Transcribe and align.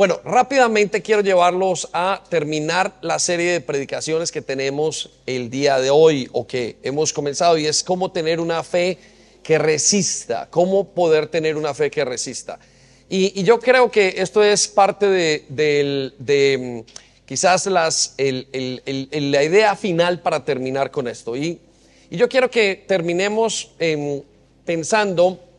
Bueno, 0.00 0.18
rápidamente 0.24 1.02
quiero 1.02 1.20
llevarlos 1.20 1.90
a 1.92 2.24
terminar 2.30 2.96
la 3.02 3.18
serie 3.18 3.52
de 3.52 3.60
predicaciones 3.60 4.32
que 4.32 4.40
tenemos 4.40 5.10
el 5.26 5.50
día 5.50 5.78
de 5.78 5.90
hoy 5.90 6.26
o 6.32 6.46
que 6.46 6.78
hemos 6.82 7.12
comenzado 7.12 7.58
y 7.58 7.66
es 7.66 7.84
cómo 7.84 8.10
tener 8.10 8.40
una 8.40 8.62
fe 8.62 8.96
que 9.42 9.58
resista, 9.58 10.48
cómo 10.48 10.88
poder 10.94 11.26
tener 11.26 11.54
una 11.54 11.74
fe 11.74 11.90
que 11.90 12.02
resista. 12.02 12.58
Y, 13.10 13.42
yo 13.42 13.60
creo 13.60 13.90
que 13.90 14.14
esto 14.16 14.42
es 14.42 14.68
parte 14.68 15.06
de, 15.06 16.84
mm, 16.86 17.26
quizás 17.26 17.66
la 17.66 17.92
idea 19.44 19.76
final 19.76 20.22
para 20.22 20.42
terminar 20.42 20.90
con 20.90 21.08
esto. 21.08 21.36
Y, 21.36 21.60
yo 22.10 22.26
quiero 22.26 22.50
que 22.50 22.84
terminemos 22.88 23.72
em, 23.78 24.22
pensando 24.64 25.49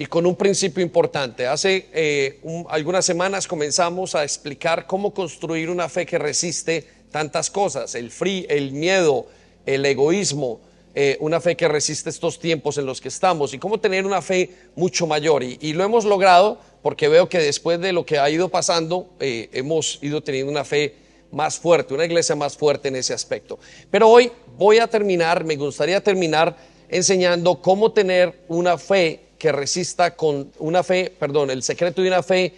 y 0.00 0.06
con 0.06 0.24
un 0.24 0.34
principio 0.34 0.82
importante. 0.82 1.46
Hace 1.46 1.90
eh, 1.92 2.40
algunas 2.70 3.04
semanas 3.04 3.46
comenzamos 3.46 4.14
a 4.14 4.22
explicar 4.22 4.86
cómo 4.86 5.12
construir 5.12 5.68
una 5.68 5.90
fe 5.90 6.06
que 6.06 6.18
resiste 6.18 6.86
tantas 7.10 7.50
cosas, 7.50 7.94
el 7.94 8.10
free, 8.10 8.46
el 8.48 8.72
miedo, 8.72 9.26
el 9.66 9.84
egoísmo, 9.84 10.62
eh, 10.94 11.18
una 11.20 11.38
fe 11.38 11.54
que 11.54 11.68
resiste 11.68 12.08
estos 12.08 12.38
tiempos 12.38 12.78
en 12.78 12.86
los 12.86 12.98
que 12.98 13.08
estamos 13.08 13.52
y 13.52 13.58
cómo 13.58 13.78
tener 13.78 14.06
una 14.06 14.22
fe 14.22 14.48
mucho 14.74 15.06
mayor. 15.06 15.42
Y, 15.42 15.74
lo 15.74 15.84
hemos 15.84 16.06
logrado 16.06 16.58
porque 16.80 17.06
veo 17.08 17.28
que 17.28 17.38
después 17.38 17.78
de 17.78 17.92
lo 17.92 18.06
que 18.06 18.18
ha 18.18 18.30
ido 18.30 18.48
pasando, 18.48 19.10
eh, 19.20 19.50
hemos 19.52 19.98
ido 20.00 20.22
teniendo 20.22 20.50
una 20.50 20.64
fe 20.64 20.94
más 21.30 21.58
fuerte, 21.58 21.92
una 21.92 22.06
iglesia 22.06 22.34
más 22.34 22.56
fuerte 22.56 22.88
en 22.88 22.96
ese 22.96 23.12
aspecto. 23.12 23.58
Pero 23.90 24.08
hoy 24.08 24.32
voy 24.56 24.78
a 24.78 24.86
terminar, 24.86 25.44
me 25.44 25.56
gustaría 25.56 26.02
terminar 26.02 26.56
enseñando 26.88 27.60
cómo 27.60 27.92
tener 27.92 28.44
una 28.48 28.78
fe 28.78 29.28
que 29.40 29.50
resista 29.52 30.14
con 30.14 30.52
una 30.58 30.84
fe, 30.84 31.10
perdón, 31.18 31.50
el 31.50 31.62
secreto 31.62 32.02
de 32.02 32.08
una 32.08 32.22
fe 32.22 32.52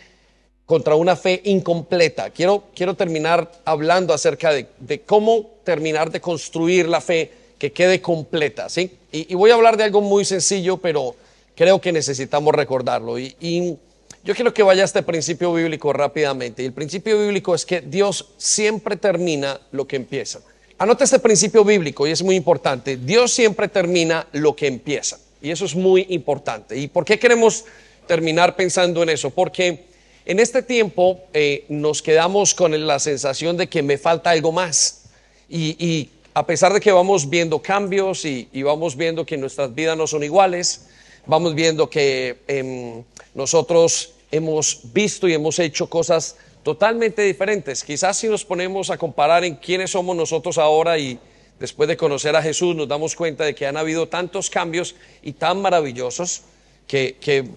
contra 0.67 0.97
una 0.97 1.15
fe 1.15 1.41
incompleta. 1.45 2.31
Quiero, 2.31 2.65
quiero 2.75 2.95
terminar 2.95 3.53
hablando 3.65 4.13
acerca 4.13 4.53
de, 4.53 5.01
cómo 5.07 5.53
terminar 5.63 6.11
de 6.11 6.21
construir 6.21 6.89
la 6.89 7.01
fe 7.01 7.31
que 7.57 7.73
quede 7.73 8.03
completa, 8.03 8.69
¿sí? 8.69 8.91
Y, 9.13 9.33
voy 9.37 9.53
a 9.53 9.55
hablar 9.55 9.77
de 9.77 9.85
algo 9.85 10.01
muy 10.01 10.25
sencillo, 10.25 10.79
pero 10.79 11.15
creo 11.55 11.81
que 11.81 11.93
necesitamos 11.93 12.53
recordarlo. 12.53 13.17
Y, 13.17 13.79
yo 14.25 14.35
quiero 14.35 14.53
que 14.53 14.63
vaya 14.63 14.83
a 14.83 14.85
este 14.85 15.03
principio 15.03 15.53
bíblico 15.53 15.93
rápidamente. 15.93 16.63
Y 16.63 16.67
el 16.67 16.73
principio 16.73 17.19
bíblico 17.19 17.55
es 17.55 17.65
que 17.65 17.81
Dios 17.81 18.31
siempre 18.39 18.97
termina 18.97 19.61
lo 19.73 19.87
que 19.87 19.97
empieza. 19.97 20.41
Anote 20.79 21.05
este 21.05 21.19
principio 21.19 21.65
bíblico 21.65 22.07
y 22.07 22.13
es 22.13 22.23
muy 22.23 22.37
importante. 22.37 22.97
Dios 22.97 23.33
siempre 23.33 23.67
termina 23.69 24.27
lo 24.33 24.55
que 24.55 24.69
empieza. 24.69 25.19
Y 25.43 25.51
eso 25.51 25.65
es 25.65 25.75
muy 25.75 26.07
importante. 26.11 26.79
¿Y 26.79 26.87
por 26.87 27.05
qué 27.05 27.19
queremos 27.19 27.65
terminar 28.07 28.55
pensando 28.55 29.03
en 29.03 29.09
eso? 29.09 29.31
Porque 29.31 29.85
en 30.25 30.39
este 30.39 30.63
tiempo 30.63 31.21
eh, 31.35 31.65
nos 31.69 32.01
quedamos 32.01 32.55
con 32.55 32.87
la 32.87 32.99
sensación 33.01 33.57
de 33.57 33.69
que 33.69 33.83
me 33.83 33.99
falta 33.99 34.31
algo 34.31 34.53
más. 34.53 35.07
Y, 35.49 36.09
a 36.35 36.47
pesar 36.47 36.73
de 36.73 36.81
que 36.81 36.91
vamos 36.91 37.29
viendo 37.29 37.61
cambios 37.61 38.25
y, 38.25 38.49
vamos 38.63 38.97
viendo 38.97 39.27
que 39.27 39.37
nuestras 39.37 39.75
vidas 39.75 39.99
no 39.99 40.07
son 40.07 40.23
iguales, 40.23 40.87
vamos 41.27 41.55
viendo 41.55 41.91
que 41.91 42.39
em, 42.49 43.03
nosotros 43.35 44.15
hemos 44.31 44.81
visto 44.95 45.29
y 45.29 45.35
hemos 45.35 45.59
hecho 45.59 45.91
cosas 45.91 46.37
totalmente 46.63 47.21
diferentes. 47.21 47.85
Quizás 47.85 48.17
si 48.17 48.29
nos 48.29 48.47
ponemos 48.47 48.89
a 48.89 48.97
comparar 48.97 49.45
en 49.45 49.57
quiénes 49.57 49.91
somos 49.91 50.17
nosotros 50.17 50.57
ahora 50.57 50.99
y 50.99 51.19
después 51.63 51.89
de 51.89 51.97
conocer 51.97 52.35
a 52.35 52.43
Jesús, 52.43 52.75
nos 52.75 52.89
damos 52.89 53.15
cuenta 53.15 53.45
de 53.45 53.55
que 53.55 53.69
han 53.69 53.77
habido 53.77 54.09
tantos 54.09 54.51
cambios 54.51 54.97
y 55.23 55.35
tan 55.35 55.63
maravillosos 55.63 56.43
que, 56.89 57.49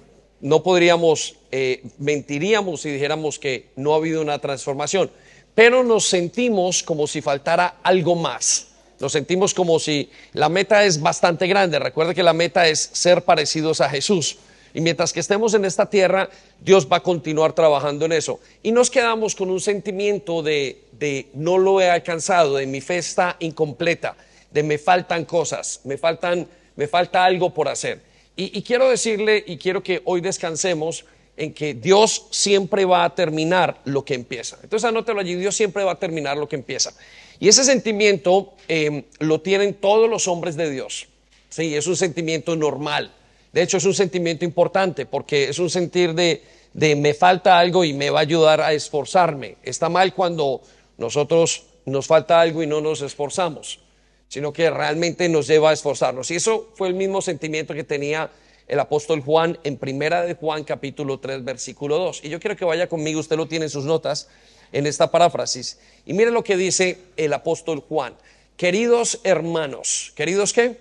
no 0.42 0.62
podríamos, 0.62 1.38
eh, 1.52 1.82
mentiríamos 1.98 2.82
si 2.82 2.92
dijéramos 2.92 3.40
que 3.40 3.70
no 3.76 3.94
ha 3.94 3.98
habido 3.98 4.22
una 4.22 4.38
transformación. 4.38 5.10
Pero 5.56 5.84
nos 5.84 6.08
sentimos 6.08 6.84
como 6.84 7.08
si 7.08 7.24
faltara 7.24 7.78
algo 7.82 8.16
más. 8.16 8.68
Nos 9.00 9.12
sentimos 9.12 9.56
como 9.56 9.80
si 9.80 10.12
la 10.34 10.50
meta 10.50 10.86
es 10.86 11.02
bastante 11.02 11.48
grande. 11.48 11.80
Recuerde 11.80 12.14
que 12.14 12.22
la 12.22 12.34
meta 12.34 12.68
es 12.68 12.92
ser 12.94 13.24
parecidos 13.24 13.82
a 13.82 13.90
Jesús. 13.90 14.38
Y 14.76 14.82
mientras 14.82 15.14
que 15.14 15.22
estemos 15.22 15.54
en 15.54 15.64
esta 15.64 15.90
tierra, 15.90 16.30
Dios 16.60 16.88
va 16.92 16.98
a 16.98 17.00
continuar 17.00 17.54
trabajando 17.54 18.04
en 18.04 18.12
eso. 18.12 18.42
Y 18.62 18.74
nos 18.74 18.92
quedamos 18.92 19.34
con 19.34 19.50
un 19.50 19.62
sentimiento 19.62 20.44
de, 20.44 20.82
de 21.00 21.28
no 21.34 21.58
lo 21.58 21.80
he 21.80 21.90
alcanzado, 21.90 22.56
de 22.58 22.68
mi 22.68 22.82
fe 22.82 22.98
está 22.98 23.38
incompleta, 23.40 24.18
de 24.52 24.64
me 24.64 24.78
faltan 24.78 25.24
cosas, 25.24 25.80
me, 25.86 25.98
faltan, 25.98 26.46
me 26.76 26.90
falta 26.90 27.24
algo 27.24 27.54
por 27.54 27.70
hacer. 27.70 28.02
Y, 28.36 28.62
quiero 28.64 28.90
decirle, 28.90 29.42
y 29.48 29.56
quiero 29.56 29.82
que 29.82 30.02
hoy 30.04 30.20
descansemos 30.20 31.06
en 31.38 31.54
que 31.54 31.74
Dios 31.74 32.28
siempre 32.32 32.84
va 32.84 33.06
a 33.06 33.16
terminar 33.16 33.80
lo 33.86 34.04
que 34.04 34.14
empieza. 34.14 34.58
Entonces 34.62 34.86
anótelo 34.86 35.22
allí, 35.22 35.36
Dios 35.36 35.56
siempre 35.56 35.86
va 35.86 35.94
a 35.94 36.00
terminar 36.00 36.36
lo 36.36 36.50
que 36.50 36.58
empieza. 36.58 36.94
Y 37.40 37.48
ese 37.48 37.64
sentimiento 37.64 38.54
eh, 38.68 39.06
lo 39.20 39.40
tienen 39.40 39.74
todos 39.74 40.10
los 40.10 40.28
hombres 40.28 40.58
de 40.58 40.70
Dios. 40.70 41.08
Sí, 41.48 41.74
es 41.74 41.88
un 41.88 41.96
sentimiento 41.96 42.58
normal. 42.58 43.14
De 43.56 43.62
hecho, 43.62 43.78
es 43.78 43.86
un 43.86 43.94
sentimiento 43.94 44.44
importante 44.44 45.06
porque 45.06 45.48
es 45.48 45.60
un 45.60 45.70
sentir 45.70 46.14
de, 46.14 46.44
me 46.74 47.14
falta 47.14 47.58
algo 47.58 47.86
y 47.86 47.94
me 47.94 48.10
va 48.10 48.20
a 48.20 48.24
ayudar 48.24 48.60
a 48.60 48.74
esforzarme. 48.74 49.56
Está 49.64 49.88
mal 49.88 50.14
cuando 50.14 50.62
nosotros 50.98 51.64
nos 51.86 52.06
falta 52.06 52.42
algo 52.42 52.64
y 52.64 52.68
no 52.68 52.82
nos 52.82 53.02
esforzamos, 53.02 53.80
sino 54.28 54.52
que 54.52 54.70
realmente 54.70 55.30
nos 55.30 55.48
lleva 55.48 55.70
a 55.70 55.74
esforzarnos. 55.74 56.32
Y 56.32 56.36
eso 56.36 56.68
fue 56.76 56.90
el 56.90 56.96
mismo 56.96 57.22
sentimiento 57.22 57.74
que 57.74 57.86
tenía 57.86 58.30
el 58.68 58.78
apóstol 58.78 59.22
Juan 59.22 59.58
en 59.64 59.78
primera 59.78 60.24
de 60.24 60.34
Juan 60.34 60.66
capítulo 60.66 61.22
3 61.22 61.46
versículo 61.46 61.98
2. 61.98 62.26
Y 62.26 62.30
yo 62.30 62.42
quiero 62.42 62.58
que 62.58 62.66
vaya 62.66 62.90
conmigo, 62.90 63.22
usted 63.22 63.38
lo 63.38 63.48
tiene 63.48 63.68
en 63.68 63.72
sus 63.72 63.86
notas 63.86 64.28
en 64.74 64.86
esta 64.86 65.10
paráfrasis. 65.10 65.80
Y 66.06 66.12
mire 66.12 66.30
lo 66.30 66.44
que 66.44 66.58
dice 66.58 66.98
el 67.16 67.32
apóstol 67.32 67.86
Juan. 67.88 68.16
Queridos 68.58 69.22
hermanos, 69.24 70.12
¿queridos 70.14 70.52
qué? 70.52 70.78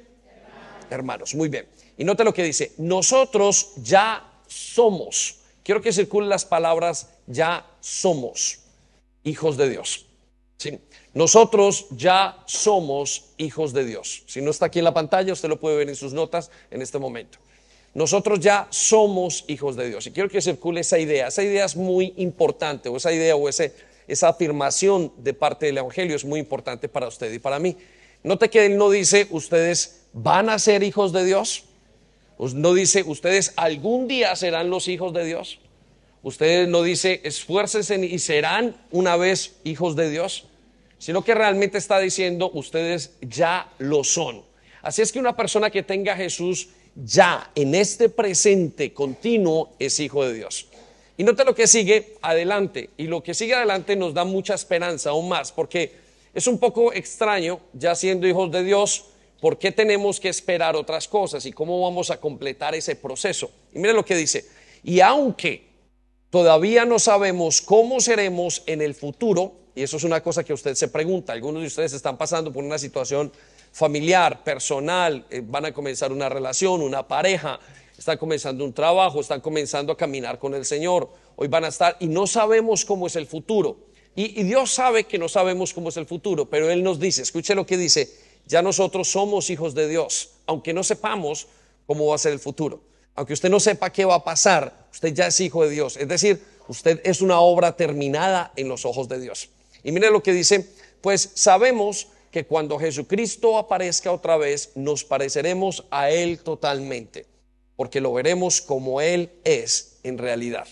Hermanos 0.90 1.36
muy 1.36 1.48
bien. 1.48 1.72
Y 1.96 2.04
note 2.04 2.24
lo 2.24 2.34
que 2.34 2.42
dice, 2.42 2.72
nosotros 2.78 3.72
ya 3.76 4.32
somos, 4.46 5.40
quiero 5.62 5.80
que 5.80 5.92
circulen 5.92 6.28
las 6.28 6.44
palabras, 6.44 7.08
ya 7.26 7.66
somos 7.80 8.60
hijos 9.22 9.56
de 9.56 9.68
Dios. 9.68 10.06
¿sí? 10.56 10.78
Nosotros 11.14 11.86
ya 11.90 12.42
somos 12.46 13.26
hijos 13.36 13.72
de 13.72 13.84
Dios. 13.84 14.24
Si 14.26 14.42
no 14.42 14.50
está 14.50 14.66
aquí 14.66 14.80
en 14.80 14.84
la 14.84 14.94
pantalla, 14.94 15.32
usted 15.32 15.48
lo 15.48 15.60
puede 15.60 15.76
ver 15.76 15.88
en 15.88 15.96
sus 15.96 16.12
notas 16.12 16.50
en 16.70 16.82
este 16.82 16.98
momento. 16.98 17.38
Nosotros 17.94 18.40
ya 18.40 18.66
somos 18.70 19.44
hijos 19.46 19.76
de 19.76 19.88
Dios. 19.88 20.06
Y 20.08 20.10
quiero 20.10 20.28
que 20.28 20.42
circule 20.42 20.80
esa 20.80 20.98
idea. 20.98 21.28
Esa 21.28 21.44
idea 21.44 21.64
es 21.64 21.76
muy 21.76 22.12
importante, 22.16 22.88
o 22.88 22.96
esa 22.96 23.12
idea 23.12 23.36
o 23.36 23.48
esa 23.48 24.28
afirmación 24.28 25.12
de 25.18 25.32
parte 25.32 25.66
del 25.66 25.78
Evangelio 25.78 26.16
es 26.16 26.24
muy 26.24 26.40
importante 26.40 26.88
para 26.88 27.06
usted 27.06 27.32
y 27.32 27.38
para 27.38 27.60
mí. 27.60 27.76
Note 28.24 28.50
que 28.50 28.66
él 28.66 28.76
no 28.76 28.90
dice, 28.90 29.28
ustedes 29.30 30.00
van 30.12 30.48
a 30.48 30.58
ser 30.58 30.82
hijos 30.82 31.12
de 31.12 31.24
Dios. 31.24 31.64
No 32.38 32.74
dice, 32.74 33.02
ustedes 33.04 33.52
algún 33.56 34.08
día 34.08 34.34
serán 34.36 34.70
los 34.70 34.88
hijos 34.88 35.12
de 35.12 35.24
Dios. 35.24 35.60
Ustedes 36.22 36.68
no 36.68 36.82
dice, 36.82 37.20
esfuércense 37.24 37.96
y 37.96 38.18
serán 38.18 38.76
una 38.90 39.16
vez 39.16 39.56
hijos 39.62 39.94
de 39.94 40.10
Dios, 40.10 40.46
sino 40.98 41.22
que 41.22 41.34
realmente 41.34 41.78
está 41.78 41.98
diciendo, 41.98 42.50
ustedes 42.54 43.12
ya 43.20 43.70
lo 43.78 44.04
son. 44.04 44.42
Así 44.82 45.02
es 45.02 45.12
que 45.12 45.18
una 45.18 45.36
persona 45.36 45.70
que 45.70 45.82
tenga 45.82 46.14
a 46.14 46.16
Jesús 46.16 46.70
ya 46.94 47.50
en 47.54 47.74
este 47.74 48.08
presente 48.08 48.92
continuo 48.92 49.74
es 49.78 50.00
hijo 50.00 50.24
de 50.26 50.34
Dios. 50.34 50.68
Y 51.16 51.24
note 51.24 51.44
lo 51.44 51.54
que 51.54 51.66
sigue 51.66 52.16
adelante. 52.22 52.90
Y 52.96 53.06
lo 53.06 53.22
que 53.22 53.34
sigue 53.34 53.54
adelante 53.54 53.94
nos 53.94 54.14
da 54.14 54.24
mucha 54.24 54.54
esperanza 54.54 55.10
aún 55.10 55.28
más, 55.28 55.52
porque 55.52 55.92
es 56.34 56.46
un 56.46 56.58
poco 56.58 56.92
extraño, 56.92 57.60
ya 57.72 57.94
siendo 57.94 58.26
hijos 58.26 58.50
de 58.50 58.64
Dios, 58.64 59.06
¿Por 59.40 59.58
qué 59.58 59.72
tenemos 59.72 60.20
que 60.20 60.28
esperar 60.28 60.76
otras 60.76 61.08
cosas 61.08 61.44
y 61.46 61.52
cómo 61.52 61.82
vamos 61.82 62.10
a 62.10 62.20
completar 62.20 62.74
ese 62.74 62.96
proceso? 62.96 63.50
Y 63.74 63.78
mire 63.78 63.92
lo 63.92 64.04
que 64.04 64.16
dice, 64.16 64.46
y 64.82 65.00
aunque 65.00 65.68
todavía 66.30 66.84
no 66.84 66.98
sabemos 66.98 67.60
cómo 67.60 68.00
seremos 68.00 68.62
en 68.66 68.80
el 68.80 68.94
futuro, 68.94 69.52
y 69.74 69.82
eso 69.82 69.96
es 69.96 70.04
una 70.04 70.22
cosa 70.22 70.44
que 70.44 70.52
usted 70.52 70.74
se 70.74 70.88
pregunta, 70.88 71.32
algunos 71.32 71.62
de 71.62 71.66
ustedes 71.66 71.92
están 71.92 72.16
pasando 72.16 72.52
por 72.52 72.64
una 72.64 72.78
situación 72.78 73.32
familiar, 73.72 74.44
personal, 74.44 75.26
eh, 75.30 75.42
van 75.44 75.66
a 75.66 75.74
comenzar 75.74 76.12
una 76.12 76.28
relación, 76.28 76.80
una 76.80 77.06
pareja, 77.06 77.58
están 77.98 78.18
comenzando 78.18 78.64
un 78.64 78.72
trabajo, 78.72 79.20
están 79.20 79.40
comenzando 79.40 79.92
a 79.92 79.96
caminar 79.96 80.38
con 80.38 80.54
el 80.54 80.64
Señor, 80.64 81.10
hoy 81.36 81.48
van 81.48 81.64
a 81.64 81.68
estar 81.68 81.96
y 82.00 82.06
no 82.06 82.26
sabemos 82.26 82.84
cómo 82.84 83.06
es 83.08 83.16
el 83.16 83.26
futuro. 83.26 83.92
y 84.16 84.44
Dios 84.44 84.72
sabe 84.72 85.04
que 85.04 85.18
no 85.18 85.28
sabemos 85.28 85.74
cómo 85.74 85.88
es 85.88 85.96
el 85.96 86.06
futuro, 86.06 86.48
pero 86.48 86.70
Él 86.70 86.84
nos 86.84 87.00
dice, 87.00 87.22
escuche 87.22 87.54
lo 87.56 87.66
que 87.66 87.76
dice, 87.76 88.08
ya 88.46 88.62
nosotros 88.62 89.10
somos 89.10 89.50
hijos 89.50 89.74
de 89.74 89.88
Dios, 89.88 90.30
aunque 90.46 90.72
no 90.72 90.82
sepamos 90.82 91.46
cómo 91.86 92.06
va 92.06 92.14
a 92.14 92.18
ser 92.18 92.32
el 92.32 92.40
futuro. 92.40 92.80
Aunque 93.14 93.32
usted 93.32 93.48
no 93.48 93.60
sepa 93.60 93.90
qué 93.90 94.04
va 94.04 94.16
a 94.16 94.24
pasar, 94.24 94.86
usted 94.92 95.14
ya 95.14 95.28
es 95.28 95.40
hijo 95.40 95.64
de 95.64 95.70
Dios. 95.70 95.96
Es 95.96 96.08
decir, 96.08 96.42
usted 96.68 97.00
es 97.04 97.20
una 97.20 97.40
obra 97.40 97.76
terminada 97.76 98.52
en 98.56 98.68
los 98.68 98.84
ojos 98.84 99.08
de 99.08 99.20
Dios. 99.20 99.50
Y 99.82 99.92
mire 99.92 100.10
lo 100.10 100.22
que 100.22 100.32
dice, 100.32 100.68
pues 101.00 101.30
sabemos 101.34 102.08
que 102.30 102.44
cuando 102.44 102.78
Jesucristo 102.78 103.58
aparezca 103.58 104.10
otra 104.10 104.36
vez, 104.36 104.72
nos 104.74 105.04
pareceremos 105.04 105.84
a 105.90 106.10
Él 106.10 106.40
totalmente, 106.40 107.26
porque 107.76 108.00
lo 108.00 108.12
veremos 108.12 108.60
como 108.60 109.00
Él 109.00 109.30
es 109.44 109.98
en 110.02 110.18
realidad. 110.18 110.66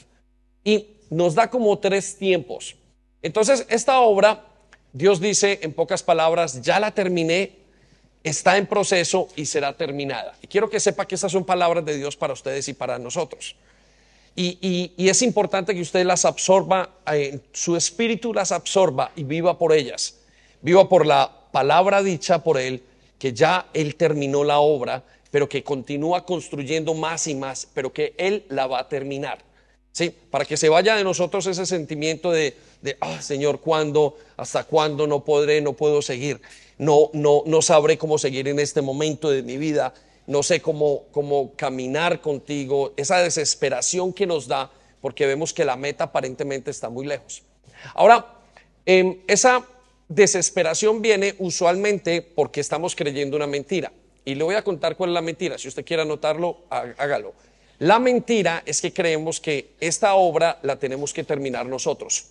Y 0.65 0.89
nos 1.11 1.35
da 1.35 1.51
como 1.51 1.79
tres 1.79 2.17
tiempos. 2.17 2.75
Entonces, 3.23 3.65
esta 3.69 4.01
obra, 4.01 4.47
Dios 4.93 5.21
dice 5.21 5.61
en 5.63 5.73
pocas 5.73 6.03
palabras, 6.03 6.63
ya 6.63 6.81
la 6.81 6.93
terminé, 6.93 7.62
está 8.23 8.57
en 8.57 8.67
proceso 8.67 9.29
y 9.37 9.47
será 9.47 9.77
terminada. 9.77 10.35
Y 10.43 10.47
quiero 10.47 10.71
que 10.71 10.81
sepa 10.81 11.07
que 11.07 11.15
esas 11.15 11.33
son 11.33 11.45
palabras 11.45 11.85
de 11.85 11.97
Dios 11.97 12.17
para 12.17 12.33
ustedes 12.33 12.69
y 12.69 12.75
para 12.75 12.99
nosotros. 12.99 13.57
Y, 14.35 14.93
es 14.97 15.21
importante 15.23 15.75
que 15.75 15.81
usted 15.81 16.07
las 16.07 16.25
absorba, 16.25 16.89
eh, 17.13 17.41
su 17.53 17.77
espíritu 17.77 18.33
las 18.33 18.51
absorba 18.51 19.13
y 19.15 19.25
viva 19.25 19.59
por 19.59 19.73
ellas. 19.73 20.17
Viva 20.63 20.89
por 20.89 21.05
la 21.05 21.31
palabra 21.51 22.03
dicha 22.03 22.43
por 22.43 22.59
Él, 22.59 22.83
que 23.19 23.33
ya 23.33 23.67
Él 23.75 23.97
terminó 23.97 24.43
la 24.43 24.61
obra, 24.61 25.03
pero 25.31 25.49
que 25.49 25.63
continúa 25.63 26.25
construyendo 26.25 26.95
más 26.95 27.27
y 27.27 27.35
más, 27.35 27.69
pero 27.75 27.93
que 27.93 28.15
Él 28.17 28.45
la 28.49 28.67
va 28.67 28.81
a 28.81 28.89
terminar. 28.89 29.39
¿Sí? 29.93 30.15
Para 30.31 30.45
que 30.45 30.57
se 30.57 30.69
vaya 30.69 30.97
de 30.97 31.05
nosotros 31.05 31.47
ese 31.47 31.67
sentimiento 31.67 32.33
de, 32.33 32.57
de 32.81 32.97
ah, 33.01 33.21
Señor, 33.21 33.61
¿cuándo? 33.61 34.17
¿Hasta 34.37 34.65
cuándo 34.65 35.07
no 35.07 35.25
podré, 35.25 35.61
no 35.61 35.75
puedo 35.75 36.01
seguir? 36.01 36.41
No, 36.79 37.11
no, 37.13 37.43
no 37.47 37.61
sabré 37.61 37.99
cómo 37.99 38.17
seguir 38.17 38.49
en 38.49 38.59
este 38.59 38.81
momento 38.81 39.31
de 39.31 39.43
mi 39.43 39.59
vida 39.59 39.93
no 40.27 40.43
sé 40.43 40.61
cómo, 40.61 41.05
cómo 41.11 41.53
caminar 41.57 42.21
contigo, 42.21 42.93
esa 42.97 43.19
desesperación 43.19 44.13
que 44.13 44.27
nos 44.27 44.47
da 44.47 44.71
porque 45.01 45.27
vemos 45.27 45.53
que 45.53 45.65
la 45.65 45.77
meta 45.77 46.05
aparentemente 46.05 46.71
está 46.71 46.89
muy 46.89 47.07
lejos. 47.07 47.43
Ahora, 47.95 48.25
em, 48.87 49.19
esa 49.27 49.67
desesperación 50.09 51.03
viene 51.03 51.35
usualmente 51.39 52.23
porque 52.23 52.61
estamos 52.61 52.95
creyendo 52.95 53.37
una 53.37 53.49
mentira. 53.49 53.93
Y 54.25 54.37
le 54.37 54.45
voy 54.45 54.55
a 54.55 54.63
contar 54.63 54.97
cuál 54.97 55.11
es 55.11 55.15
la 55.15 55.23
mentira. 55.23 55.59
Si 55.59 55.67
usted 55.67 55.85
quiere 55.85 56.03
anotarlo, 56.03 56.59
hágalo. 56.71 57.35
La 57.83 57.99
mentira 57.99 58.63
es 58.65 58.81
que 58.81 58.93
creemos 58.93 59.41
que 59.41 59.71
esta 59.81 60.15
obra 60.15 60.61
la 60.63 60.79
tenemos 60.79 61.13
que 61.13 61.25
terminar 61.25 61.67
nosotros. 61.67 62.27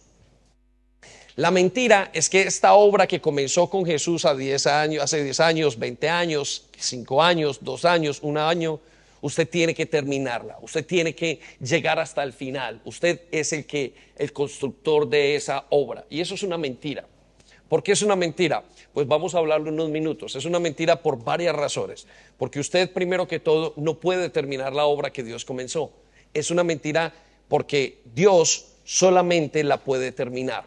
La 1.36 1.52
mentira 1.52 2.10
es 2.14 2.30
que 2.30 2.44
esta 2.44 2.74
obra 2.74 3.06
que 3.06 3.20
comenzó 3.20 3.70
con 3.70 3.86
Jesús 3.86 4.24
a 4.24 4.34
10 4.34 4.68
años, 4.68 5.04
hace 5.04 5.22
10 5.22 5.40
años, 5.42 5.78
20 5.78 6.08
años, 6.08 6.68
5 6.78 7.22
años, 7.22 7.60
2 7.64 7.84
años, 7.84 8.20
un 8.22 8.38
año, 8.38 8.80
usted 9.20 9.50
tiene 9.50 9.76
que 9.76 9.86
terminarla, 9.86 10.58
usted 10.62 10.86
tiene 10.86 11.14
que 11.14 11.42
llegar 11.60 12.00
hasta 12.00 12.24
el 12.24 12.32
final, 12.32 12.80
usted 12.86 13.24
es 13.30 13.52
el 13.52 13.66
que 13.66 13.94
el 14.16 14.32
constructor 14.32 15.10
de 15.10 15.36
esa 15.36 15.66
obra 15.70 16.06
y 16.10 16.22
eso 16.22 16.36
es 16.36 16.44
una 16.44 16.58
mentira. 16.58 17.04
¿Por 17.68 17.84
qué 17.84 17.92
es 17.92 18.02
una 18.02 18.16
mentira? 18.16 18.64
Pues 18.94 19.08
vamos 19.08 19.36
a 19.36 19.40
hablarlo 19.40 19.72
unos 19.72 19.90
minutos. 19.90 20.36
Es 20.36 20.46
una 20.46 20.60
mentira 20.60 21.02
por 21.02 21.24
varias 21.24 21.56
razones. 21.56 22.08
Porque 22.38 22.60
usted, 22.60 22.92
primero 22.92 23.28
que 23.28 23.40
todo, 23.40 23.74
no 23.78 24.00
puede 24.00 24.30
terminar 24.30 24.74
la 24.74 24.86
obra 24.86 25.12
que 25.12 25.24
Dios 25.24 25.46
comenzó. 25.46 25.92
Es 26.34 26.52
una 26.52 26.64
mentira 26.64 27.14
porque 27.48 28.02
Dios 28.14 28.68
solamente 28.84 29.64
la 29.64 29.78
puede 29.78 30.12
terminar. 30.12 30.66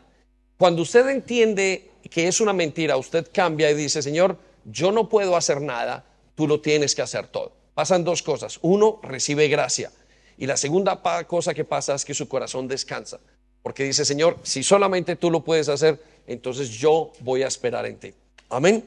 Cuando 0.56 0.82
usted 0.82 1.08
entiende 1.08 1.90
que 2.10 2.28
es 2.28 2.40
una 2.40 2.52
mentira, 2.52 2.96
usted 2.96 3.28
cambia 3.32 3.70
y 3.70 3.74
dice, 3.74 4.02
Señor, 4.02 4.38
yo 4.64 4.92
no 4.92 5.08
puedo 5.08 5.36
hacer 5.36 5.60
nada, 5.60 6.04
tú 6.34 6.46
lo 6.46 6.60
tienes 6.60 6.94
que 6.94 7.02
hacer 7.02 7.26
todo. 7.28 7.52
Pasan 7.74 8.04
dos 8.04 8.22
cosas. 8.22 8.58
Uno, 8.62 9.00
recibe 9.02 9.48
gracia. 9.48 9.90
Y 10.38 10.46
la 10.46 10.56
segunda 10.56 11.00
cosa 11.26 11.54
que 11.54 11.64
pasa 11.64 11.94
es 11.94 12.04
que 12.04 12.14
su 12.14 12.28
corazón 12.28 12.68
descansa. 12.68 13.20
Porque 13.64 13.84
dice, 13.84 14.04
Señor, 14.04 14.36
si 14.42 14.62
solamente 14.62 15.16
tú 15.16 15.30
lo 15.30 15.42
puedes 15.42 15.70
hacer, 15.70 15.98
entonces 16.26 16.68
yo 16.68 17.12
voy 17.20 17.42
a 17.42 17.46
esperar 17.46 17.86
en 17.86 17.96
ti. 17.96 18.12
Amén. 18.50 18.84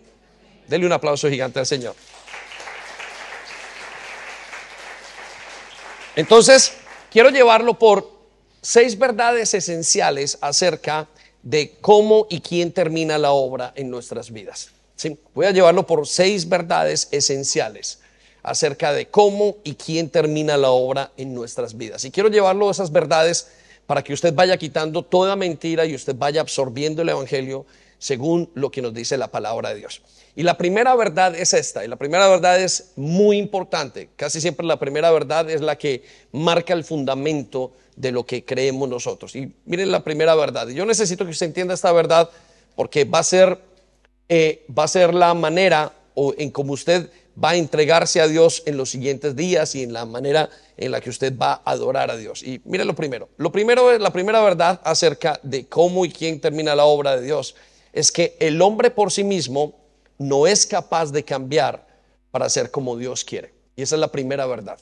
Dele 0.68 0.86
un 0.86 0.92
aplauso 0.92 1.28
gigante 1.28 1.58
al 1.58 1.66
Señor. 1.66 1.96
Entonces, 6.16 6.74
quiero 7.10 7.32
llevarlo 7.32 7.80
por 7.80 8.08
seis 8.62 9.00
verdades 9.00 9.56
esenciales 9.56 10.38
acerca 10.42 11.08
de 11.42 11.72
cómo 11.82 12.28
y 12.30 12.42
quién 12.42 12.72
termina 12.72 13.18
la 13.18 13.32
obra 13.32 13.74
en 13.76 13.90
nuestras 13.90 14.30
vidas. 14.30 14.70
¿sí? 14.96 15.18
Voy 15.34 15.48
a 15.48 15.52
llevarlo 15.52 15.88
por 15.88 16.06
seis 16.06 16.48
verdades 16.48 17.08
esenciales 17.10 17.98
acerca 18.44 18.94
de 18.94 19.08
cómo 19.08 19.58
y 19.64 19.74
quién 19.74 20.12
termina 20.12 20.56
la 20.56 20.70
obra 20.70 21.14
en 21.18 21.34
nuestras 21.34 21.76
vidas. 21.76 22.06
Y 22.06 22.12
quiero 22.12 22.30
llevarlo 22.30 22.70
esas 22.70 22.92
verdades 22.92 23.48
para 23.88 24.04
que 24.04 24.14
usted 24.14 24.34
vaya 24.34 24.58
quitando 24.58 25.04
toda 25.04 25.36
mentira 25.36 25.86
y 25.86 25.96
usted 25.96 26.16
vaya 26.16 26.42
absorbiendo 26.42 27.02
el 27.02 27.10
Evangelio 27.10 27.66
según 27.98 28.52
lo 28.54 28.70
que 28.70 28.82
nos 28.82 28.94
dice 28.94 29.18
la 29.18 29.30
palabra 29.30 29.70
de 29.70 29.76
Dios. 29.76 30.02
Y 30.36 30.44
la 30.44 30.56
primera 30.56 30.96
verdad 30.96 31.34
es 31.36 31.54
esta, 31.54 31.84
y 31.84 31.88
la 31.88 31.96
primera 31.96 32.28
verdad 32.28 32.62
es 32.62 32.92
muy 32.96 33.38
importante. 33.38 34.10
Casi 34.16 34.40
siempre 34.40 34.68
la 34.68 34.78
primera 34.78 35.10
verdad 35.10 35.50
es 35.50 35.62
la 35.62 35.78
que 35.78 36.04
marca 36.32 36.74
el 36.74 36.84
fundamento 36.84 37.74
de 37.96 38.12
lo 38.12 38.24
que 38.26 38.46
creemos 38.46 38.88
nosotros. 38.88 39.36
Y 39.36 39.52
miren 39.66 39.92
la 39.92 40.04
primera 40.04 40.36
verdad. 40.36 40.68
Yo 40.68 40.86
necesito 40.86 41.26
que 41.26 41.32
usted 41.32 41.48
entienda 41.48 41.74
esta 41.74 41.92
verdad 41.92 42.30
porque 42.76 43.06
va 43.06 43.20
a 43.20 43.24
ser, 43.24 43.60
eh, 44.30 44.64
va 44.78 44.84
a 44.84 44.88
ser 44.88 45.16
la 45.16 45.34
manera 45.34 45.94
o 46.14 46.36
en 46.38 46.52
cómo 46.52 46.74
usted 46.74 47.10
va 47.42 47.52
a 47.52 47.56
entregarse 47.56 48.20
a 48.20 48.28
Dios 48.28 48.64
en 48.66 48.78
los 48.78 48.90
siguientes 48.90 49.36
días 49.36 49.76
y 49.76 49.84
en 49.84 49.94
la 49.94 50.06
manera 50.06 50.50
en 50.76 50.92
la 50.92 51.02
que 51.02 51.10
usted 51.10 51.38
va 51.38 51.62
a 51.64 51.72
adorar 51.72 52.10
a 52.10 52.18
Dios. 52.18 52.44
Y 52.44 52.62
mire 52.66 52.86
lo 52.86 52.96
primero. 52.96 53.30
Lo 53.38 53.52
primero 53.52 53.92
es 53.92 54.00
la 54.00 54.12
primera 54.12 54.42
verdad 54.42 54.82
acerca 54.84 55.40
de 55.44 55.68
cómo 55.68 56.06
y 56.06 56.12
quién 56.12 56.40
termina 56.40 56.76
la 56.76 56.86
obra 56.86 57.16
de 57.16 57.26
Dios. 57.26 57.56
Es 57.94 58.12
que 58.12 58.36
el 58.40 58.62
hombre 58.62 58.92
por 58.92 59.12
sí 59.12 59.24
mismo 59.24 59.76
no 60.18 60.48
es 60.48 60.66
capaz 60.66 61.12
de 61.12 61.24
cambiar 61.24 61.86
para 62.32 62.50
ser 62.50 62.72
como 62.72 62.98
Dios 62.98 63.24
quiere. 63.24 63.54
Y 63.76 63.84
esa 63.84 63.96
es 63.96 64.02
la 64.02 64.12
primera 64.12 64.46
verdad. 64.46 64.80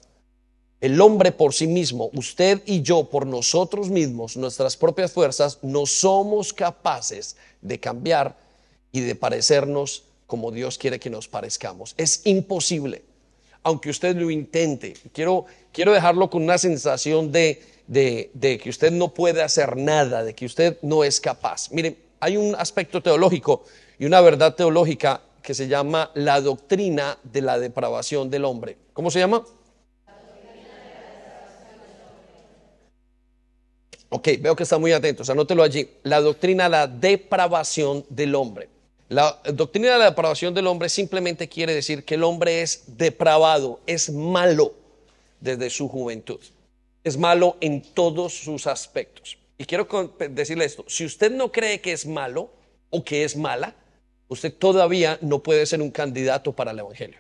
El 0.81 0.99
hombre 1.01 1.31
por 1.31 1.53
sí 1.53 1.67
mismo, 1.67 2.09
usted 2.13 2.61
y 2.65 2.81
yo 2.81 3.09
por 3.09 3.25
nosotros 3.25 3.89
mismos, 3.89 4.37
nuestras 4.37 4.77
propias 4.77 5.11
fuerzas, 5.11 5.59
no 5.61 5.85
somos 5.85 6.53
capaces 6.53 7.37
de 7.61 7.79
cambiar 7.79 8.37
y 8.91 9.01
de 9.01 9.15
parecernos 9.15 10.03
como 10.27 10.51
Dios 10.51 10.77
quiere 10.77 10.99
que 10.99 11.09
nos 11.09 11.27
parezcamos. 11.27 11.93
Es 11.97 12.21
imposible, 12.25 13.03
aunque 13.63 13.89
usted 13.89 14.15
lo 14.15 14.29
intente. 14.29 14.93
Quiero, 15.13 15.45
quiero 15.71 15.93
dejarlo 15.93 16.29
con 16.29 16.43
una 16.43 16.57
sensación 16.57 17.31
de, 17.31 17.61
de, 17.87 18.59
que 18.61 18.69
usted 18.69 18.91
no 18.91 19.13
puede 19.13 19.41
hacer 19.41 19.77
nada, 19.77 20.23
de 20.23 20.33
que 20.33 20.45
usted 20.45 20.77
no 20.81 21.03
es 21.03 21.19
capaz. 21.19 21.71
Mire, 21.71 21.97
hay 22.19 22.37
un 22.37 22.55
aspecto 22.55 23.01
teológico 23.01 23.63
y 23.99 24.05
una 24.05 24.21
verdad 24.21 24.55
teológica 24.55 25.21
que 25.41 25.53
se 25.53 25.67
llama 25.67 26.11
la 26.15 26.41
doctrina 26.41 27.17
de 27.23 27.41
la 27.41 27.59
depravación 27.59 28.29
del 28.29 28.45
hombre. 28.45 28.77
¿Cómo 28.93 29.11
se 29.11 29.19
llama? 29.19 29.45
Ok, 34.09 34.29
veo 34.39 34.55
que 34.55 34.63
está 34.63 34.77
muy 34.77 34.91
atentos, 34.91 35.29
anótelo 35.29 35.61
allí. 35.61 35.89
La 36.03 36.21
doctrina 36.21 36.65
de 36.65 36.69
la 36.69 36.87
depravación 36.87 38.05
del 38.09 38.33
hombre. 38.35 38.69
La 39.15 39.39
doctrina 39.53 39.93
de 39.93 39.99
la 39.99 40.09
depravación 40.09 40.53
del 40.53 40.67
hombre 40.67 40.89
simplemente 40.89 41.47
quiere 41.47 41.73
decir 41.73 42.03
que 42.03 42.15
el 42.15 42.23
hombre 42.25 42.61
es 42.61 42.83
depravado, 42.85 43.79
es 43.87 44.09
malo 44.09 44.73
desde 45.39 45.69
su 45.69 45.87
juventud. 45.87 46.41
Es 47.01 47.15
malo 47.15 47.55
en 47.61 47.81
todos 47.81 48.33
sus 48.33 48.67
aspectos. 48.67 49.37
Y 49.57 49.63
quiero 49.63 49.87
decirle 50.29 50.65
esto, 50.65 50.83
si 50.89 51.05
usted 51.05 51.31
no 51.31 51.49
cree 51.49 51.79
que 51.79 51.93
es 51.93 52.05
malo 52.05 52.51
o 52.89 53.05
que 53.05 53.23
es 53.23 53.37
mala, 53.37 53.73
usted 54.27 54.53
todavía 54.53 55.17
no 55.21 55.41
puede 55.41 55.65
ser 55.65 55.81
un 55.81 55.91
candidato 55.91 56.51
para 56.51 56.71
el 56.71 56.79
Evangelio. 56.79 57.19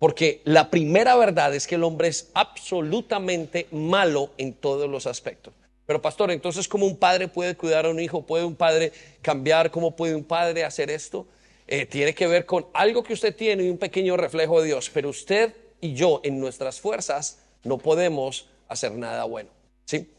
Porque 0.00 0.42
la 0.42 0.70
primera 0.70 1.14
verdad 1.14 1.54
es 1.54 1.68
que 1.68 1.76
el 1.76 1.84
hombre 1.84 2.08
es 2.08 2.30
absolutamente 2.34 3.68
malo 3.70 4.30
en 4.38 4.54
todos 4.54 4.90
los 4.90 5.06
aspectos. 5.06 5.54
Pero 5.88 6.02
pastor, 6.02 6.30
entonces 6.30 6.68
¿cómo 6.68 6.84
un 6.84 6.98
padre 6.98 7.28
puede 7.28 7.56
cuidar 7.56 7.86
a 7.86 7.88
un 7.88 7.98
hijo? 7.98 8.20
¿Puede 8.20 8.44
un 8.44 8.54
padre 8.54 8.92
cambiar? 9.22 9.70
¿Cómo 9.70 9.96
puede 9.96 10.14
un 10.14 10.22
padre 10.22 10.62
hacer 10.62 10.90
esto? 10.90 11.26
Eh, 11.66 11.86
tiene 11.86 12.14
que 12.14 12.26
ver 12.26 12.44
con 12.44 12.66
algo 12.74 13.02
que 13.02 13.14
usted 13.14 13.34
tiene 13.34 13.64
y 13.64 13.70
un 13.70 13.78
pequeño 13.78 14.14
reflejo 14.18 14.60
de 14.60 14.66
Dios. 14.66 14.90
Pero 14.92 15.08
usted 15.08 15.54
y 15.80 15.94
yo 15.94 16.20
en 16.24 16.40
nuestras 16.40 16.78
fuerzas 16.78 17.38
no 17.64 17.78
podemos 17.78 18.50
hacer 18.68 18.92
nada 18.92 19.24
bueno. 19.24 19.48
¿sí? 19.86 20.12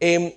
Em, 0.00 0.32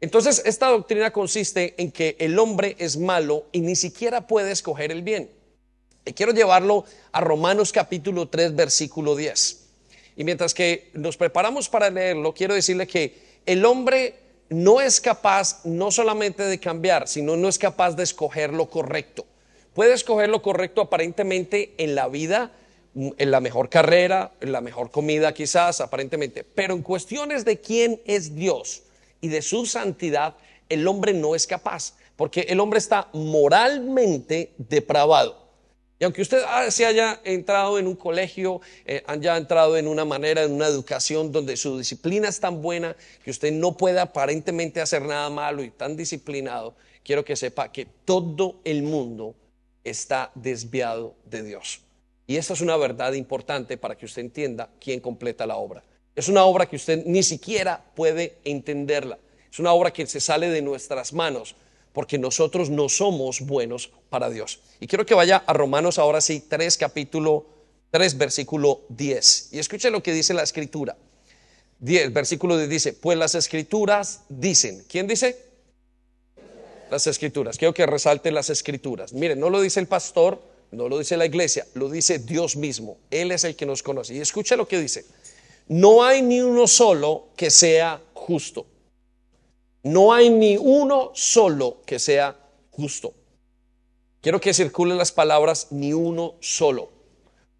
entonces 0.00 0.40
esta 0.46 0.68
doctrina 0.68 1.12
consiste 1.12 1.74
en 1.76 1.92
que 1.92 2.16
el 2.18 2.38
hombre 2.38 2.74
es 2.78 2.96
malo 2.96 3.44
y 3.52 3.60
ni 3.60 3.76
siquiera 3.76 4.26
puede 4.26 4.50
escoger 4.50 4.92
el 4.92 5.02
bien. 5.02 5.30
Y 6.06 6.14
quiero 6.14 6.32
llevarlo 6.32 6.86
a 7.12 7.20
Romanos 7.20 7.70
capítulo 7.70 8.30
3 8.30 8.56
versículo 8.56 9.14
10. 9.14 9.66
Y 10.16 10.24
mientras 10.24 10.54
que 10.54 10.90
nos 10.94 11.18
preparamos 11.18 11.68
para 11.68 11.90
leerlo, 11.90 12.32
quiero 12.32 12.54
decirle 12.54 12.86
que 12.86 13.25
el 13.46 13.64
hombre 13.64 14.16
no 14.48 14.80
es 14.80 15.00
capaz 15.00 15.64
no 15.64 15.90
solamente 15.90 16.42
de 16.42 16.60
cambiar, 16.60 17.08
sino 17.08 17.36
no 17.36 17.48
es 17.48 17.58
capaz 17.58 17.92
de 17.96 18.02
escoger 18.02 18.52
lo 18.52 18.68
correcto. 18.68 19.24
Puede 19.74 19.94
escoger 19.94 20.28
lo 20.28 20.42
correcto 20.42 20.80
aparentemente 20.80 21.74
en 21.78 21.94
la 21.94 22.08
vida, 22.08 22.52
en 22.94 23.30
la 23.30 23.40
mejor 23.40 23.68
carrera, 23.68 24.32
en 24.40 24.52
la 24.52 24.60
mejor 24.60 24.90
comida 24.90 25.34
quizás, 25.34 25.80
aparentemente, 25.80 26.44
pero 26.44 26.74
en 26.74 26.82
cuestiones 26.82 27.44
de 27.44 27.60
quién 27.60 28.00
es 28.06 28.34
Dios 28.34 28.82
y 29.20 29.28
de 29.28 29.42
su 29.42 29.66
santidad, 29.66 30.36
el 30.68 30.86
hombre 30.88 31.12
no 31.12 31.34
es 31.34 31.46
capaz, 31.46 31.94
porque 32.16 32.46
el 32.48 32.58
hombre 32.60 32.78
está 32.78 33.08
moralmente 33.12 34.52
depravado. 34.56 35.45
Y 35.98 36.04
aunque 36.04 36.20
usted 36.20 36.42
ah, 36.46 36.70
se 36.70 36.84
haya 36.84 37.20
entrado 37.24 37.78
en 37.78 37.86
un 37.86 37.96
colegio, 37.96 38.60
eh, 38.84 39.02
haya 39.06 39.36
entrado 39.36 39.78
en 39.78 39.88
una 39.88 40.04
manera, 40.04 40.42
en 40.42 40.52
una 40.52 40.66
educación 40.66 41.32
donde 41.32 41.56
su 41.56 41.78
disciplina 41.78 42.28
es 42.28 42.38
tan 42.38 42.60
buena 42.60 42.94
que 43.24 43.30
usted 43.30 43.50
no 43.52 43.76
pueda 43.76 44.02
aparentemente 44.02 44.80
hacer 44.80 45.02
nada 45.02 45.30
malo 45.30 45.64
y 45.64 45.70
tan 45.70 45.96
disciplinado, 45.96 46.76
quiero 47.02 47.24
que 47.24 47.34
sepa 47.34 47.72
que 47.72 47.86
todo 48.04 48.60
el 48.64 48.82
mundo 48.82 49.34
está 49.84 50.32
desviado 50.34 51.14
de 51.24 51.42
Dios. 51.42 51.80
Y 52.26 52.36
esa 52.36 52.52
es 52.52 52.60
una 52.60 52.76
verdad 52.76 53.14
importante 53.14 53.78
para 53.78 53.96
que 53.96 54.04
usted 54.04 54.20
entienda 54.20 54.68
quién 54.80 55.00
completa 55.00 55.46
la 55.46 55.56
obra. 55.56 55.82
Es 56.14 56.28
una 56.28 56.44
obra 56.44 56.66
que 56.66 56.76
usted 56.76 57.04
ni 57.06 57.22
siquiera 57.22 57.82
puede 57.94 58.36
entenderla. 58.44 59.18
Es 59.50 59.60
una 59.60 59.72
obra 59.72 59.92
que 59.92 60.06
se 60.06 60.20
sale 60.20 60.50
de 60.50 60.60
nuestras 60.60 61.12
manos 61.12 61.54
porque 61.96 62.18
nosotros 62.18 62.68
no 62.68 62.90
somos 62.90 63.40
buenos 63.40 63.90
para 64.10 64.28
Dios. 64.28 64.60
Y 64.80 64.86
quiero 64.86 65.06
que 65.06 65.14
vaya 65.14 65.42
a 65.46 65.54
Romanos 65.54 65.98
ahora 65.98 66.20
sí, 66.20 66.44
3 66.46 66.76
capítulo 66.76 67.46
3 67.90 68.18
versículo 68.18 68.82
10. 68.90 69.48
Y 69.52 69.58
escuche 69.58 69.90
lo 69.90 70.02
que 70.02 70.12
dice 70.12 70.34
la 70.34 70.42
escritura. 70.42 70.94
10, 71.78 72.12
versículo 72.12 72.58
10 72.58 72.68
dice, 72.68 72.92
pues 72.92 73.16
las 73.16 73.34
escrituras 73.34 74.24
dicen, 74.28 74.84
¿quién 74.86 75.06
dice? 75.06 75.38
Las 76.90 77.06
escrituras. 77.06 77.56
Quiero 77.56 77.72
que 77.72 77.86
resalte 77.86 78.30
las 78.30 78.50
escrituras. 78.50 79.14
Miren, 79.14 79.40
no 79.40 79.48
lo 79.48 79.62
dice 79.62 79.80
el 79.80 79.86
pastor, 79.86 80.38
no 80.72 80.90
lo 80.90 80.98
dice 80.98 81.16
la 81.16 81.24
iglesia, 81.24 81.66
lo 81.72 81.88
dice 81.88 82.18
Dios 82.18 82.56
mismo. 82.56 82.98
Él 83.10 83.32
es 83.32 83.44
el 83.44 83.56
que 83.56 83.64
nos 83.64 83.82
conoce. 83.82 84.12
Y 84.12 84.20
escuche 84.20 84.54
lo 84.58 84.68
que 84.68 84.78
dice. 84.78 85.06
No 85.68 86.04
hay 86.04 86.20
ni 86.20 86.42
uno 86.42 86.66
solo 86.66 87.28
que 87.38 87.50
sea 87.50 88.02
justo 88.12 88.66
no 89.86 90.12
hay 90.12 90.30
ni 90.30 90.56
uno 90.56 91.12
solo 91.14 91.78
que 91.86 92.00
sea 92.00 92.36
justo. 92.72 93.14
Quiero 94.20 94.40
que 94.40 94.52
circulen 94.52 94.98
las 94.98 95.12
palabras 95.12 95.68
ni 95.70 95.92
uno 95.92 96.34
solo. 96.40 96.90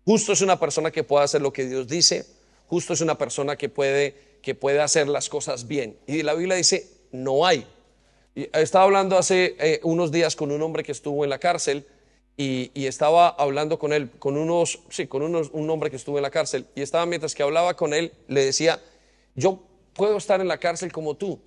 Justo 0.04 0.32
es 0.32 0.40
una 0.40 0.58
persona 0.58 0.90
que 0.90 1.04
puede 1.04 1.24
hacer 1.24 1.40
lo 1.40 1.52
que 1.52 1.66
Dios 1.66 1.86
dice. 1.86 2.26
Justo 2.66 2.94
es 2.94 3.00
una 3.00 3.16
persona 3.16 3.54
que 3.54 3.68
puede, 3.68 4.40
que 4.42 4.56
puede 4.56 4.80
hacer 4.80 5.06
las 5.06 5.28
cosas 5.28 5.68
bien. 5.68 6.00
Y 6.08 6.24
la 6.24 6.34
Biblia 6.34 6.56
dice, 6.56 6.90
no 7.12 7.46
hay. 7.46 7.64
estaba 8.34 8.86
hablando 8.86 9.16
hace 9.16 9.54
eh, 9.60 9.78
unos 9.84 10.10
días 10.10 10.34
con 10.34 10.50
un 10.50 10.60
hombre 10.62 10.82
que 10.82 10.90
estuvo 10.90 11.22
en 11.22 11.30
la 11.30 11.38
cárcel 11.38 11.86
y, 12.36 12.72
estaba 12.74 13.28
hablando 13.28 13.78
con 13.78 13.92
él, 13.92 14.10
con 14.18 14.36
unos, 14.36 14.80
sí, 14.90 15.06
con 15.06 15.22
unos, 15.22 15.50
un 15.52 15.70
hombre 15.70 15.90
que 15.90 15.96
estuvo 15.96 16.18
en 16.18 16.22
la 16.22 16.30
cárcel. 16.32 16.66
Y 16.74 16.82
estaba 16.82 17.06
mientras 17.06 17.36
que 17.36 17.44
hablaba 17.44 17.76
con 17.76 17.94
él, 17.94 18.12
le 18.26 18.44
decía, 18.44 18.82
yo 19.36 19.62
puedo 19.92 20.16
estar 20.16 20.40
en 20.40 20.48
la 20.48 20.58
cárcel 20.58 20.90
como 20.90 21.14
tú 21.14 21.40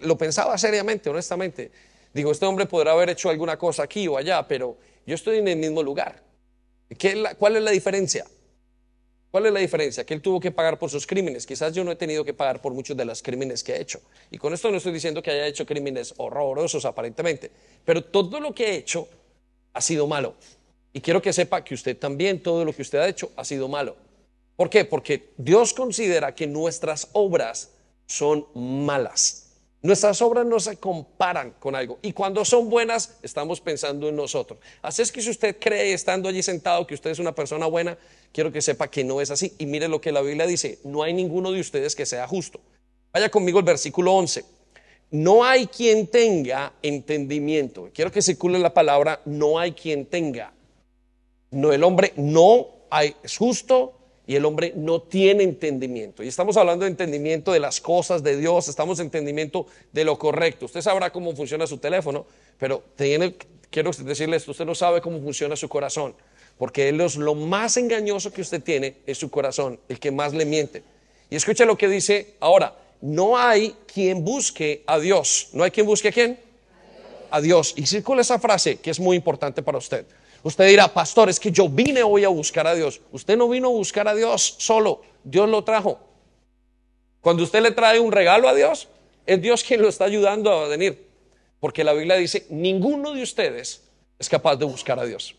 lo 0.00 0.18
pensaba 0.18 0.58
seriamente, 0.58 1.10
honestamente. 1.10 1.70
Digo, 2.12 2.32
este 2.32 2.46
hombre 2.46 2.66
podrá 2.66 2.92
haber 2.92 3.10
hecho 3.10 3.30
alguna 3.30 3.56
cosa 3.56 3.82
aquí 3.82 4.06
o 4.08 4.16
allá, 4.16 4.46
pero 4.46 4.76
yo 5.06 5.14
estoy 5.14 5.38
en 5.38 5.48
el 5.48 5.56
mismo 5.58 5.82
lugar. 5.82 6.22
¿Cuál 7.38 7.56
es 7.56 7.62
la 7.62 7.70
diferencia? 7.70 8.24
¿Cuál 9.30 9.46
es 9.46 9.52
la 9.52 9.58
diferencia? 9.58 10.06
Que 10.06 10.14
él 10.14 10.22
tuvo 10.22 10.38
que 10.38 10.52
pagar 10.52 10.78
por 10.78 10.90
sus 10.90 11.08
crímenes. 11.08 11.44
Quizás 11.44 11.72
yo 11.72 11.82
no 11.82 11.90
he 11.90 11.96
tenido 11.96 12.24
que 12.24 12.32
pagar 12.32 12.62
por 12.62 12.72
muchos 12.72 12.96
de 12.96 13.04
los 13.04 13.20
crímenes 13.20 13.64
que 13.64 13.72
he 13.72 13.80
hecho. 13.80 14.00
Y 14.30 14.38
con 14.38 14.54
esto 14.54 14.70
no 14.70 14.76
estoy 14.76 14.92
diciendo 14.92 15.20
que 15.22 15.32
haya 15.32 15.46
hecho 15.46 15.66
crímenes 15.66 16.14
horrorosos 16.18 16.84
aparentemente, 16.84 17.50
pero 17.84 18.04
todo 18.04 18.38
lo 18.38 18.54
que 18.54 18.66
he 18.66 18.76
hecho 18.76 19.08
ha 19.72 19.80
sido 19.80 20.06
malo. 20.06 20.36
Y 20.92 21.00
quiero 21.00 21.20
que 21.20 21.32
sepa 21.32 21.64
que 21.64 21.74
usted 21.74 21.98
también, 21.98 22.40
todo 22.44 22.64
lo 22.64 22.72
que 22.72 22.82
usted 22.82 22.98
ha 22.98 23.08
hecho 23.08 23.32
ha 23.34 23.44
sido 23.44 23.66
malo. 23.66 23.96
¿Por 24.54 24.70
qué? 24.70 24.84
Porque 24.84 25.30
Dios 25.36 25.74
considera 25.74 26.32
que 26.32 26.46
nuestras 26.46 27.08
obras 27.12 27.70
son 28.06 28.46
malas. 28.54 29.43
Nuestras 29.84 30.22
obras 30.22 30.46
no 30.46 30.58
se 30.60 30.78
comparan 30.78 31.56
con 31.58 31.74
algo. 31.74 31.98
Y 32.00 32.14
cuando 32.14 32.42
son 32.46 32.70
buenas, 32.70 33.18
estamos 33.22 33.60
pensando 33.60 34.08
en 34.08 34.16
nosotros. 34.16 34.58
Así 34.80 35.02
es 35.02 35.12
que 35.12 35.20
si 35.20 35.28
usted 35.28 35.58
cree, 35.60 35.92
estando 35.92 36.26
allí 36.26 36.42
sentado, 36.42 36.86
que 36.86 36.94
usted 36.94 37.10
es 37.10 37.18
una 37.18 37.34
persona 37.34 37.66
buena, 37.66 37.98
quiero 38.32 38.50
que 38.50 38.62
sepa 38.62 38.88
que 38.88 39.04
no 39.04 39.20
es 39.20 39.30
así. 39.30 39.52
Y 39.58 39.66
mire 39.66 39.86
lo 39.88 40.00
que 40.00 40.10
la 40.10 40.22
Biblia 40.22 40.46
dice, 40.46 40.78
no 40.84 41.02
hay 41.02 41.12
ninguno 41.12 41.52
de 41.52 41.60
ustedes 41.60 41.94
que 41.94 42.06
sea 42.06 42.26
justo. 42.26 42.60
Vaya 43.12 43.28
conmigo 43.28 43.58
el 43.58 43.66
versículo 43.66 44.14
11. 44.14 44.46
No 45.10 45.44
hay 45.44 45.66
quien 45.66 46.06
tenga 46.06 46.72
entendimiento. 46.80 47.90
Quiero 47.92 48.10
que 48.10 48.22
circule 48.22 48.58
la 48.58 48.72
palabra, 48.72 49.20
no 49.26 49.58
hay 49.58 49.72
quien 49.72 50.06
tenga. 50.06 50.54
No, 51.50 51.74
el 51.74 51.84
hombre 51.84 52.14
no 52.16 52.68
hay, 52.88 53.14
es 53.22 53.36
justo, 53.36 53.98
y 54.26 54.36
el 54.36 54.44
hombre 54.44 54.72
no 54.76 55.02
tiene 55.02 55.44
entendimiento. 55.44 56.22
Y 56.22 56.28
estamos 56.28 56.56
hablando 56.56 56.84
de 56.84 56.90
entendimiento 56.90 57.52
de 57.52 57.60
las 57.60 57.80
cosas 57.80 58.22
de 58.22 58.36
Dios, 58.36 58.68
estamos 58.68 58.98
en 58.98 59.06
entendimiento 59.06 59.66
de 59.92 60.04
lo 60.04 60.18
correcto. 60.18 60.66
Usted 60.66 60.80
sabrá 60.80 61.10
cómo 61.10 61.34
funciona 61.36 61.66
su 61.66 61.78
teléfono, 61.78 62.26
pero 62.58 62.82
tiene, 62.96 63.34
quiero 63.70 63.90
decirle 63.90 64.36
esto, 64.36 64.52
usted 64.52 64.64
no 64.64 64.74
sabe 64.74 65.00
cómo 65.00 65.20
funciona 65.20 65.56
su 65.56 65.68
corazón, 65.68 66.14
porque 66.56 66.88
él 66.88 67.00
es 67.00 67.16
lo 67.16 67.34
más 67.34 67.76
engañoso 67.76 68.32
que 68.32 68.40
usted 68.40 68.62
tiene 68.62 68.96
es 69.06 69.18
su 69.18 69.30
corazón, 69.30 69.78
el 69.88 69.98
que 69.98 70.10
más 70.10 70.32
le 70.32 70.44
miente. 70.44 70.82
Y 71.28 71.36
escucha 71.36 71.64
lo 71.64 71.76
que 71.76 71.88
dice 71.88 72.34
ahora, 72.40 72.76
no 73.00 73.36
hay 73.36 73.74
quien 73.92 74.24
busque 74.24 74.82
a 74.86 74.98
Dios. 74.98 75.48
¿No 75.52 75.62
hay 75.64 75.70
quien 75.70 75.84
busque 75.84 76.08
a 76.08 76.12
quién? 76.12 76.38
A 77.30 77.40
Dios. 77.40 77.74
Y 77.76 77.86
circula 77.86 78.22
esa 78.22 78.38
frase 78.38 78.76
que 78.76 78.90
es 78.90 78.98
muy 78.98 79.16
importante 79.16 79.62
para 79.62 79.76
usted. 79.76 80.06
Usted 80.44 80.68
dirá, 80.68 80.92
pastor, 80.92 81.30
es 81.30 81.40
que 81.40 81.50
yo 81.50 81.70
vine 81.70 82.02
hoy 82.02 82.22
a 82.22 82.28
buscar 82.28 82.66
a 82.66 82.74
Dios. 82.74 83.00
Usted 83.12 83.34
no 83.34 83.48
vino 83.48 83.68
a 83.68 83.70
buscar 83.70 84.06
a 84.06 84.14
Dios 84.14 84.56
solo, 84.58 85.00
Dios 85.24 85.48
lo 85.48 85.64
trajo. 85.64 85.98
Cuando 87.22 87.42
usted 87.42 87.62
le 87.62 87.70
trae 87.70 87.98
un 87.98 88.12
regalo 88.12 88.46
a 88.46 88.54
Dios, 88.54 88.88
es 89.24 89.40
Dios 89.40 89.64
quien 89.64 89.80
lo 89.80 89.88
está 89.88 90.04
ayudando 90.04 90.52
a 90.52 90.68
venir. 90.68 91.08
Porque 91.60 91.82
la 91.82 91.94
Biblia 91.94 92.16
dice, 92.16 92.44
ninguno 92.50 93.14
de 93.14 93.22
ustedes 93.22 93.84
es 94.18 94.28
capaz 94.28 94.56
de 94.56 94.66
buscar 94.66 94.98
a 95.00 95.06
Dios. 95.06 95.34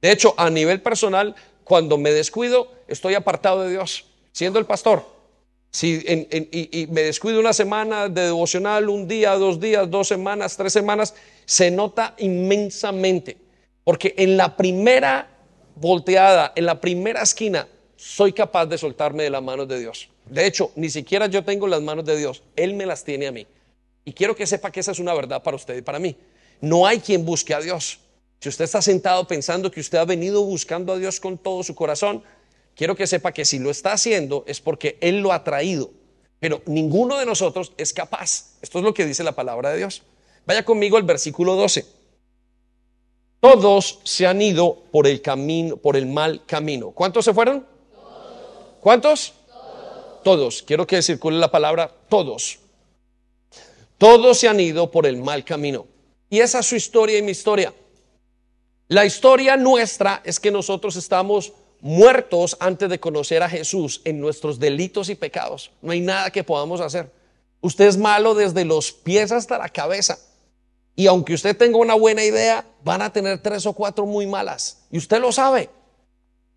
De 0.00 0.12
hecho, 0.12 0.32
a 0.36 0.48
nivel 0.48 0.80
personal, 0.80 1.34
cuando 1.64 1.98
me 1.98 2.12
descuido, 2.12 2.70
estoy 2.86 3.14
apartado 3.14 3.62
de 3.62 3.70
Dios, 3.72 4.06
siendo 4.30 4.60
el 4.60 4.64
pastor. 4.64 5.04
Si 5.72 6.04
y 6.06 6.86
me 6.86 7.02
descuido 7.02 7.40
una 7.40 7.52
semana 7.52 8.08
de 8.08 8.26
devocional, 8.26 8.88
un 8.88 9.08
día, 9.08 9.34
dos 9.34 9.58
días, 9.58 9.90
dos 9.90 10.06
semanas, 10.06 10.56
tres 10.56 10.72
semanas, 10.72 11.16
se 11.46 11.72
nota 11.72 12.14
inmensamente. 12.18 13.45
Porque 13.86 14.16
en 14.18 14.36
la 14.36 14.56
primera 14.56 15.30
volteada, 15.76 16.52
en 16.56 16.66
la 16.66 16.80
primera 16.80 17.22
esquina, 17.22 17.68
soy 17.94 18.32
capaz 18.32 18.66
de 18.66 18.78
soltarme 18.78 19.22
de 19.22 19.30
las 19.30 19.44
manos 19.44 19.68
de 19.68 19.78
Dios. 19.78 20.10
De 20.28 20.44
hecho, 20.44 20.72
ni 20.74 20.90
siquiera 20.90 21.28
yo 21.28 21.44
tengo 21.44 21.68
las 21.68 21.80
manos 21.80 22.04
de 22.04 22.16
Dios, 22.16 22.42
Él 22.56 22.74
me 22.74 22.84
las 22.84 23.04
tiene 23.04 23.28
a 23.28 23.30
mí. 23.30 23.46
Y 24.04 24.12
quiero 24.12 24.34
que 24.34 24.44
sepa 24.44 24.72
que 24.72 24.80
esa 24.80 24.90
es 24.90 24.98
una 24.98 25.14
verdad 25.14 25.40
para 25.40 25.54
usted 25.54 25.76
y 25.76 25.82
para 25.82 26.00
mí. 26.00 26.16
No 26.60 26.84
hay 26.84 26.98
quien 26.98 27.24
busque 27.24 27.54
a 27.54 27.60
Dios. 27.60 28.00
Si 28.40 28.48
usted 28.48 28.64
está 28.64 28.82
sentado 28.82 29.24
pensando 29.28 29.70
que 29.70 29.78
usted 29.78 29.98
ha 29.98 30.04
venido 30.04 30.42
buscando 30.42 30.92
a 30.92 30.98
Dios 30.98 31.20
con 31.20 31.38
todo 31.38 31.62
su 31.62 31.76
corazón, 31.76 32.24
quiero 32.74 32.96
que 32.96 33.06
sepa 33.06 33.30
que 33.30 33.44
si 33.44 33.60
lo 33.60 33.70
está 33.70 33.92
haciendo 33.92 34.42
es 34.48 34.60
porque 34.60 34.98
Él 35.00 35.20
lo 35.20 35.32
ha 35.32 35.44
traído. 35.44 35.92
Pero 36.40 36.60
ninguno 36.66 37.18
de 37.18 37.24
nosotros 37.24 37.72
es 37.76 37.92
capaz. 37.92 38.56
Esto 38.62 38.78
es 38.78 38.84
lo 38.84 38.92
que 38.92 39.06
dice 39.06 39.22
la 39.22 39.36
palabra 39.36 39.70
de 39.70 39.78
Dios. 39.78 40.02
Vaya 40.44 40.64
conmigo 40.64 40.96
al 40.96 41.04
versículo 41.04 41.54
12. 41.54 41.95
Todos 43.40 44.00
se 44.04 44.26
han 44.26 44.40
ido 44.40 44.82
por 44.90 45.06
el 45.06 45.22
camino, 45.22 45.76
por 45.76 45.96
el 45.96 46.06
mal 46.06 46.44
camino. 46.46 46.90
¿Cuántos 46.90 47.24
se 47.24 47.34
fueron? 47.34 47.66
¿Cuántos? 48.80 49.34
Todos. 50.24 50.62
Quiero 50.62 50.86
que 50.86 51.02
circule 51.02 51.38
la 51.38 51.50
palabra 51.50 51.92
todos. 52.08 52.58
Todos 53.98 54.38
se 54.38 54.48
han 54.48 54.60
ido 54.60 54.90
por 54.90 55.06
el 55.06 55.18
mal 55.18 55.44
camino. 55.44 55.86
Y 56.28 56.40
esa 56.40 56.60
es 56.60 56.66
su 56.66 56.76
historia 56.76 57.18
y 57.18 57.22
mi 57.22 57.32
historia. 57.32 57.72
La 58.88 59.04
historia 59.04 59.56
nuestra 59.56 60.22
es 60.24 60.38
que 60.38 60.50
nosotros 60.50 60.96
estamos 60.96 61.52
muertos 61.80 62.56
antes 62.60 62.88
de 62.88 63.00
conocer 63.00 63.42
a 63.42 63.48
Jesús 63.48 64.00
en 64.04 64.20
nuestros 64.20 64.58
delitos 64.58 65.08
y 65.08 65.14
pecados. 65.14 65.70
No 65.82 65.92
hay 65.92 66.00
nada 66.00 66.30
que 66.30 66.44
podamos 66.44 66.80
hacer. 66.80 67.10
Usted 67.60 67.86
es 67.86 67.96
malo 67.96 68.34
desde 68.34 68.64
los 68.64 68.92
pies 68.92 69.32
hasta 69.32 69.58
la 69.58 69.68
cabeza. 69.68 70.18
Y 70.96 71.06
aunque 71.06 71.34
usted 71.34 71.56
tenga 71.56 71.78
una 71.78 71.94
buena 71.94 72.24
idea, 72.24 72.64
van 72.82 73.02
a 73.02 73.12
tener 73.12 73.38
tres 73.38 73.66
o 73.66 73.74
cuatro 73.74 74.06
muy 74.06 74.26
malas. 74.26 74.86
Y 74.90 74.98
usted 74.98 75.20
lo 75.20 75.30
sabe. 75.30 75.68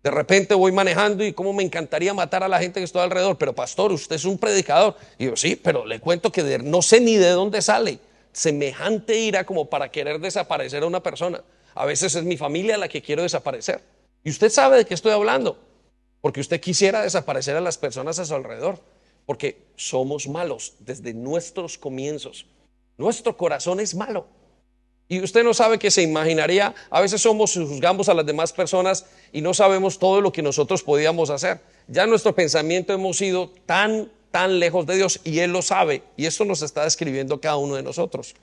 De 0.02 0.10
repente 0.10 0.54
voy 0.54 0.72
manejando 0.72 1.24
y 1.24 1.34
como 1.34 1.52
me 1.52 1.62
encantaría 1.62 2.14
matar 2.14 2.42
a 2.42 2.48
la 2.48 2.58
gente 2.58 2.80
que 2.80 2.84
está 2.84 3.02
alrededor. 3.02 3.36
Pero 3.36 3.54
pastor, 3.54 3.92
usted 3.92 4.16
es 4.16 4.24
un 4.24 4.38
predicador. 4.38 4.96
Y 5.18 5.26
yo, 5.26 5.36
sí, 5.36 5.56
pero 5.56 5.84
le 5.84 6.00
cuento 6.00 6.32
que 6.32 6.58
no 6.58 6.80
sé 6.80 7.00
ni 7.00 7.16
de 7.16 7.28
dónde 7.28 7.60
sale 7.60 8.00
semejante 8.32 9.18
ira 9.18 9.44
como 9.44 9.68
para 9.68 9.90
querer 9.90 10.20
desaparecer 10.20 10.82
a 10.82 10.86
una 10.86 11.02
persona. 11.02 11.42
A 11.74 11.84
veces 11.84 12.14
es 12.14 12.24
mi 12.24 12.36
familia 12.36 12.78
la 12.78 12.88
que 12.88 13.02
quiero 13.02 13.22
desaparecer. 13.22 13.82
Y 14.24 14.30
usted 14.30 14.50
sabe 14.50 14.78
de 14.78 14.84
qué 14.84 14.94
estoy 14.94 15.12
hablando. 15.12 15.58
Porque 16.20 16.40
usted 16.40 16.60
quisiera 16.60 17.02
desaparecer 17.02 17.56
a 17.56 17.60
las 17.60 17.78
personas 17.78 18.18
a 18.18 18.24
su 18.24 18.34
alrededor. 18.34 18.80
Porque 19.26 19.62
somos 19.76 20.28
malos 20.28 20.74
desde 20.80 21.14
nuestros 21.14 21.78
comienzos. 21.78 22.46
Nuestro 23.00 23.34
corazón 23.34 23.80
es 23.80 23.94
malo. 23.94 24.26
Y 25.08 25.22
usted 25.22 25.42
no 25.42 25.54
sabe 25.54 25.78
que 25.78 25.90
se 25.90 26.02
imaginaría, 26.02 26.74
a 26.90 27.00
veces 27.00 27.22
somos, 27.22 27.54
juzgamos 27.54 28.10
a 28.10 28.14
las 28.14 28.26
demás 28.26 28.52
personas 28.52 29.06
y 29.32 29.40
no 29.40 29.54
sabemos 29.54 29.98
todo 29.98 30.20
lo 30.20 30.30
que 30.30 30.42
nosotros 30.42 30.82
podíamos 30.82 31.30
hacer. 31.30 31.62
Ya 31.88 32.06
nuestro 32.06 32.34
pensamiento 32.34 32.92
hemos 32.92 33.18
ido 33.22 33.50
tan, 33.64 34.12
tan 34.30 34.58
lejos 34.58 34.84
de 34.84 34.96
Dios 34.96 35.18
y 35.24 35.38
Él 35.38 35.50
lo 35.50 35.62
sabe. 35.62 36.02
Y 36.18 36.26
esto 36.26 36.44
nos 36.44 36.60
está 36.60 36.84
describiendo 36.84 37.40
cada 37.40 37.56
uno 37.56 37.74
de 37.74 37.82
nosotros. 37.82 38.34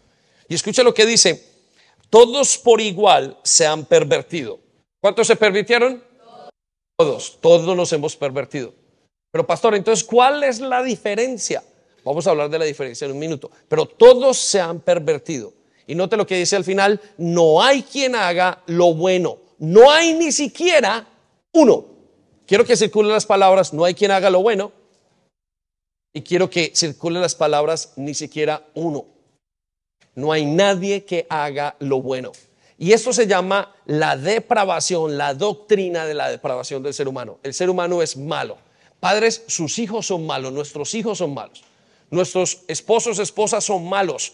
Y 0.49 0.55
escucha 0.55 0.81
lo 0.81 0.95
que 0.95 1.05
dice, 1.05 1.45
todos 2.09 2.57
por 2.57 2.81
igual 2.81 3.37
se 3.43 3.67
han 3.67 3.85
pervertido. 3.85 4.59
¿Cuántos 4.99 5.27
se 5.27 5.35
pervirtieron? 5.35 6.03
Todos, 6.97 7.37
todos 7.39 7.77
nos 7.77 7.93
hemos 7.93 8.15
pervertido. 8.15 8.73
Pero 9.31 9.45
pastor, 9.45 9.75
entonces, 9.75 10.03
¿cuál 10.03 10.43
es 10.43 10.59
la 10.59 10.81
diferencia? 10.81 11.63
Vamos 12.07 12.25
a 12.25 12.31
hablar 12.31 12.49
de 12.49 12.59
la 12.59 12.65
diferencia 12.65 13.05
en 13.05 13.11
un 13.11 13.19
minuto. 13.19 13.51
Pero 13.67 13.85
todos 13.85 14.37
se 14.37 14.59
han 14.59 14.79
pervertido. 14.79 15.53
Y 15.85 15.95
note 15.95 16.17
lo 16.17 16.25
que 16.25 16.37
dice 16.37 16.55
al 16.55 16.63
final, 16.63 16.99
no 17.17 17.61
hay 17.61 17.83
quien 17.83 18.15
haga 18.15 18.63
lo 18.67 18.93
bueno. 18.93 19.37
No 19.59 19.91
hay 19.91 20.13
ni 20.13 20.31
siquiera 20.31 21.07
uno. 21.53 21.85
Quiero 22.45 22.65
que 22.65 22.77
circulen 22.77 23.11
las 23.11 23.25
palabras, 23.25 23.73
no 23.73 23.83
hay 23.83 23.93
quien 23.93 24.11
haga 24.11 24.29
lo 24.29 24.41
bueno. 24.41 24.71
Y 26.13 26.21
quiero 26.21 26.49
que 26.49 26.71
circulen 26.75 27.21
las 27.21 27.35
palabras, 27.35 27.93
ni 27.97 28.13
siquiera 28.13 28.65
uno. 28.73 29.05
No 30.15 30.31
hay 30.31 30.45
nadie 30.45 31.05
que 31.05 31.27
haga 31.29 31.75
lo 31.79 32.01
bueno. 32.01 32.31
Y 32.77 32.91
esto 32.93 33.11
se 33.11 33.27
llama 33.27 33.75
la 33.85 34.15
depravación, 34.15 35.17
la 35.17 35.33
doctrina 35.33 36.05
de 36.05 36.13
la 36.13 36.29
depravación 36.29 36.83
del 36.83 36.93
ser 36.93 37.07
humano. 37.07 37.39
El 37.43 37.53
ser 37.53 37.69
humano 37.69 38.01
es 38.01 38.15
malo. 38.17 38.57
Padres, 38.99 39.43
sus 39.47 39.77
hijos 39.79 40.07
son 40.07 40.25
malos, 40.25 40.51
nuestros 40.51 40.93
hijos 40.95 41.19
son 41.19 41.33
malos, 41.33 41.63
nuestros 42.09 42.63
esposos, 42.67 43.19
esposas 43.19 43.63
son 43.63 43.87
malos. 43.87 44.33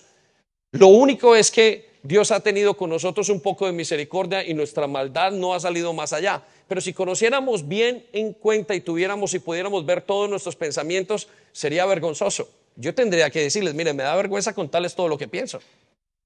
Lo 0.71 0.87
único 0.87 1.35
es 1.35 1.51
que 1.51 1.89
Dios 2.03 2.31
ha 2.31 2.39
tenido 2.41 2.75
con 2.75 2.89
nosotros 2.89 3.29
un 3.29 3.39
poco 3.39 3.65
de 3.65 3.71
misericordia 3.71 4.45
y 4.45 4.53
nuestra 4.53 4.87
maldad 4.87 5.31
no 5.31 5.53
ha 5.53 5.59
salido 5.59 5.93
más 5.93 6.13
allá. 6.13 6.43
Pero 6.67 6.81
si 6.81 6.93
conociéramos 6.93 7.67
bien 7.67 8.05
en 8.11 8.33
cuenta 8.33 8.75
y 8.75 8.81
tuviéramos 8.81 9.33
y 9.33 9.39
pudiéramos 9.39 9.85
ver 9.85 10.01
todos 10.01 10.29
nuestros 10.29 10.55
pensamientos, 10.55 11.27
sería 11.51 11.85
vergonzoso. 11.85 12.49
Yo 12.75 12.93
tendría 12.95 13.29
que 13.29 13.41
decirles, 13.41 13.73
mire, 13.73 13.93
me 13.93 14.03
da 14.03 14.15
vergüenza 14.15 14.53
contarles 14.53 14.95
todo 14.95 15.07
lo 15.07 15.17
que 15.17 15.27
pienso 15.27 15.59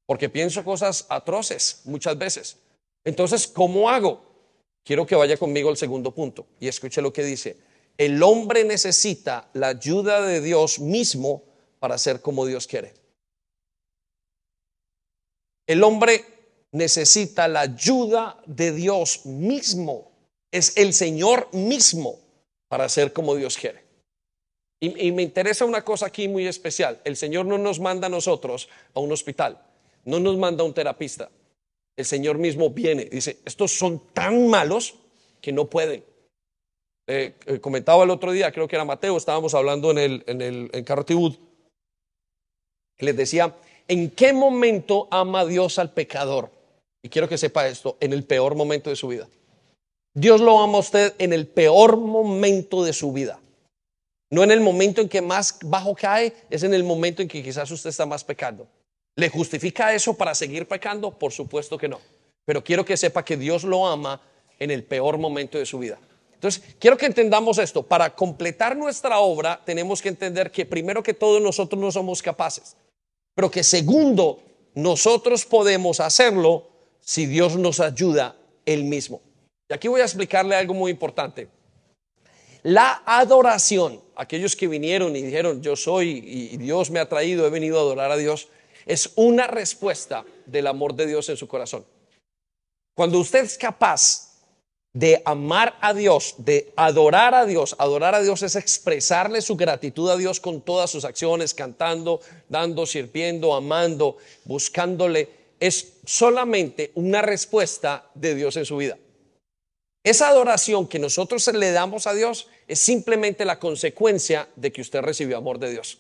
porque 0.07 0.29
pienso 0.29 0.63
cosas 0.63 1.05
atroces 1.09 1.81
muchas 1.83 2.17
veces. 2.17 2.57
Entonces, 3.03 3.45
¿cómo 3.45 3.89
hago? 3.89 4.25
Quiero 4.83 5.05
que 5.05 5.15
vaya 5.15 5.37
conmigo 5.37 5.69
al 5.69 5.77
segundo 5.77 6.11
punto 6.11 6.47
y 6.59 6.67
escuche 6.69 7.01
lo 7.01 7.13
que 7.13 7.23
dice. 7.23 7.57
El 7.97 8.21
hombre 8.21 8.63
necesita 8.63 9.49
la 9.53 9.69
ayuda 9.69 10.21
de 10.21 10.41
Dios 10.41 10.79
mismo 10.79 11.43
para 11.79 11.97
ser 11.97 12.21
como 12.21 12.45
Dios 12.45 12.67
quiere. 12.67 12.93
El 15.65 15.83
hombre 15.83 16.23
necesita 16.71 17.47
la 17.47 17.61
ayuda 17.61 18.41
de 18.45 18.71
Dios 18.71 19.25
mismo. 19.25 20.11
Es 20.51 20.77
el 20.77 20.93
Señor 20.93 21.49
mismo 21.53 22.19
para 22.67 22.87
ser 22.87 23.13
como 23.13 23.35
Dios 23.35 23.57
quiere. 23.57 23.85
Y, 24.79 25.07
y, 25.07 25.11
me 25.11 25.23
interesa 25.23 25.65
una 25.65 25.83
cosa 25.83 26.05
aquí 26.05 26.27
muy 26.27 26.45
especial. 26.45 27.01
El 27.03 27.17
Señor 27.17 27.47
no 27.47 27.57
nos 27.57 27.79
manda 27.79 28.07
a 28.07 28.11
nosotros 28.11 28.69
a 28.93 28.99
un 28.99 29.11
hospital 29.11 29.59
no 30.07 30.21
nos 30.21 30.37
manda 30.37 30.63
un 30.63 30.73
terapista. 30.73 31.29
El 31.95 32.05
Señor 32.05 32.37
mismo 32.37 32.69
viene, 32.69 33.05
dice, 33.05 33.39
estos 33.45 33.77
son 33.77 34.01
tan 34.13 34.47
malos 34.47 34.95
que 35.41 35.51
no 35.51 35.69
pueden. 35.69 36.03
Eh, 37.07 37.35
eh, 37.45 37.59
comentaba 37.59 38.03
el 38.03 38.09
otro 38.09 38.31
día, 38.33 38.51
creo 38.51 38.67
que 38.67 38.75
era 38.75 38.83
Mateo, 38.83 39.15
estábamos 39.15 39.53
hablando 39.53 39.91
en 39.91 39.97
el, 39.97 40.23
en 40.27 40.41
el 40.41 40.69
en 40.73 40.85
les 42.99 43.15
decía, 43.15 43.55
¿en 43.87 44.09
qué 44.09 44.33
momento 44.33 45.07
ama 45.11 45.45
Dios 45.45 45.79
al 45.79 45.93
pecador? 45.93 46.51
Y 47.01 47.09
quiero 47.09 47.29
que 47.29 47.37
sepa 47.37 47.67
esto, 47.67 47.95
en 47.99 48.11
el 48.11 48.23
peor 48.23 48.55
momento 48.55 48.89
de 48.89 48.95
su 48.95 49.07
vida. 49.07 49.27
Dios 50.13 50.41
lo 50.41 50.59
ama 50.59 50.77
a 50.77 50.81
usted 50.81 51.13
en 51.19 51.31
el 51.31 51.47
peor 51.47 51.97
momento 51.97 52.83
de 52.83 52.91
su 52.91 53.13
vida. 53.13 53.39
No 54.29 54.43
en 54.43 54.51
el 54.51 54.59
momento 54.59 54.99
en 54.99 55.07
que 55.07 55.21
más 55.21 55.59
bajo 55.63 55.95
cae, 55.95 56.33
es 56.49 56.63
en 56.63 56.73
el 56.73 56.83
momento 56.83 57.21
en 57.21 57.27
que 57.27 57.43
quizás 57.43 57.69
usted 57.71 57.91
está 57.91 58.05
más 58.05 58.23
pecando. 58.23 58.67
¿Le 59.15 59.29
justifica 59.29 59.93
eso 59.93 60.15
para 60.15 60.35
seguir 60.35 60.67
pecando? 60.67 61.11
Por 61.11 61.31
supuesto 61.31 61.77
que 61.77 61.87
no. 61.87 62.01
Pero 62.45 62.63
quiero 62.63 62.83
que 62.83 62.97
sepa 62.97 63.23
que 63.23 63.37
Dios 63.37 63.63
lo 63.63 63.87
ama 63.87 64.21
en 64.59 64.71
el 64.71 64.83
peor 64.83 65.17
momento 65.17 65.57
de 65.57 65.65
su 65.65 65.79
vida. 65.79 65.99
Entonces, 66.37 66.63
quiero 66.79 66.97
que 66.97 67.07
entendamos 67.07 67.57
esto. 67.57 67.81
Para 67.81 68.13
completar 68.13 68.77
nuestra 68.77 69.19
obra, 69.19 69.59
tenemos 69.65 70.03
que 70.03 70.09
entender 70.09 70.51
que 70.51 70.65
primero 70.65 71.01
que 71.01 71.15
todo 71.15 71.39
nosotros 71.39 71.81
no 71.81 71.91
somos 71.91 72.21
capaces, 72.21 72.77
pero 73.33 73.49
que 73.49 73.63
segundo, 73.63 74.39
nosotros 74.75 75.45
podemos 75.45 75.99
hacerlo 75.99 76.67
si 77.01 77.25
Dios 77.25 77.55
nos 77.57 77.79
ayuda 77.79 78.35
Él 78.65 78.83
mismo. 78.83 79.21
Y 79.67 79.73
aquí 79.73 79.87
voy 79.87 80.01
a 80.01 80.03
explicarle 80.03 80.55
algo 80.55 80.75
muy 80.75 80.91
importante. 80.91 81.49
La 82.61 83.01
adoración, 83.05 83.99
aquellos 84.15 84.55
que 84.55 84.67
vinieron 84.67 85.15
y 85.15 85.23
dijeron, 85.23 85.63
yo 85.63 85.75
soy 85.75 86.23
y 86.23 86.57
Dios 86.57 86.91
me 86.91 86.99
ha 86.99 87.09
traído, 87.09 87.47
he 87.47 87.49
venido 87.49 87.79
a 87.79 87.81
adorar 87.81 88.11
a 88.11 88.17
Dios, 88.17 88.49
es 88.85 89.11
una 89.15 89.47
respuesta 89.47 90.23
del 90.45 90.67
amor 90.67 90.93
de 90.93 91.07
Dios 91.07 91.27
en 91.29 91.37
su 91.37 91.47
corazón. 91.47 91.83
Cuando 92.95 93.19
usted 93.19 93.43
es 93.43 93.57
capaz 93.57 94.26
de 94.97 95.21
amar 95.25 95.77
a 95.79 95.93
Dios, 95.93 96.33
de 96.39 96.73
adorar 96.75 97.35
a 97.35 97.45
Dios, 97.45 97.75
adorar 97.77 98.15
a 98.15 98.21
Dios 98.23 98.41
es 98.41 98.55
expresarle 98.55 99.43
su 99.43 99.55
gratitud 99.55 100.09
a 100.09 100.17
Dios 100.17 100.39
con 100.39 100.61
todas 100.61 100.89
sus 100.89 101.05
acciones, 101.05 101.53
cantando, 101.53 102.19
dando, 102.49 102.87
sirviendo, 102.87 103.53
amando, 103.53 104.17
buscándole, 104.45 105.29
es 105.59 105.93
solamente 106.03 106.91
una 106.95 107.21
respuesta 107.21 108.09
de 108.15 108.33
Dios 108.33 108.57
en 108.57 108.65
su 108.65 108.77
vida. 108.77 108.97
Esa 110.03 110.29
adoración 110.29 110.87
que 110.87 110.97
nosotros 110.97 111.45
le 111.45 111.71
damos 111.71 112.07
a 112.07 112.15
Dios 112.15 112.47
es 112.67 112.79
simplemente 112.79 113.45
la 113.45 113.59
consecuencia 113.59 114.47
de 114.55 114.71
que 114.71 114.81
usted 114.81 115.01
recibió 115.01 115.37
amor 115.37 115.59
de 115.59 115.69
Dios. 115.69 115.99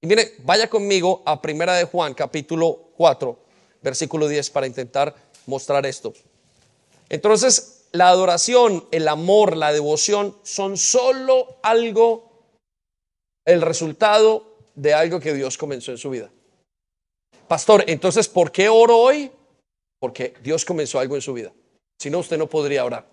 Y 0.00 0.06
mire, 0.06 0.36
vaya 0.44 0.70
conmigo 0.70 1.22
a 1.26 1.42
Primera 1.42 1.74
de 1.74 1.84
Juan, 1.84 2.14
capítulo 2.14 2.92
4, 2.96 3.38
versículo 3.82 4.26
10, 4.26 4.48
para 4.48 4.66
intentar 4.66 5.14
mostrar 5.44 5.84
esto. 5.84 6.14
Entonces, 7.10 7.77
la 7.92 8.08
adoración, 8.08 8.86
el 8.90 9.08
amor, 9.08 9.56
la 9.56 9.72
devoción 9.72 10.36
son 10.42 10.76
solo 10.76 11.58
algo, 11.62 12.30
el 13.46 13.62
resultado 13.62 14.56
de 14.74 14.94
algo 14.94 15.20
que 15.20 15.34
Dios 15.34 15.58
comenzó 15.58 15.90
en 15.90 15.98
su 15.98 16.10
vida. 16.10 16.30
Pastor, 17.46 17.84
entonces, 17.86 18.28
¿por 18.28 18.52
qué 18.52 18.68
oro 18.68 18.98
hoy? 18.98 19.30
Porque 19.98 20.34
Dios 20.42 20.64
comenzó 20.64 21.00
algo 21.00 21.16
en 21.16 21.22
su 21.22 21.32
vida. 21.32 21.52
Si 21.98 22.10
no, 22.10 22.18
usted 22.18 22.38
no 22.38 22.46
podría 22.46 22.84
orar. 22.84 23.06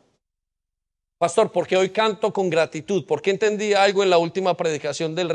Pastor, 1.17 1.51
¿por 1.51 1.65
qué 1.65 1.77
hoy 1.77 1.89
canto 1.89 2.33
con 2.33 2.49
gratitud? 2.49 3.05
¿Por 3.05 3.21
qué 3.21 3.31
entendí 3.31 3.73
algo 3.73 4.03
en 4.03 4.09
la 4.09 4.17
última 4.17 4.55
predicación 4.55 5.15
del, 5.15 5.29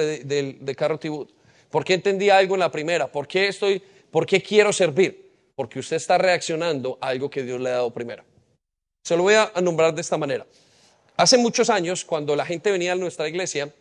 de 0.61 0.77
Carlos 0.77 1.01
Tibut? 1.01 1.31
¿Por 1.71 1.85
qué 1.85 1.95
entendí 1.95 2.29
algo 2.29 2.55
en 2.55 2.61
la 2.61 2.71
primera? 2.71 3.11
¿Por 3.11 3.27
qué 3.27 3.49
estoy, 3.49 3.83
por 4.11 4.27
qué 4.27 4.43
quiero 4.43 4.73
servir? 4.73 5.31
Porque 5.55 5.79
usted 5.79 5.97
está 5.97 6.19
reaccionando 6.19 6.99
a 7.01 7.09
algo 7.09 7.31
que 7.31 7.43
Dios 7.43 7.61
le 7.61 7.71
ha 7.71 7.75
dado 7.75 7.91
primero. 7.91 8.25
Se 9.03 9.17
lo 9.17 9.23
voy 9.23 9.35
a 9.35 9.53
nombrar 9.61 9.95
de 9.95 10.01
esta 10.01 10.19
manera. 10.19 10.47
Hace 11.17 11.37
muchos 11.39 11.69
años, 11.71 12.05
cuando 12.05 12.35
la 12.35 12.47
gente 12.47 12.71
venía 12.71 12.93
a 12.93 12.97
nuestra 12.97 13.29
iglesia, 13.29 13.73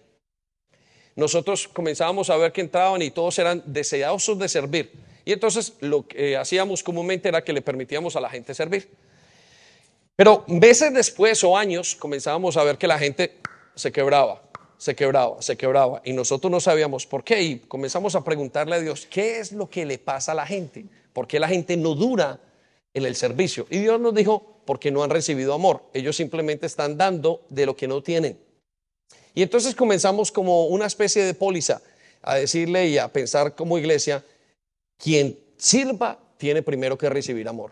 nosotros 1.16 1.68
comenzábamos 1.68 2.30
a 2.30 2.38
ver 2.38 2.52
que 2.52 2.62
entraban 2.62 3.02
y 3.02 3.12
todos 3.12 3.38
eran 3.40 3.62
deseosos 3.66 4.40
de 4.40 4.50
servir. 4.50 4.92
Y 5.26 5.34
entonces 5.34 5.74
lo 5.82 6.08
que 6.08 6.38
hacíamos 6.38 6.84
comúnmente 6.84 7.30
era 7.30 7.44
que 7.44 7.54
le 7.54 7.62
permitíamos 7.62 8.16
a 8.16 8.22
la 8.22 8.30
gente 8.30 8.54
servir. 8.54 8.90
Pero 10.16 10.44
meses 10.48 10.94
después 10.94 11.44
o 11.44 11.58
años 11.58 11.96
comenzábamos 11.96 12.58
a 12.58 12.64
ver 12.64 12.78
que 12.78 12.88
la 12.88 13.00
gente 13.00 13.38
se 13.76 13.92
quebraba, 13.92 14.42
se 14.78 14.96
quebraba, 14.96 15.42
se 15.42 15.56
quebraba. 15.56 16.02
Y 16.04 16.14
nosotros 16.14 16.52
no 16.52 16.60
sabíamos 16.60 17.06
por 17.06 17.24
qué. 17.24 17.42
Y 17.42 17.60
comenzamos 17.60 18.16
a 18.16 18.24
preguntarle 18.24 18.76
a 18.76 18.80
Dios, 18.80 19.06
¿qué 19.06 19.40
es 19.40 19.52
lo 19.52 19.70
que 19.70 19.86
le 19.86 19.98
pasa 19.98 20.34
a 20.34 20.36
la 20.36 20.46
gente? 20.46 20.86
¿Por 21.14 21.28
qué 21.28 21.40
la 21.40 21.48
gente 21.48 21.78
no 21.78 21.96
dura 21.96 22.40
en 22.94 23.06
el 23.06 23.16
servicio? 23.16 23.68
Y 23.70 23.80
Dios 23.80 24.00
nos 24.00 24.14
dijo, 24.14 24.62
porque 24.66 24.92
no 24.92 25.04
han 25.04 25.10
recibido 25.10 25.54
amor. 25.54 25.84
Ellos 25.94 26.16
simplemente 26.16 26.66
están 26.66 26.98
dando 26.98 27.42
de 27.50 27.66
lo 27.66 27.76
que 27.76 27.88
no 27.88 28.04
tienen. 28.04 28.40
Y 29.34 29.42
entonces 29.42 29.74
comenzamos 29.76 30.32
como 30.32 30.68
una 30.68 30.86
especie 30.86 31.24
de 31.24 31.34
póliza 31.34 31.82
a 32.22 32.36
decirle 32.36 32.88
y 32.88 32.98
a 32.98 33.08
pensar 33.08 33.56
como 33.56 33.78
iglesia, 33.78 34.24
quien 34.98 35.40
sirva 35.58 36.20
tiene 36.38 36.62
primero 36.62 36.98
que 36.98 37.10
recibir 37.10 37.48
amor, 37.48 37.72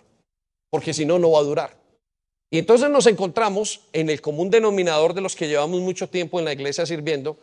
porque 0.69 0.93
si 0.93 1.06
no, 1.06 1.19
no 1.19 1.32
va 1.32 1.39
a 1.39 1.43
durar. 1.43 1.77
Y 2.49 2.60
entonces 2.60 2.89
nos 2.89 3.08
encontramos 3.08 3.82
en 3.93 4.10
el 4.10 4.21
común 4.21 4.49
denominador 4.49 5.13
de 5.13 5.21
los 5.21 5.36
que 5.36 5.47
llevamos 5.47 5.82
mucho 5.82 6.08
tiempo 6.10 6.39
en 6.39 6.45
la 6.45 6.53
iglesia 6.53 6.86
sirviendo, 6.86 7.38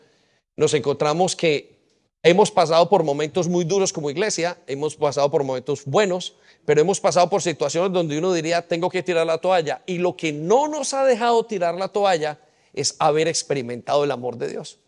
nos 0.56 0.72
encontramos 0.72 1.36
que 1.36 1.76
hemos 2.22 2.50
pasado 2.50 2.88
por 2.88 3.04
momentos 3.04 3.48
muy 3.48 3.64
duros 3.64 3.92
como 3.92 4.10
iglesia, 4.10 4.58
hemos 4.66 4.96
pasado 4.96 5.30
por 5.30 5.44
momentos 5.44 5.84
buenos, 5.84 6.34
pero 6.64 6.80
hemos 6.80 7.00
pasado 7.00 7.28
por 7.28 7.42
situaciones 7.42 7.92
donde 7.92 8.18
uno 8.18 8.32
diría, 8.32 8.66
tengo 8.66 8.90
que 8.90 9.02
tirar 9.02 9.26
la 9.26 9.38
toalla. 9.38 9.82
Y 9.86 9.98
lo 9.98 10.16
que 10.16 10.32
no 10.32 10.68
nos 10.68 10.94
ha 10.94 11.04
dejado 11.04 11.44
tirar 11.44 11.74
la 11.74 11.88
toalla 11.88 12.38
es 12.72 12.96
haber 12.98 13.28
experimentado 13.28 14.04
el 14.04 14.10
amor 14.10 14.36
de 14.36 14.48
Dios. 14.48 14.78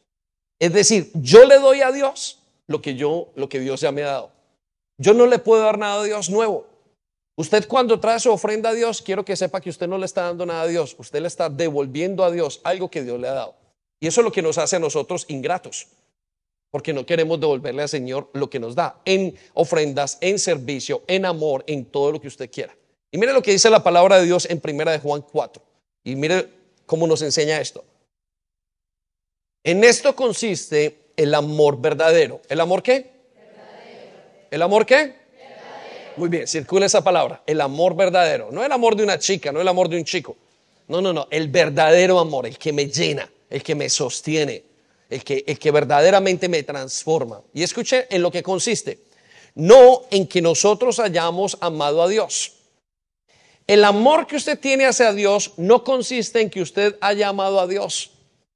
Es 0.59 0.73
decir, 0.73 1.11
yo 1.15 1.45
le 1.45 1.59
doy 1.59 1.83
a 1.83 1.93
Dios 1.93 2.43
lo 2.67 2.81
que 2.81 2.95
yo, 2.95 3.29
lo 3.35 3.49
que 3.49 3.61
Dios 3.61 3.81
ya 3.81 3.93
me 3.93 4.03
ha 4.03 4.07
dado. 4.07 4.33
Yo 4.99 5.13
no 5.13 5.27
le 5.27 5.39
puedo 5.39 5.63
dar 5.63 5.79
nada 5.79 6.01
a 6.01 6.05
Dios 6.05 6.31
nuevo. 6.31 6.67
Usted 7.37 7.69
cuando 7.69 8.01
trae 8.01 8.19
su 8.19 8.33
ofrenda 8.33 8.71
a 8.71 8.73
Dios, 8.73 9.03
quiero 9.03 9.25
que 9.25 9.37
sepa 9.37 9.61
que 9.61 9.69
usted 9.69 9.87
no 9.87 9.99
le 9.99 10.07
está 10.07 10.23
dando 10.23 10.47
nada 10.47 10.63
a 10.63 10.67
Dios, 10.67 10.97
usted 10.99 11.21
le 11.21 11.29
está 11.29 11.51
devolviendo 11.51 12.25
a 12.25 12.31
Dios 12.31 12.63
algo 12.65 12.91
que 12.91 13.03
Dios 13.03 13.21
le 13.21 13.29
ha 13.29 13.35
dado. 13.35 13.55
Y 14.01 14.07
eso 14.07 14.23
es 14.23 14.25
lo 14.25 14.33
que 14.33 14.41
nos 14.41 14.57
hace 14.57 14.77
a 14.77 14.79
nosotros 14.79 15.27
ingratos, 15.29 15.89
porque 16.77 16.93
no 16.93 17.07
queremos 17.07 17.41
devolverle 17.41 17.81
al 17.81 17.89
Señor 17.89 18.29
lo 18.35 18.51
que 18.51 18.61
nos 18.61 18.75
da 18.75 19.01
en 19.07 19.35
ofrendas, 19.55 20.19
en 20.21 20.39
servicio, 20.39 21.05
en 21.07 21.25
amor, 21.25 21.65
en 21.67 21.87
todo 21.87 22.13
lo 22.13 22.21
que 22.21 22.29
usted 22.29 22.51
quiera. 22.51 22.77
Y 23.11 23.17
mire 23.17 23.33
lo 23.33 23.41
que 23.41 23.51
dice 23.51 23.71
la 23.71 23.83
palabra 23.83 24.19
de 24.19 24.27
Dios 24.27 24.47
en 24.51 24.61
primera 24.61 24.93
de 24.93 24.99
Juan 24.99 25.23
4. 25.23 25.63
Y 26.05 26.17
mire 26.17 26.47
cómo 26.85 27.07
nos 27.07 27.23
enseña 27.23 27.63
esto. 27.63 27.83
En 29.65 29.85
esto 29.85 30.15
consiste 30.15 31.13
el 31.17 31.33
amor 31.35 31.81
verdadero. 31.81 32.43
¿El 32.47 32.61
amor 32.61 32.83
qué? 32.83 33.11
¿El 34.51 34.61
amor 34.61 34.85
qué? 34.85 35.15
Muy 36.19 36.29
bien, 36.29 36.47
circula 36.47 36.85
esa 36.85 37.03
palabra. 37.03 37.43
El 37.47 37.63
amor 37.63 37.97
verdadero. 37.97 38.51
No 38.53 38.63
el 38.63 38.71
amor 38.71 38.97
de 38.97 39.03
una 39.03 39.19
chica, 39.19 39.51
no 39.51 39.63
el 39.63 39.69
amor 39.69 39.89
de 39.89 39.97
un 39.97 40.05
chico. 40.05 40.37
No, 40.89 41.01
no, 41.01 41.15
no. 41.15 41.27
El 41.31 41.49
verdadero 41.49 42.19
amor, 42.19 42.45
el 42.47 42.59
que 42.59 42.75
me 42.75 42.85
llena, 42.85 43.33
el 43.49 43.63
que 43.63 43.75
me 43.75 43.89
sostiene, 43.89 44.63
el 45.11 45.23
que, 45.25 45.45
el 45.47 45.59
que 45.59 45.71
verdaderamente 45.71 46.49
me 46.49 46.63
transforma. 46.63 47.43
Y 47.55 47.63
escuche 47.63 48.07
en 48.11 48.23
lo 48.23 48.31
que 48.31 48.43
consiste. 48.43 49.01
No 49.55 50.03
en 50.11 50.27
que 50.27 50.43
nosotros 50.43 50.99
hayamos 50.99 51.57
amado 51.61 52.03
a 52.03 52.09
Dios. 52.09 52.53
El 53.67 53.85
amor 53.85 54.27
que 54.27 54.37
usted 54.37 54.59
tiene 54.59 54.87
hacia 54.87 55.13
Dios 55.13 55.53
no 55.57 55.83
consiste 55.83 56.41
en 56.41 56.51
que 56.51 56.63
usted 56.63 56.97
haya 57.01 57.29
amado 57.29 57.59
a 57.59 57.67
Dios, 57.67 58.13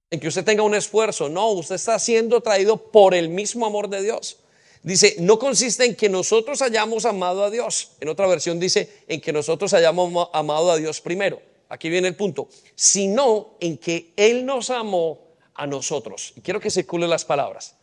en 0.09 0.21
que 0.21 0.29
usted 0.29 0.45
tenga 0.45 0.63
un 0.63 0.75
esfuerzo. 0.75 1.29
No, 1.29 1.51
usted 1.51 1.75
está 1.75 1.99
siendo 1.99 2.41
traído 2.43 2.77
por 2.77 3.15
el 3.15 3.29
mismo 3.29 3.67
amor 3.67 3.89
de 3.89 4.03
Dios. 4.03 4.37
Dice, 4.83 5.17
no 5.19 5.39
consiste 5.39 5.85
en 5.85 5.97
que 5.97 6.09
nosotros 6.09 6.63
hayamos 6.63 7.05
amado 7.05 7.45
a 7.45 7.51
Dios. 7.51 7.91
En 8.01 8.09
otra 8.09 8.27
versión 8.27 8.61
dice, 8.61 9.03
en 9.09 9.21
que 9.21 9.33
nosotros 9.33 9.75
hayamos 9.75 10.29
amado 10.33 10.71
a 10.71 10.77
Dios 10.77 11.01
primero. 11.01 11.43
Aquí 11.69 11.89
viene 11.89 12.09
el 12.09 12.17
punto. 12.17 12.49
Sino 12.75 13.57
en 13.61 13.79
que 13.79 14.13
Él 14.17 14.47
nos 14.47 14.71
amó 14.71 15.30
a 15.61 15.67
nosotros. 15.67 16.33
Y 16.37 16.41
quiero 16.41 16.59
que 16.59 16.71
circule 16.71 17.07
las 17.07 17.27
palabras. 17.27 17.77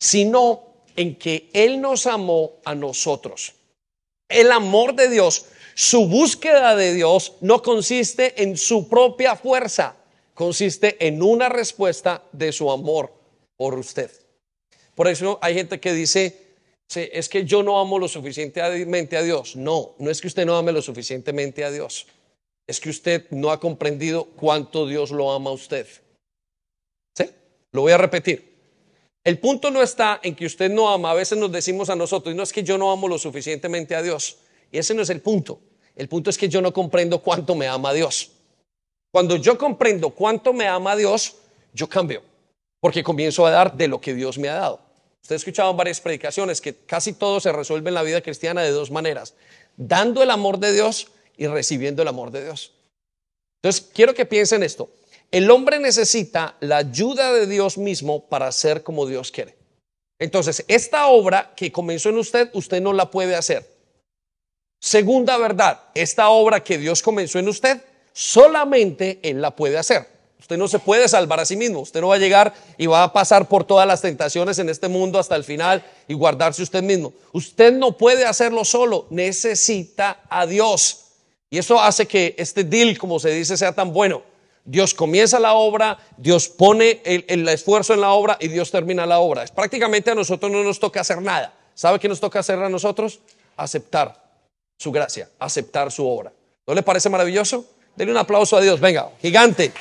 Sino 0.00 0.84
en 0.94 1.16
que 1.16 1.50
Él 1.52 1.80
nos 1.80 2.06
amó 2.06 2.60
a 2.64 2.74
nosotros. 2.74 3.54
El 4.28 4.52
amor 4.52 4.94
de 4.94 5.08
Dios, 5.08 5.46
su 5.74 6.06
búsqueda 6.06 6.76
de 6.76 6.94
Dios 6.94 7.34
no 7.40 7.62
consiste 7.62 8.42
en 8.42 8.56
su 8.56 8.88
propia 8.88 9.34
fuerza, 9.34 9.96
consiste 10.34 11.06
en 11.06 11.22
una 11.22 11.48
respuesta 11.48 12.22
de 12.32 12.52
su 12.52 12.70
amor 12.70 13.12
por 13.56 13.76
usted. 13.76 14.10
Por 14.94 15.08
eso 15.08 15.38
hay 15.42 15.54
gente 15.54 15.80
que 15.80 15.92
dice, 15.92 16.48
es 16.94 17.28
que 17.28 17.44
yo 17.44 17.64
no 17.64 17.80
amo 17.80 17.98
lo 17.98 18.06
suficientemente 18.06 19.16
a 19.16 19.22
Dios. 19.22 19.56
No, 19.56 19.94
no 19.98 20.10
es 20.10 20.20
que 20.20 20.28
usted 20.28 20.46
no 20.46 20.56
ame 20.56 20.72
lo 20.72 20.82
suficientemente 20.82 21.64
a 21.64 21.70
Dios. 21.70 22.06
Es 22.66 22.80
que 22.80 22.90
usted 22.90 23.26
no 23.30 23.50
ha 23.50 23.58
comprendido 23.58 24.26
cuánto 24.36 24.86
Dios 24.86 25.10
lo 25.10 25.32
ama 25.32 25.50
a 25.50 25.54
usted. 25.54 25.86
Lo 27.78 27.82
voy 27.82 27.92
a 27.92 27.96
repetir. 27.96 28.56
El 29.22 29.38
punto 29.38 29.70
no 29.70 29.82
está 29.82 30.18
en 30.24 30.34
que 30.34 30.46
usted 30.46 30.68
no 30.68 30.90
ama. 30.90 31.12
A 31.12 31.14
veces 31.14 31.38
nos 31.38 31.52
decimos 31.52 31.88
a 31.88 31.94
nosotros, 31.94 32.34
no 32.34 32.42
es 32.42 32.52
que 32.52 32.64
yo 32.64 32.76
no 32.76 32.90
amo 32.90 33.06
lo 33.06 33.18
suficientemente 33.18 33.94
a 33.94 34.02
Dios. 34.02 34.38
Y 34.72 34.78
ese 34.78 34.94
no 34.94 35.02
es 35.02 35.10
el 35.10 35.20
punto. 35.20 35.60
El 35.94 36.08
punto 36.08 36.28
es 36.28 36.36
que 36.36 36.48
yo 36.48 36.60
no 36.60 36.72
comprendo 36.72 37.22
cuánto 37.22 37.54
me 37.54 37.68
ama 37.68 37.92
Dios. 37.92 38.32
Cuando 39.12 39.36
yo 39.36 39.56
comprendo 39.56 40.10
cuánto 40.10 40.52
me 40.52 40.66
ama 40.66 40.96
Dios, 40.96 41.36
yo 41.72 41.88
cambio. 41.88 42.24
Porque 42.80 43.04
comienzo 43.04 43.46
a 43.46 43.52
dar 43.52 43.76
de 43.76 43.86
lo 43.86 44.00
que 44.00 44.12
Dios 44.12 44.38
me 44.38 44.48
ha 44.48 44.54
dado. 44.54 44.80
Usted 45.22 45.36
ha 45.36 45.36
escuchado 45.36 45.72
varias 45.72 46.00
predicaciones 46.00 46.60
que 46.60 46.74
casi 46.74 47.12
todo 47.12 47.38
se 47.38 47.52
resuelve 47.52 47.90
en 47.90 47.94
la 47.94 48.02
vida 48.02 48.20
cristiana 48.22 48.62
de 48.62 48.72
dos 48.72 48.90
maneras, 48.90 49.34
dando 49.76 50.20
el 50.24 50.32
amor 50.32 50.58
de 50.58 50.72
Dios 50.72 51.12
y 51.36 51.46
recibiendo 51.46 52.02
el 52.02 52.08
amor 52.08 52.32
de 52.32 52.42
Dios. 52.42 52.72
Entonces, 53.62 53.88
quiero 53.94 54.14
que 54.14 54.26
piensen 54.26 54.64
esto. 54.64 54.90
El 55.30 55.50
hombre 55.50 55.78
necesita 55.78 56.56
la 56.60 56.78
ayuda 56.78 57.32
de 57.32 57.46
Dios 57.46 57.76
mismo 57.76 58.26
para 58.28 58.50
ser 58.50 58.82
como 58.82 59.06
Dios 59.06 59.30
quiere. 59.30 59.56
Entonces, 60.18 60.64
esta 60.68 61.06
obra 61.08 61.52
que 61.54 61.70
comenzó 61.70 62.08
en 62.08 62.18
usted, 62.18 62.50
usted 62.54 62.80
no 62.80 62.92
la 62.92 63.10
puede 63.10 63.36
hacer. 63.36 63.68
Segunda 64.80 65.36
verdad, 65.36 65.80
esta 65.94 66.30
obra 66.30 66.64
que 66.64 66.78
Dios 66.78 67.02
comenzó 67.02 67.38
en 67.38 67.48
usted, 67.48 67.82
solamente 68.12 69.20
Él 69.22 69.42
la 69.42 69.54
puede 69.54 69.76
hacer. 69.76 70.06
Usted 70.40 70.56
no 70.56 70.68
se 70.68 70.78
puede 70.78 71.08
salvar 71.08 71.40
a 71.40 71.44
sí 71.44 71.56
mismo. 71.56 71.80
Usted 71.80 72.00
no 72.00 72.08
va 72.08 72.14
a 72.14 72.18
llegar 72.18 72.54
y 72.78 72.86
va 72.86 73.02
a 73.02 73.12
pasar 73.12 73.48
por 73.48 73.64
todas 73.64 73.86
las 73.86 74.00
tentaciones 74.00 74.58
en 74.58 74.68
este 74.68 74.88
mundo 74.88 75.18
hasta 75.18 75.36
el 75.36 75.44
final 75.44 75.84
y 76.06 76.14
guardarse 76.14 76.62
usted 76.62 76.82
mismo. 76.82 77.12
Usted 77.32 77.72
no 77.72 77.98
puede 77.98 78.24
hacerlo 78.24 78.64
solo. 78.64 79.06
Necesita 79.10 80.22
a 80.30 80.46
Dios. 80.46 81.06
Y 81.50 81.58
eso 81.58 81.80
hace 81.80 82.06
que 82.06 82.34
este 82.38 82.64
deal, 82.64 82.96
como 82.96 83.18
se 83.18 83.30
dice, 83.30 83.56
sea 83.56 83.74
tan 83.74 83.92
bueno. 83.92 84.22
Dios 84.70 84.92
comienza 84.92 85.40
la 85.40 85.54
obra, 85.54 85.96
Dios 86.18 86.50
pone 86.50 87.00
el, 87.02 87.48
esfuerzo 87.48 87.94
en 87.94 88.02
la 88.02 88.10
obra 88.10 88.36
y 88.38 88.48
Dios 88.48 88.70
termina 88.70 89.06
la 89.06 89.18
obra. 89.18 89.42
Es 89.42 89.50
prácticamente 89.50 90.10
a 90.10 90.14
nosotros 90.14 90.52
no 90.52 90.62
nos 90.62 90.78
toca 90.78 91.00
hacer 91.00 91.22
nada. 91.22 91.54
¿Sabe 91.72 91.98
qué 91.98 92.06
nos 92.06 92.20
toca 92.20 92.40
hacer 92.40 92.58
a 92.58 92.68
nosotros? 92.68 93.20
Aceptar 93.56 94.22
su 94.76 94.92
gracia, 94.92 95.26
aceptar 95.38 95.90
su 95.90 96.06
obra. 96.06 96.30
¿No 96.66 96.74
le 96.74 96.82
parece 96.82 97.08
maravilloso? 97.08 97.64
Denle 97.96 98.12
un 98.12 98.18
aplauso 98.18 98.58
a 98.58 98.60
Dios. 98.60 98.78
Venga, 98.78 99.08
gigante. 99.22 99.72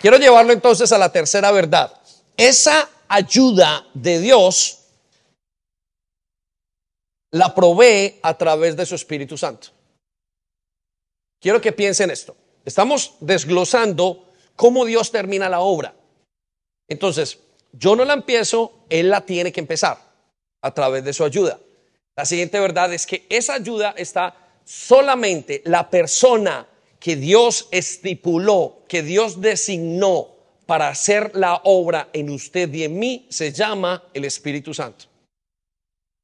Quiero 0.00 0.16
llevarlo 0.16 0.54
entonces 0.54 0.90
a 0.92 0.96
la 0.96 1.12
tercera 1.12 1.50
verdad. 1.50 1.92
Esa 2.38 2.88
ayuda 3.06 3.84
de 3.92 4.18
Dios 4.20 4.77
la 7.30 7.54
provee 7.54 8.18
a 8.22 8.36
través 8.36 8.76
de 8.76 8.86
su 8.86 8.94
Espíritu 8.94 9.36
Santo. 9.36 9.68
Quiero 11.40 11.60
que 11.60 11.72
piensen 11.72 12.10
esto. 12.10 12.36
Estamos 12.64 13.14
desglosando 13.20 14.28
cómo 14.56 14.84
Dios 14.84 15.10
termina 15.10 15.48
la 15.48 15.60
obra. 15.60 15.94
Entonces, 16.88 17.38
yo 17.72 17.94
no 17.94 18.04
la 18.04 18.14
empiezo, 18.14 18.84
Él 18.88 19.10
la 19.10 19.20
tiene 19.20 19.52
que 19.52 19.60
empezar 19.60 19.98
a 20.62 20.74
través 20.74 21.04
de 21.04 21.12
su 21.12 21.24
ayuda. 21.24 21.60
La 22.16 22.24
siguiente 22.24 22.58
verdad 22.58 22.92
es 22.92 23.06
que 23.06 23.26
esa 23.28 23.54
ayuda 23.54 23.94
está 23.96 24.34
solamente 24.64 25.62
la 25.64 25.88
persona 25.88 26.66
que 26.98 27.14
Dios 27.14 27.68
estipuló, 27.70 28.82
que 28.88 29.02
Dios 29.02 29.40
designó 29.40 30.28
para 30.66 30.88
hacer 30.88 31.30
la 31.34 31.60
obra 31.64 32.08
en 32.12 32.30
usted 32.30 32.72
y 32.74 32.84
en 32.84 32.98
mí, 32.98 33.26
se 33.30 33.52
llama 33.52 34.02
el 34.12 34.24
Espíritu 34.24 34.74
Santo. 34.74 35.06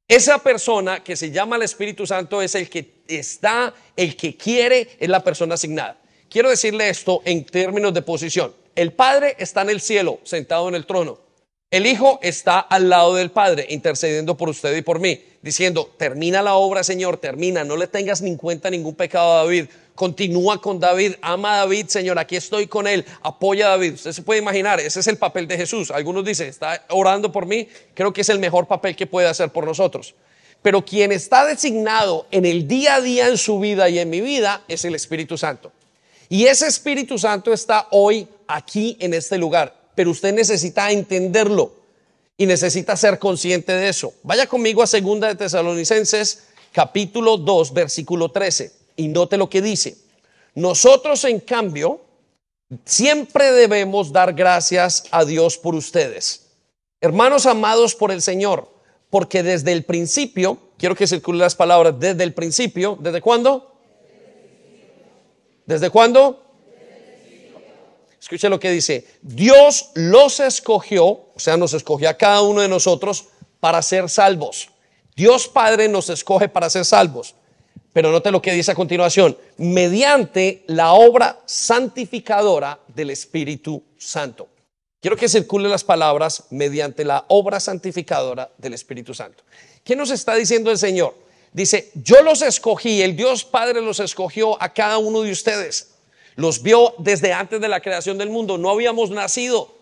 Esa 0.07 0.37
persona 0.37 1.03
que 1.03 1.15
se 1.15 1.31
llama 1.31 1.55
el 1.55 1.63
Espíritu 1.63 2.05
Santo 2.05 2.39
es 2.41 2.53
el 2.53 2.69
que 2.69 3.01
está, 3.07 3.73
el 3.95 4.15
que 4.15 4.37
quiere, 4.37 4.97
es 4.99 5.09
la 5.09 5.23
persona 5.23 5.55
asignada. 5.55 5.97
Quiero 6.29 6.49
decirle 6.49 6.89
esto 6.89 7.23
en 7.25 7.43
términos 7.43 7.91
de 7.93 8.03
posición. 8.03 8.53
El 8.75 8.93
Padre 8.93 9.35
está 9.39 9.63
en 9.63 9.71
el 9.71 9.81
cielo, 9.81 10.19
sentado 10.23 10.69
en 10.69 10.75
el 10.75 10.85
trono. 10.85 11.24
El 11.71 11.87
Hijo 11.87 12.19
está 12.21 12.59
al 12.59 12.89
lado 12.89 13.15
del 13.15 13.31
Padre, 13.31 13.65
intercediendo 13.69 14.37
por 14.37 14.49
usted 14.49 14.75
y 14.77 14.81
por 14.81 14.99
mí, 14.99 15.19
diciendo, 15.41 15.93
termina 15.97 16.41
la 16.41 16.55
obra, 16.55 16.83
Señor, 16.83 17.17
termina, 17.17 17.63
no 17.63 17.75
le 17.75 17.87
tengas 17.87 18.21
ni 18.21 18.37
cuenta 18.37 18.69
ningún 18.69 18.95
pecado 18.95 19.33
a 19.33 19.43
David, 19.43 19.65
continúa 19.95 20.61
con 20.61 20.79
David, 20.79 21.15
ama 21.21 21.55
a 21.55 21.57
David, 21.65 21.87
Señor, 21.87 22.19
aquí 22.19 22.35
estoy 22.35 22.67
con 22.67 22.85
él, 22.85 23.03
apoya 23.23 23.67
a 23.67 23.69
David. 23.71 23.93
Usted 23.93 24.11
se 24.11 24.21
puede 24.21 24.41
imaginar, 24.41 24.79
ese 24.79 24.99
es 24.99 25.07
el 25.07 25.17
papel 25.17 25.47
de 25.47 25.57
Jesús. 25.57 25.89
Algunos 25.89 26.23
dicen, 26.23 26.47
está 26.47 26.85
orando 26.89 27.31
por 27.31 27.45
mí, 27.45 27.67
creo 27.93 28.13
que 28.13 28.21
es 28.21 28.29
el 28.29 28.39
mejor 28.39 28.67
papel 28.67 28.95
que 28.95 29.07
puede 29.07 29.27
hacer 29.27 29.49
por 29.49 29.65
nosotros. 29.65 30.13
Pero 30.61 30.85
quien 30.85 31.11
está 31.11 31.45
designado 31.45 32.27
en 32.31 32.45
el 32.45 32.67
día 32.67 32.95
a 32.95 33.01
día 33.01 33.27
en 33.27 33.37
su 33.37 33.59
vida 33.59 33.89
y 33.89 33.99
en 33.99 34.09
mi 34.09 34.21
vida 34.21 34.63
es 34.67 34.85
el 34.85 34.95
Espíritu 34.95 35.37
Santo. 35.37 35.71
Y 36.29 36.45
ese 36.45 36.67
Espíritu 36.67 37.17
Santo 37.17 37.53
está 37.53 37.87
hoy 37.91 38.27
aquí 38.47 38.97
en 38.99 39.13
este 39.13 39.37
lugar, 39.37 39.75
pero 39.95 40.11
usted 40.11 40.33
necesita 40.33 40.91
entenderlo 40.91 41.73
y 42.37 42.45
necesita 42.45 42.95
ser 42.97 43.17
consciente 43.17 43.71
de 43.73 43.89
eso. 43.89 44.13
Vaya 44.23 44.47
conmigo 44.47 44.83
a 44.83 44.87
segunda 44.87 45.27
de 45.27 45.35
Tesalonicenses 45.35 46.43
capítulo 46.71 47.37
2 47.37 47.73
versículo 47.73 48.29
13 48.29 48.71
y 48.97 49.07
note 49.07 49.37
lo 49.37 49.49
que 49.49 49.61
dice. 49.61 49.97
Nosotros, 50.53 51.23
en 51.25 51.39
cambio, 51.39 52.01
siempre 52.85 53.51
debemos 53.51 54.11
dar 54.11 54.33
gracias 54.33 55.03
a 55.11 55.25
Dios 55.25 55.57
por 55.57 55.75
ustedes. 55.75 56.47
Hermanos 57.01 57.45
amados 57.45 57.93
por 57.93 58.11
el 58.11 58.21
Señor, 58.21 58.69
porque 59.09 59.43
desde 59.43 59.71
el 59.73 59.83
principio, 59.83 60.57
quiero 60.77 60.95
que 60.95 61.07
circulen 61.07 61.41
las 61.41 61.55
palabras, 61.55 61.99
desde 61.99 62.23
el 62.23 62.33
principio, 62.33 62.97
¿desde 62.99 63.21
cuándo? 63.21 63.73
¿Desde 65.65 65.89
cuándo? 65.89 66.44
Escuche 68.25 68.49
lo 68.49 68.59
que 68.59 68.71
dice. 68.71 69.05
Dios 69.21 69.91
los 69.93 70.39
escogió, 70.39 71.05
o 71.05 71.33
sea, 71.37 71.57
nos 71.57 71.75
escogió 71.75 72.09
a 72.09 72.15
cada 72.15 72.41
uno 72.41 72.61
de 72.61 72.67
nosotros 72.67 73.25
para 73.59 73.83
ser 73.83 74.09
salvos. 74.09 74.69
Dios 75.15 75.47
Padre 75.47 75.87
nos 75.87 76.09
escoge 76.09 76.49
para 76.49 76.71
ser 76.71 76.85
salvos. 76.85 77.35
Pero 77.93 78.11
note 78.11 78.31
lo 78.31 78.41
que 78.41 78.51
dice 78.51 78.71
a 78.71 78.75
continuación, 78.75 79.37
mediante 79.57 80.63
la 80.65 80.93
obra 80.93 81.39
santificadora 81.45 82.79
del 82.87 83.11
Espíritu 83.11 83.83
Santo. 83.95 84.47
Quiero 84.99 85.17
que 85.17 85.29
circulen 85.29 85.69
las 85.69 85.83
palabras 85.83 86.45
mediante 86.49 87.05
la 87.05 87.25
obra 87.27 87.59
santificadora 87.59 88.49
del 88.57 88.73
Espíritu 88.73 89.13
Santo. 89.13 89.43
¿Qué 89.83 89.95
nos 89.95 90.09
está 90.09 90.33
diciendo 90.33 90.71
el 90.71 90.79
Señor? 90.79 91.13
Dice, 91.53 91.91
yo 91.93 92.23
los 92.23 92.41
escogí, 92.41 93.03
el 93.03 93.15
Dios 93.15 93.45
Padre 93.45 93.81
los 93.81 93.99
escogió 93.99 94.59
a 94.59 94.73
cada 94.73 94.97
uno 94.97 95.21
de 95.21 95.31
ustedes. 95.31 95.94
Los 96.35 96.61
vio 96.61 96.93
desde 96.97 97.31
antes 97.31 97.61
de 97.61 97.69
la 97.69 97.79
creación 97.79 98.17
del 98.17 98.29
mundo, 98.29 98.57
no 98.57 98.69
habíamos 98.69 99.09
nacido. 99.09 99.73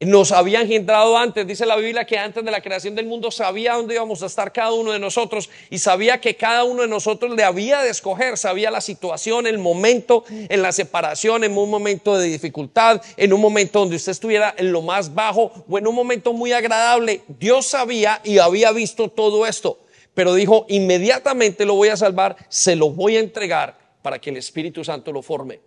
nos 0.00 0.32
había 0.32 0.60
engendrado 0.60 1.16
antes. 1.16 1.46
Dice 1.46 1.64
la 1.64 1.76
Biblia 1.76 2.04
que 2.04 2.18
antes 2.18 2.44
de 2.44 2.50
la 2.50 2.60
creación 2.60 2.94
del 2.94 3.06
mundo 3.06 3.30
sabía 3.30 3.74
dónde 3.74 3.94
íbamos 3.94 4.22
a 4.22 4.26
estar 4.26 4.52
cada 4.52 4.72
uno 4.72 4.90
de 4.90 4.98
nosotros 4.98 5.48
y 5.70 5.78
sabía 5.78 6.20
que 6.20 6.34
cada 6.34 6.64
uno 6.64 6.82
de 6.82 6.88
nosotros 6.88 7.34
le 7.34 7.44
había 7.44 7.80
de 7.80 7.90
escoger, 7.90 8.36
sabía 8.36 8.70
la 8.70 8.80
situación, 8.80 9.46
el 9.46 9.58
momento 9.58 10.24
en 10.28 10.60
la 10.60 10.72
separación, 10.72 11.44
en 11.44 11.56
un 11.56 11.70
momento 11.70 12.18
de 12.18 12.26
dificultad, 12.26 13.00
en 13.16 13.32
un 13.32 13.40
momento 13.40 13.78
donde 13.78 13.96
usted 13.96 14.12
estuviera 14.12 14.54
en 14.58 14.72
lo 14.72 14.82
más 14.82 15.14
bajo 15.14 15.64
o 15.68 15.78
en 15.78 15.86
un 15.86 15.94
momento 15.94 16.32
muy 16.32 16.52
agradable. 16.52 17.22
Dios 17.28 17.66
sabía 17.66 18.20
y 18.24 18.38
había 18.38 18.72
visto 18.72 19.08
todo 19.08 19.46
esto, 19.46 19.78
pero 20.12 20.34
dijo, 20.34 20.66
inmediatamente 20.68 21.64
lo 21.64 21.76
voy 21.76 21.88
a 21.88 21.96
salvar, 21.96 22.36
se 22.48 22.76
lo 22.76 22.90
voy 22.90 23.16
a 23.16 23.20
entregar 23.20 23.78
para 24.02 24.18
que 24.18 24.28
el 24.28 24.36
Espíritu 24.36 24.84
Santo 24.84 25.12
lo 25.12 25.22
forme, 25.22 25.60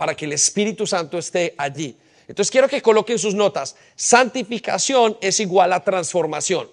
para 0.00 0.14
que 0.14 0.24
el 0.24 0.32
Espíritu 0.32 0.86
Santo 0.86 1.18
esté 1.18 1.54
allí. 1.58 1.94
Entonces 2.26 2.50
quiero 2.50 2.66
que 2.68 2.80
coloquen 2.80 3.18
sus 3.18 3.34
notas. 3.34 3.76
Santificación 3.94 5.18
es 5.20 5.40
igual 5.40 5.74
a 5.74 5.84
transformación. 5.84 6.70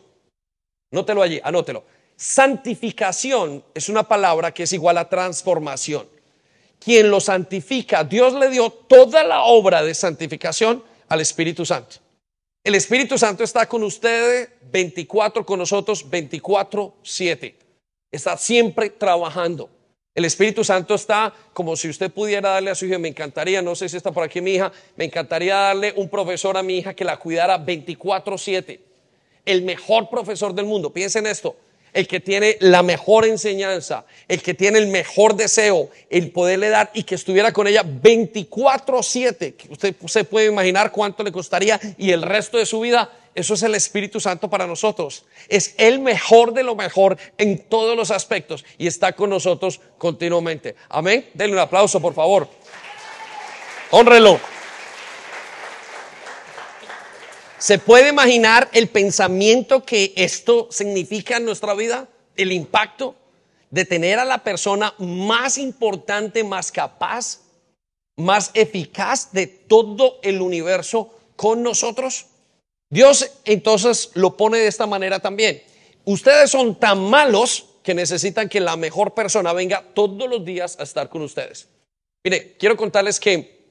Nótelo 0.92 1.22
allí, 1.22 1.38
anótelo. 1.44 1.84
Santificación 2.16 3.66
es 3.74 3.90
una 3.90 4.08
palabra 4.08 4.54
que 4.54 4.64
es 4.64 4.72
igual 4.72 4.98
a 4.98 5.10
transformación. 5.10 6.08
Quien 6.80 7.12
lo 7.12 7.20
santifica, 7.20 8.06
Dios 8.06 8.34
le 8.34 8.50
dio 8.50 8.70
toda 8.70 9.26
la 9.26 9.42
obra 9.42 9.84
de 9.84 9.94
santificación 9.94 10.82
al 11.10 11.20
Espíritu 11.20 11.66
Santo. 11.66 11.98
El 12.64 12.76
Espíritu 12.76 13.18
Santo 13.18 13.44
está 13.44 13.68
con 13.68 13.84
ustedes 13.84 14.52
24, 14.72 15.46
con 15.46 15.60
nosotros 15.60 16.10
24, 16.10 16.96
7. 17.04 17.60
Está 18.10 18.38
siempre 18.38 18.90
trabajando. 18.90 19.70
El 20.18 20.26
Espíritu 20.26 20.64
Santo 20.64 20.96
está 20.96 21.32
como 21.54 21.76
si 21.76 21.90
usted 21.90 22.10
pudiera 22.10 22.50
darle 22.50 22.72
a 22.72 22.76
su 22.76 22.88
hija, 22.88 22.98
me 22.98 23.08
encantaría, 23.08 23.62
no 23.62 23.76
sé 23.76 23.88
si 23.88 23.98
está 23.98 24.12
por 24.12 24.24
aquí 24.24 24.42
mi 24.42 24.56
hija, 24.56 24.72
me 24.96 25.06
encantaría 25.06 25.54
darle 25.54 25.94
un 25.96 26.10
profesor 26.10 26.58
a 26.58 26.64
mi 26.64 26.80
hija 26.80 26.96
que 26.96 27.06
la 27.06 27.18
cuidara 27.18 27.64
24/7. 27.64 28.80
El 29.46 29.62
mejor 29.62 30.10
profesor 30.10 30.56
del 30.56 30.66
mundo, 30.66 30.92
piensen 30.92 31.28
esto, 31.28 31.56
el 31.94 32.08
que 32.08 32.20
tiene 32.20 32.58
la 32.62 32.82
mejor 32.82 33.28
enseñanza, 33.28 34.06
el 34.28 34.42
que 34.42 34.56
tiene 34.56 34.80
el 34.80 34.88
mejor 34.88 35.36
deseo, 35.36 35.92
el 36.10 36.32
poderle 36.32 36.70
dar 36.70 36.90
y 36.96 37.04
que 37.04 37.14
estuviera 37.14 37.54
con 37.54 37.68
ella 37.68 37.84
24/7. 37.84 39.54
Usted 39.70 39.94
se 40.08 40.24
puede 40.24 40.48
imaginar 40.48 40.92
cuánto 40.92 41.22
le 41.22 41.32
costaría 41.32 41.80
y 41.96 42.10
el 42.10 42.24
resto 42.24 42.58
de 42.58 42.66
su 42.66 42.80
vida 42.80 43.08
eso 43.38 43.54
es 43.54 43.62
el 43.62 43.76
Espíritu 43.76 44.20
Santo 44.20 44.50
para 44.50 44.66
nosotros. 44.66 45.24
Es 45.48 45.76
el 45.78 46.00
mejor 46.00 46.54
de 46.54 46.64
lo 46.64 46.76
mejor 46.76 47.20
en 47.38 47.60
todos 47.70 47.96
los 47.96 48.10
aspectos 48.10 48.66
y 48.80 48.88
está 48.88 49.14
con 49.14 49.30
nosotros 49.30 49.80
continuamente. 50.00 50.76
Amén. 50.90 51.30
Denle 51.36 51.54
un 51.54 51.60
aplauso, 51.60 52.02
por 52.02 52.16
favor. 52.16 52.50
Honrelo. 53.92 54.40
¿Se 57.60 57.78
puede 57.78 58.10
imaginar 58.10 58.70
el 58.74 58.88
pensamiento 58.88 59.86
que 59.86 60.14
esto 60.16 60.68
significa 60.72 61.38
en 61.38 61.46
nuestra 61.46 61.76
vida? 61.76 62.08
El 62.36 62.52
impacto 62.52 63.14
de 63.70 63.86
tener 63.86 64.18
a 64.18 64.26
la 64.26 64.40
persona 64.40 64.96
más 64.98 65.60
importante, 65.60 66.44
más 66.44 66.72
capaz, 66.72 67.42
más 68.16 68.50
eficaz 68.56 69.32
de 69.32 69.46
todo 69.46 70.18
el 70.24 70.42
universo 70.42 71.14
con 71.36 71.62
nosotros. 71.62 72.26
Dios 72.90 73.30
entonces 73.46 74.12
lo 74.14 74.38
pone 74.38 74.60
de 74.60 74.68
esta 74.68 74.86
manera 74.86 75.20
también. 75.20 75.62
Ustedes 76.06 76.52
son 76.52 76.80
tan 76.80 77.00
malos 77.00 77.66
que 77.84 77.94
necesitan 77.94 78.50
que 78.50 78.60
la 78.60 78.76
mejor 78.76 79.14
persona 79.14 79.54
venga 79.54 79.82
todos 79.94 80.30
los 80.30 80.44
días 80.44 80.78
a 80.80 80.84
estar 80.84 81.10
con 81.10 81.22
ustedes. 81.22 81.68
Mire, 82.24 82.58
quiero 82.58 82.76
contarles 82.76 83.20
que, 83.20 83.66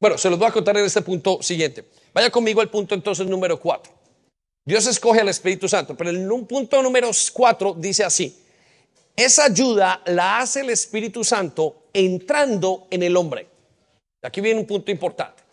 bueno, 0.00 0.18
se 0.18 0.30
los 0.30 0.38
voy 0.38 0.48
a 0.48 0.52
contar 0.52 0.76
en 0.76 0.84
este 0.84 1.02
punto 1.02 1.40
siguiente. 1.42 1.84
Vaya 2.12 2.30
conmigo 2.30 2.60
al 2.60 2.70
punto 2.70 2.94
entonces 2.94 3.26
número 3.26 3.60
cuatro. 3.60 3.92
Dios 4.66 4.86
escoge 4.86 5.20
al 5.20 5.28
Espíritu 5.28 5.68
Santo, 5.68 5.96
pero 5.96 6.10
en 6.10 6.30
un 6.30 6.46
punto 6.46 6.82
número 6.82 7.10
cuatro 7.32 7.74
dice 7.74 8.02
así, 8.02 8.42
esa 9.14 9.44
ayuda 9.44 10.02
la 10.06 10.40
hace 10.40 10.62
el 10.62 10.70
Espíritu 10.70 11.22
Santo 11.22 11.84
entrando 11.92 12.88
en 12.90 13.04
el 13.04 13.16
hombre. 13.16 13.46
Aquí 14.22 14.40
viene 14.40 14.58
un 14.58 14.66
punto 14.66 14.90
importante. 14.90 15.43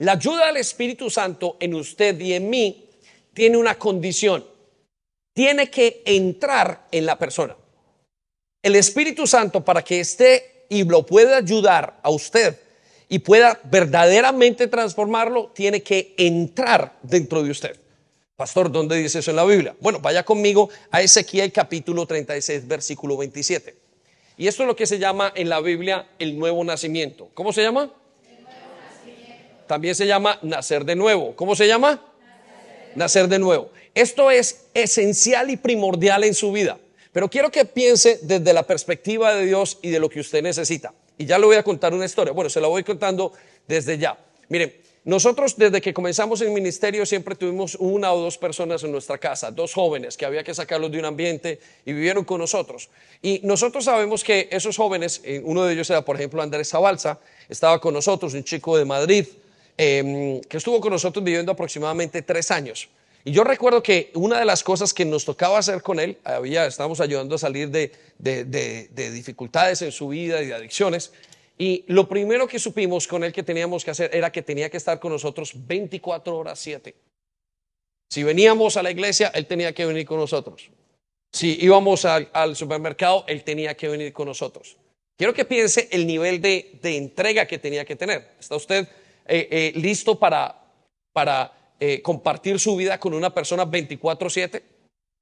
La 0.00 0.12
ayuda 0.12 0.46
del 0.46 0.56
Espíritu 0.56 1.10
Santo 1.10 1.58
en 1.60 1.74
usted 1.74 2.18
y 2.20 2.32
en 2.32 2.48
mí 2.48 2.88
tiene 3.34 3.58
una 3.58 3.74
condición. 3.74 4.46
Tiene 5.34 5.68
que 5.70 6.00
entrar 6.06 6.86
en 6.90 7.04
la 7.04 7.18
persona. 7.18 7.54
El 8.62 8.76
Espíritu 8.76 9.26
Santo 9.26 9.62
para 9.62 9.82
que 9.82 10.00
esté 10.00 10.64
y 10.70 10.84
lo 10.84 11.04
pueda 11.04 11.36
ayudar 11.36 12.00
a 12.02 12.08
usted 12.08 12.58
y 13.10 13.18
pueda 13.18 13.60
verdaderamente 13.64 14.68
transformarlo, 14.68 15.52
tiene 15.54 15.82
que 15.82 16.14
entrar 16.16 16.96
dentro 17.02 17.42
de 17.42 17.50
usted. 17.50 17.78
Pastor, 18.36 18.72
¿dónde 18.72 18.96
dice 18.96 19.18
eso 19.18 19.30
en 19.30 19.36
la 19.36 19.44
Biblia? 19.44 19.76
Bueno, 19.80 20.00
vaya 20.00 20.22
conmigo 20.22 20.70
a 20.90 21.02
Ezequiel 21.02 21.52
capítulo 21.52 22.06
36, 22.06 22.66
versículo 22.66 23.18
27. 23.18 23.76
Y 24.38 24.48
esto 24.48 24.62
es 24.62 24.66
lo 24.66 24.76
que 24.76 24.86
se 24.86 24.98
llama 24.98 25.30
en 25.36 25.50
la 25.50 25.60
Biblia 25.60 26.08
el 26.18 26.38
nuevo 26.38 26.64
nacimiento. 26.64 27.28
¿Cómo 27.34 27.52
se 27.52 27.62
llama? 27.62 27.92
También 29.70 29.94
se 29.94 30.04
llama 30.04 30.36
nacer 30.42 30.84
de 30.84 30.96
nuevo. 30.96 31.36
¿Cómo 31.36 31.54
se 31.54 31.68
llama? 31.68 32.02
Nacer 32.96 33.28
de 33.28 33.38
nuevo. 33.38 33.70
Esto 33.94 34.28
es 34.28 34.64
esencial 34.74 35.48
y 35.48 35.56
primordial 35.56 36.24
en 36.24 36.34
su 36.34 36.50
vida. 36.50 36.76
Pero 37.12 37.30
quiero 37.30 37.52
que 37.52 37.64
piense 37.64 38.18
desde 38.20 38.52
la 38.52 38.64
perspectiva 38.64 39.32
de 39.32 39.46
Dios 39.46 39.78
y 39.80 39.90
de 39.90 40.00
lo 40.00 40.08
que 40.08 40.18
usted 40.18 40.42
necesita. 40.42 40.92
Y 41.16 41.24
ya 41.24 41.38
le 41.38 41.46
voy 41.46 41.54
a 41.54 41.62
contar 41.62 41.94
una 41.94 42.04
historia. 42.04 42.32
Bueno, 42.32 42.50
se 42.50 42.60
la 42.60 42.66
voy 42.66 42.82
contando 42.82 43.32
desde 43.68 43.96
ya. 43.96 44.18
Miren, 44.48 44.74
nosotros 45.04 45.56
desde 45.56 45.80
que 45.80 45.94
comenzamos 45.94 46.40
el 46.40 46.50
ministerio 46.50 47.06
siempre 47.06 47.36
tuvimos 47.36 47.76
una 47.76 48.12
o 48.12 48.18
dos 48.20 48.38
personas 48.38 48.82
en 48.82 48.90
nuestra 48.90 49.18
casa, 49.18 49.52
dos 49.52 49.72
jóvenes 49.72 50.16
que 50.16 50.26
había 50.26 50.42
que 50.42 50.52
sacarlos 50.52 50.90
de 50.90 50.98
un 50.98 51.04
ambiente 51.04 51.60
y 51.86 51.92
vivieron 51.92 52.24
con 52.24 52.40
nosotros. 52.40 52.90
Y 53.22 53.40
nosotros 53.44 53.84
sabemos 53.84 54.24
que 54.24 54.48
esos 54.50 54.76
jóvenes, 54.76 55.20
eh, 55.22 55.40
uno 55.44 55.62
de 55.62 55.74
ellos 55.74 55.88
era 55.90 56.04
por 56.04 56.16
ejemplo 56.16 56.42
Andrés 56.42 56.70
Zabalza, 56.70 57.20
estaba 57.48 57.80
con 57.80 57.94
nosotros, 57.94 58.34
un 58.34 58.42
chico 58.42 58.76
de 58.76 58.84
Madrid, 58.84 59.26
Em, 59.82 60.42
que 60.42 60.58
estuvo 60.58 60.78
con 60.78 60.92
nosotros 60.92 61.24
viviendo 61.24 61.50
aproximadamente 61.52 62.20
tres 62.20 62.50
años. 62.50 62.90
Y 63.24 63.32
yo 63.32 63.44
recuerdo 63.44 63.82
que 63.82 64.10
una 64.12 64.38
de 64.38 64.44
las 64.44 64.62
cosas 64.62 64.92
que 64.92 65.06
nos 65.06 65.24
tocaba 65.24 65.56
hacer 65.56 65.80
con 65.80 65.98
él, 65.98 66.18
había, 66.22 66.66
estábamos 66.66 67.00
ayudando 67.00 67.36
a 67.36 67.38
salir 67.38 67.70
de, 67.70 67.90
de, 68.18 69.10
dificultades 69.10 69.80
en 69.80 69.90
su 69.90 70.08
vida 70.08 70.42
y 70.42 70.48
de 70.48 70.54
adicciones, 70.54 71.14
y 71.56 71.86
lo 71.86 72.10
primero 72.10 72.46
que 72.46 72.58
supimos 72.58 73.08
con 73.08 73.24
él 73.24 73.32
que 73.32 73.42
teníamos 73.42 73.82
que 73.82 73.90
hacer 73.90 74.14
era 74.14 74.30
que 74.30 74.42
tenía 74.42 74.68
que 74.68 74.76
estar 74.76 75.00
con 75.00 75.12
nosotros 75.12 75.52
24 75.54 76.36
horas 76.36 76.58
7. 76.58 76.94
Si 78.10 78.22
veníamos 78.22 78.76
a 78.76 78.82
la 78.82 78.90
iglesia, 78.90 79.28
él 79.28 79.46
tenía 79.46 79.72
que 79.72 79.86
venir 79.86 80.04
con 80.04 80.18
nosotros. 80.18 80.68
Si 81.32 81.56
íbamos 81.58 82.04
al, 82.04 82.28
al 82.34 82.54
supermercado, 82.54 83.24
él 83.28 83.44
tenía 83.44 83.74
que 83.74 83.88
venir 83.88 84.12
con 84.12 84.28
nosotros. 84.28 84.76
Quiero 85.20 85.34
que 85.34 85.44
piense 85.44 85.86
el 85.92 86.06
nivel 86.06 86.40
de, 86.40 86.78
entrega 86.82 87.44
que 87.44 87.58
tenía 87.58 87.84
que 87.84 87.94
tener. 87.94 88.26
¿Está 88.40 88.56
usted 88.56 88.88
eh, 89.32 89.48
eh, 89.48 89.72
listo 89.76 90.18
para, 90.18 90.60
para 91.12 91.52
eh, 91.78 92.02
compartir 92.02 92.58
su 92.58 92.74
vida 92.74 92.98
con 92.98 93.14
una 93.14 93.32
persona 93.32 93.64
24/7. 93.64 94.60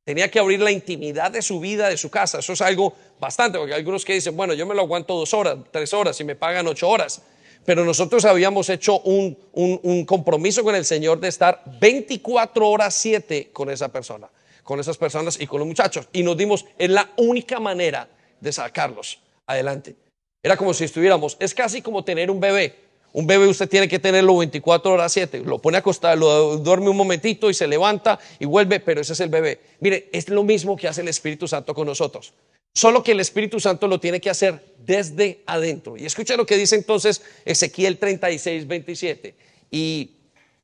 Tenía 0.02 0.30
que 0.30 0.38
abrir 0.38 0.60
la 0.60 0.70
intimidad 0.70 1.30
de 1.30 1.42
su 1.42 1.60
vida, 1.60 1.90
de 1.90 1.98
su 1.98 2.08
casa. 2.08 2.38
Eso 2.38 2.54
es 2.54 2.62
algo 2.62 2.94
bastante, 3.20 3.58
porque 3.58 3.74
hay 3.74 3.80
algunos 3.80 4.06
que 4.06 4.14
dicen, 4.14 4.34
bueno, 4.34 4.54
yo 4.54 4.64
me 4.64 4.74
lo 4.74 4.80
aguanto 4.80 5.14
dos 5.14 5.34
horas, 5.34 5.58
tres 5.70 5.92
horas 5.92 6.18
y 6.20 6.24
me 6.24 6.36
pagan 6.36 6.66
ocho 6.66 6.88
horas. 6.88 7.20
Pero 7.66 7.84
nosotros 7.84 8.24
habíamos 8.24 8.70
hecho 8.70 9.00
un, 9.00 9.36
un, 9.52 10.06
compromiso 10.06 10.64
con 10.64 10.74
el 10.74 10.86
Señor 10.86 11.20
de 11.20 11.28
estar 11.28 11.62
24 11.78 12.66
horas 12.66 12.94
7 12.94 13.50
con 13.52 13.68
esa 13.68 13.88
persona, 13.88 14.30
con 14.62 14.80
esas 14.80 14.96
personas 14.96 15.38
y 15.38 15.46
con 15.46 15.58
los 15.58 15.68
muchachos. 15.68 16.08
Y 16.14 16.22
nos 16.22 16.38
dimos, 16.38 16.64
es 16.78 16.88
la 16.88 17.10
única 17.18 17.60
manera 17.60 18.08
de 18.40 18.52
sacarlos 18.52 19.20
adelante. 19.46 19.96
Era 20.42 20.56
como 20.56 20.72
si 20.72 20.84
estuviéramos, 20.84 21.36
es 21.40 21.52
casi 21.52 21.82
como 21.82 22.04
tener 22.04 22.30
un 22.30 22.40
bebé. 22.40 22.87
Un 23.18 23.26
bebé 23.26 23.48
usted 23.48 23.68
tiene 23.68 23.88
que 23.88 23.98
tenerlo 23.98 24.36
24 24.36 24.92
horas 24.92 25.12
7. 25.12 25.40
Lo 25.40 25.58
pone 25.58 25.76
a 25.76 25.80
acostar, 25.80 26.16
lo 26.16 26.56
duerme 26.58 26.88
un 26.88 26.96
momentito 26.96 27.50
y 27.50 27.54
se 27.54 27.66
levanta 27.66 28.16
y 28.38 28.44
vuelve, 28.44 28.78
pero 28.78 29.00
ese 29.00 29.12
es 29.12 29.18
el 29.18 29.28
bebé. 29.28 29.58
Mire, 29.80 30.08
es 30.12 30.28
lo 30.28 30.44
mismo 30.44 30.76
que 30.76 30.86
hace 30.86 31.00
el 31.00 31.08
Espíritu 31.08 31.48
Santo 31.48 31.74
con 31.74 31.88
nosotros. 31.88 32.32
Solo 32.72 33.02
que 33.02 33.10
el 33.10 33.18
Espíritu 33.18 33.58
Santo 33.58 33.88
lo 33.88 33.98
tiene 33.98 34.20
que 34.20 34.30
hacer 34.30 34.62
desde 34.86 35.42
adentro. 35.46 35.96
Y 35.96 36.06
escucha 36.06 36.36
lo 36.36 36.46
que 36.46 36.56
dice 36.56 36.76
entonces 36.76 37.20
Ezequiel 37.44 37.98
36, 37.98 38.68
27. 38.68 39.34
Y 39.72 40.12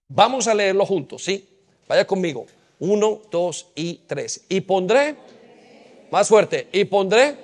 vamos 0.07 0.47
a 0.47 0.55
leerlo 0.55 0.87
juntos, 0.87 1.25
¿sí? 1.25 1.49
Vaya 1.89 2.07
conmigo. 2.07 2.47
Uno, 2.79 3.21
dos 3.33 3.67
y 3.75 4.03
tres. 4.07 4.45
Y 4.49 4.61
pondré, 4.61 5.17
más 6.13 6.29
fuerte, 6.29 6.69
y 6.71 6.85
pondré. 6.85 7.35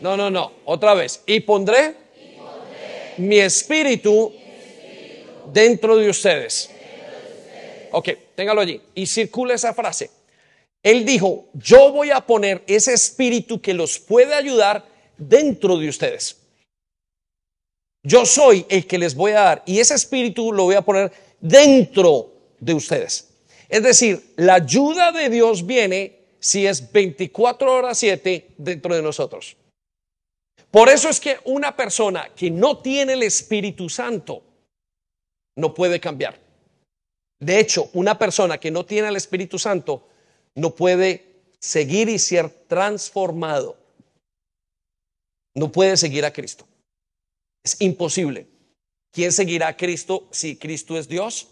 No, 0.00 0.16
no, 0.16 0.28
no, 0.28 0.50
otra 0.64 0.94
vez. 0.94 1.22
Y 1.24 1.38
pondré 1.38 2.05
mi 3.18 3.38
espíritu 3.38 4.32
dentro 5.52 5.96
de 5.96 6.10
ustedes. 6.10 6.70
Ok, 7.92 8.10
téngalo 8.34 8.60
allí. 8.60 8.80
Y 8.94 9.06
circula 9.06 9.54
esa 9.54 9.72
frase. 9.72 10.10
Él 10.82 11.04
dijo, 11.04 11.46
yo 11.54 11.92
voy 11.92 12.10
a 12.10 12.20
poner 12.20 12.62
ese 12.66 12.92
espíritu 12.92 13.60
que 13.60 13.74
los 13.74 13.98
puede 13.98 14.34
ayudar 14.34 14.84
dentro 15.16 15.78
de 15.78 15.88
ustedes. 15.88 16.36
Yo 18.02 18.24
soy 18.24 18.64
el 18.68 18.86
que 18.86 18.98
les 18.98 19.14
voy 19.14 19.32
a 19.32 19.40
dar 19.40 19.62
y 19.66 19.80
ese 19.80 19.94
espíritu 19.94 20.52
lo 20.52 20.64
voy 20.64 20.76
a 20.76 20.82
poner 20.82 21.10
dentro 21.40 22.32
de 22.60 22.74
ustedes. 22.74 23.30
Es 23.68 23.82
decir, 23.82 24.32
la 24.36 24.54
ayuda 24.54 25.10
de 25.10 25.28
Dios 25.28 25.66
viene 25.66 26.20
si 26.38 26.66
es 26.66 26.92
24 26.92 27.72
horas 27.72 27.98
7 27.98 28.54
dentro 28.56 28.94
de 28.94 29.02
nosotros. 29.02 29.56
Por 30.76 30.90
eso 30.90 31.08
es 31.08 31.20
que 31.20 31.38
una 31.44 31.74
persona 31.74 32.28
que 32.36 32.50
no 32.50 32.76
tiene 32.76 33.14
el 33.14 33.22
Espíritu 33.22 33.88
Santo 33.88 34.42
no 35.56 35.72
puede 35.72 36.00
cambiar. 36.00 36.38
De 37.40 37.58
hecho, 37.58 37.88
una 37.94 38.18
persona 38.18 38.58
que 38.58 38.70
no 38.70 38.84
tiene 38.84 39.08
el 39.08 39.16
Espíritu 39.16 39.58
Santo 39.58 40.06
no 40.54 40.74
puede 40.74 41.44
seguir 41.58 42.10
y 42.10 42.18
ser 42.18 42.50
transformado. 42.68 43.78
No 45.54 45.72
puede 45.72 45.96
seguir 45.96 46.26
a 46.26 46.32
Cristo. 46.34 46.66
Es 47.64 47.80
imposible. 47.80 48.46
¿Quién 49.14 49.32
seguirá 49.32 49.68
a 49.68 49.76
Cristo 49.78 50.28
si 50.30 50.56
Cristo 50.56 50.98
es 50.98 51.08
Dios? 51.08 51.48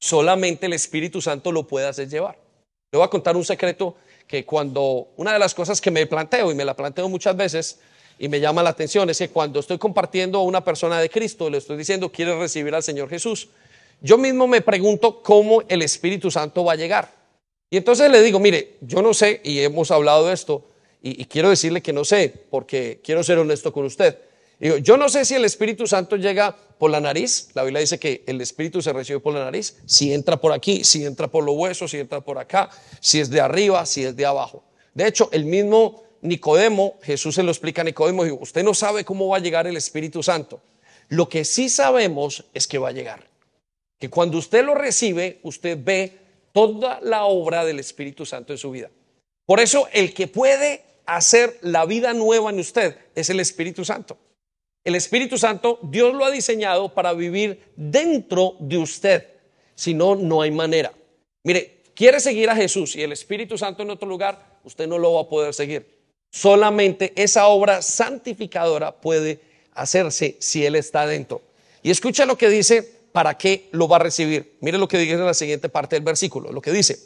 Solamente 0.00 0.66
el 0.66 0.74
Espíritu 0.74 1.20
Santo 1.20 1.50
lo 1.50 1.66
puede 1.66 1.88
hacer 1.88 2.08
llevar. 2.08 2.38
Le 2.92 2.96
voy 2.96 3.06
a 3.06 3.10
contar 3.10 3.36
un 3.36 3.44
secreto 3.44 3.96
que 4.28 4.46
cuando 4.46 5.08
una 5.16 5.32
de 5.32 5.40
las 5.40 5.52
cosas 5.52 5.80
que 5.80 5.90
me 5.90 6.06
planteo 6.06 6.52
y 6.52 6.54
me 6.54 6.64
la 6.64 6.76
planteo 6.76 7.08
muchas 7.08 7.36
veces 7.36 7.80
y 8.20 8.28
me 8.28 8.38
llama 8.38 8.62
la 8.62 8.68
atención 8.68 9.08
es 9.08 9.16
que 9.16 9.30
cuando 9.30 9.60
estoy 9.60 9.78
compartiendo 9.78 10.38
a 10.38 10.42
una 10.42 10.62
persona 10.62 11.00
de 11.00 11.08
Cristo, 11.08 11.48
le 11.48 11.56
estoy 11.56 11.78
diciendo, 11.78 12.12
quiere 12.12 12.38
recibir 12.38 12.74
al 12.74 12.82
Señor 12.82 13.08
Jesús, 13.08 13.48
yo 14.02 14.18
mismo 14.18 14.46
me 14.46 14.60
pregunto 14.60 15.22
cómo 15.22 15.62
el 15.68 15.80
Espíritu 15.80 16.30
Santo 16.30 16.62
va 16.62 16.74
a 16.74 16.76
llegar. 16.76 17.10
Y 17.70 17.78
entonces 17.78 18.10
le 18.10 18.20
digo, 18.20 18.38
mire, 18.38 18.76
yo 18.82 19.00
no 19.00 19.14
sé, 19.14 19.40
y 19.42 19.60
hemos 19.60 19.90
hablado 19.90 20.26
de 20.26 20.34
esto, 20.34 20.66
y, 21.02 21.24
quiero 21.24 21.48
decirle 21.48 21.80
que 21.80 21.94
no 21.94 22.04
sé, 22.04 22.44
porque 22.50 23.00
quiero 23.02 23.24
ser 23.24 23.38
honesto 23.38 23.72
con 23.72 23.86
usted. 23.86 24.18
Digo, 24.58 24.76
yo 24.76 24.98
no 24.98 25.08
sé 25.08 25.24
si 25.24 25.34
el 25.34 25.46
Espíritu 25.46 25.86
Santo 25.86 26.16
llega 26.16 26.54
por 26.78 26.90
la 26.90 27.00
nariz. 27.00 27.48
La 27.54 27.62
Biblia 27.62 27.80
dice 27.80 27.98
que 27.98 28.22
el 28.26 28.38
Espíritu 28.42 28.82
se 28.82 28.92
recibe 28.92 29.20
por 29.20 29.32
la 29.32 29.44
nariz. 29.44 29.78
Si 29.86 30.12
entra 30.12 30.36
por 30.36 30.52
aquí, 30.52 30.84
si 30.84 31.06
entra 31.06 31.28
por 31.28 31.42
los 31.42 31.56
huesos, 31.56 31.90
si 31.90 31.96
entra 31.96 32.20
por 32.20 32.36
acá, 32.36 32.68
si 33.00 33.18
es 33.18 33.30
de 33.30 33.40
arriba, 33.40 33.86
si 33.86 34.04
es 34.04 34.14
de 34.14 34.26
abajo. 34.26 34.62
De 34.92 35.06
hecho, 35.06 35.30
el 35.32 35.46
mismo 35.46 36.02
Nicodemo, 36.22 36.98
Jesús 37.02 37.34
se 37.34 37.42
lo 37.42 37.50
explica 37.50 37.82
a 37.82 37.84
Nicodemo, 37.84 38.24
dijo, 38.24 38.38
usted 38.40 38.62
no 38.62 38.74
sabe 38.74 39.04
cómo 39.04 39.28
va 39.28 39.38
a 39.38 39.40
llegar 39.40 39.66
el 39.66 39.76
Espíritu 39.76 40.22
Santo. 40.22 40.60
Lo 41.08 41.28
que 41.28 41.44
sí 41.44 41.68
sabemos 41.68 42.44
es 42.54 42.66
que 42.66 42.78
va 42.78 42.88
a 42.88 42.92
llegar. 42.92 43.26
Que 43.98 44.10
cuando 44.10 44.38
usted 44.38 44.64
lo 44.64 44.74
recibe, 44.74 45.40
usted 45.42 45.78
ve 45.82 46.18
toda 46.52 47.00
la 47.02 47.24
obra 47.24 47.64
del 47.64 47.78
Espíritu 47.78 48.26
Santo 48.26 48.52
en 48.52 48.58
su 48.58 48.70
vida. 48.70 48.90
Por 49.46 49.60
eso 49.60 49.88
el 49.92 50.14
que 50.14 50.28
puede 50.28 50.84
hacer 51.06 51.58
la 51.62 51.84
vida 51.86 52.12
nueva 52.12 52.50
en 52.50 52.60
usted 52.60 52.96
es 53.14 53.30
el 53.30 53.40
Espíritu 53.40 53.84
Santo. 53.84 54.16
El 54.84 54.94
Espíritu 54.94 55.36
Santo, 55.36 55.78
Dios 55.82 56.14
lo 56.14 56.24
ha 56.24 56.30
diseñado 56.30 56.94
para 56.94 57.12
vivir 57.12 57.62
dentro 57.76 58.56
de 58.60 58.78
usted. 58.78 59.26
Si 59.74 59.92
no, 59.92 60.14
no 60.14 60.42
hay 60.42 60.50
manera. 60.50 60.92
Mire, 61.42 61.82
quiere 61.94 62.20
seguir 62.20 62.48
a 62.48 62.56
Jesús 62.56 62.96
y 62.96 63.02
el 63.02 63.12
Espíritu 63.12 63.58
Santo 63.58 63.82
en 63.82 63.90
otro 63.90 64.08
lugar, 64.08 64.60
usted 64.64 64.86
no 64.86 64.98
lo 64.98 65.14
va 65.14 65.22
a 65.22 65.28
poder 65.28 65.52
seguir. 65.52 65.99
Solamente 66.30 67.12
esa 67.16 67.48
obra 67.48 67.82
santificadora 67.82 68.92
puede 68.92 69.40
hacerse 69.74 70.36
si 70.38 70.64
Él 70.64 70.76
está 70.76 71.06
dentro. 71.06 71.42
Y 71.82 71.90
escucha 71.90 72.24
lo 72.24 72.38
que 72.38 72.48
dice, 72.48 72.82
¿para 73.12 73.36
qué 73.36 73.68
lo 73.72 73.88
va 73.88 73.96
a 73.96 74.00
recibir? 74.00 74.56
Mire 74.60 74.78
lo 74.78 74.86
que 74.86 74.98
dice 74.98 75.14
en 75.14 75.26
la 75.26 75.34
siguiente 75.34 75.68
parte 75.68 75.96
del 75.96 76.04
versículo, 76.04 76.52
lo 76.52 76.60
que 76.60 76.72
dice. 76.72 76.98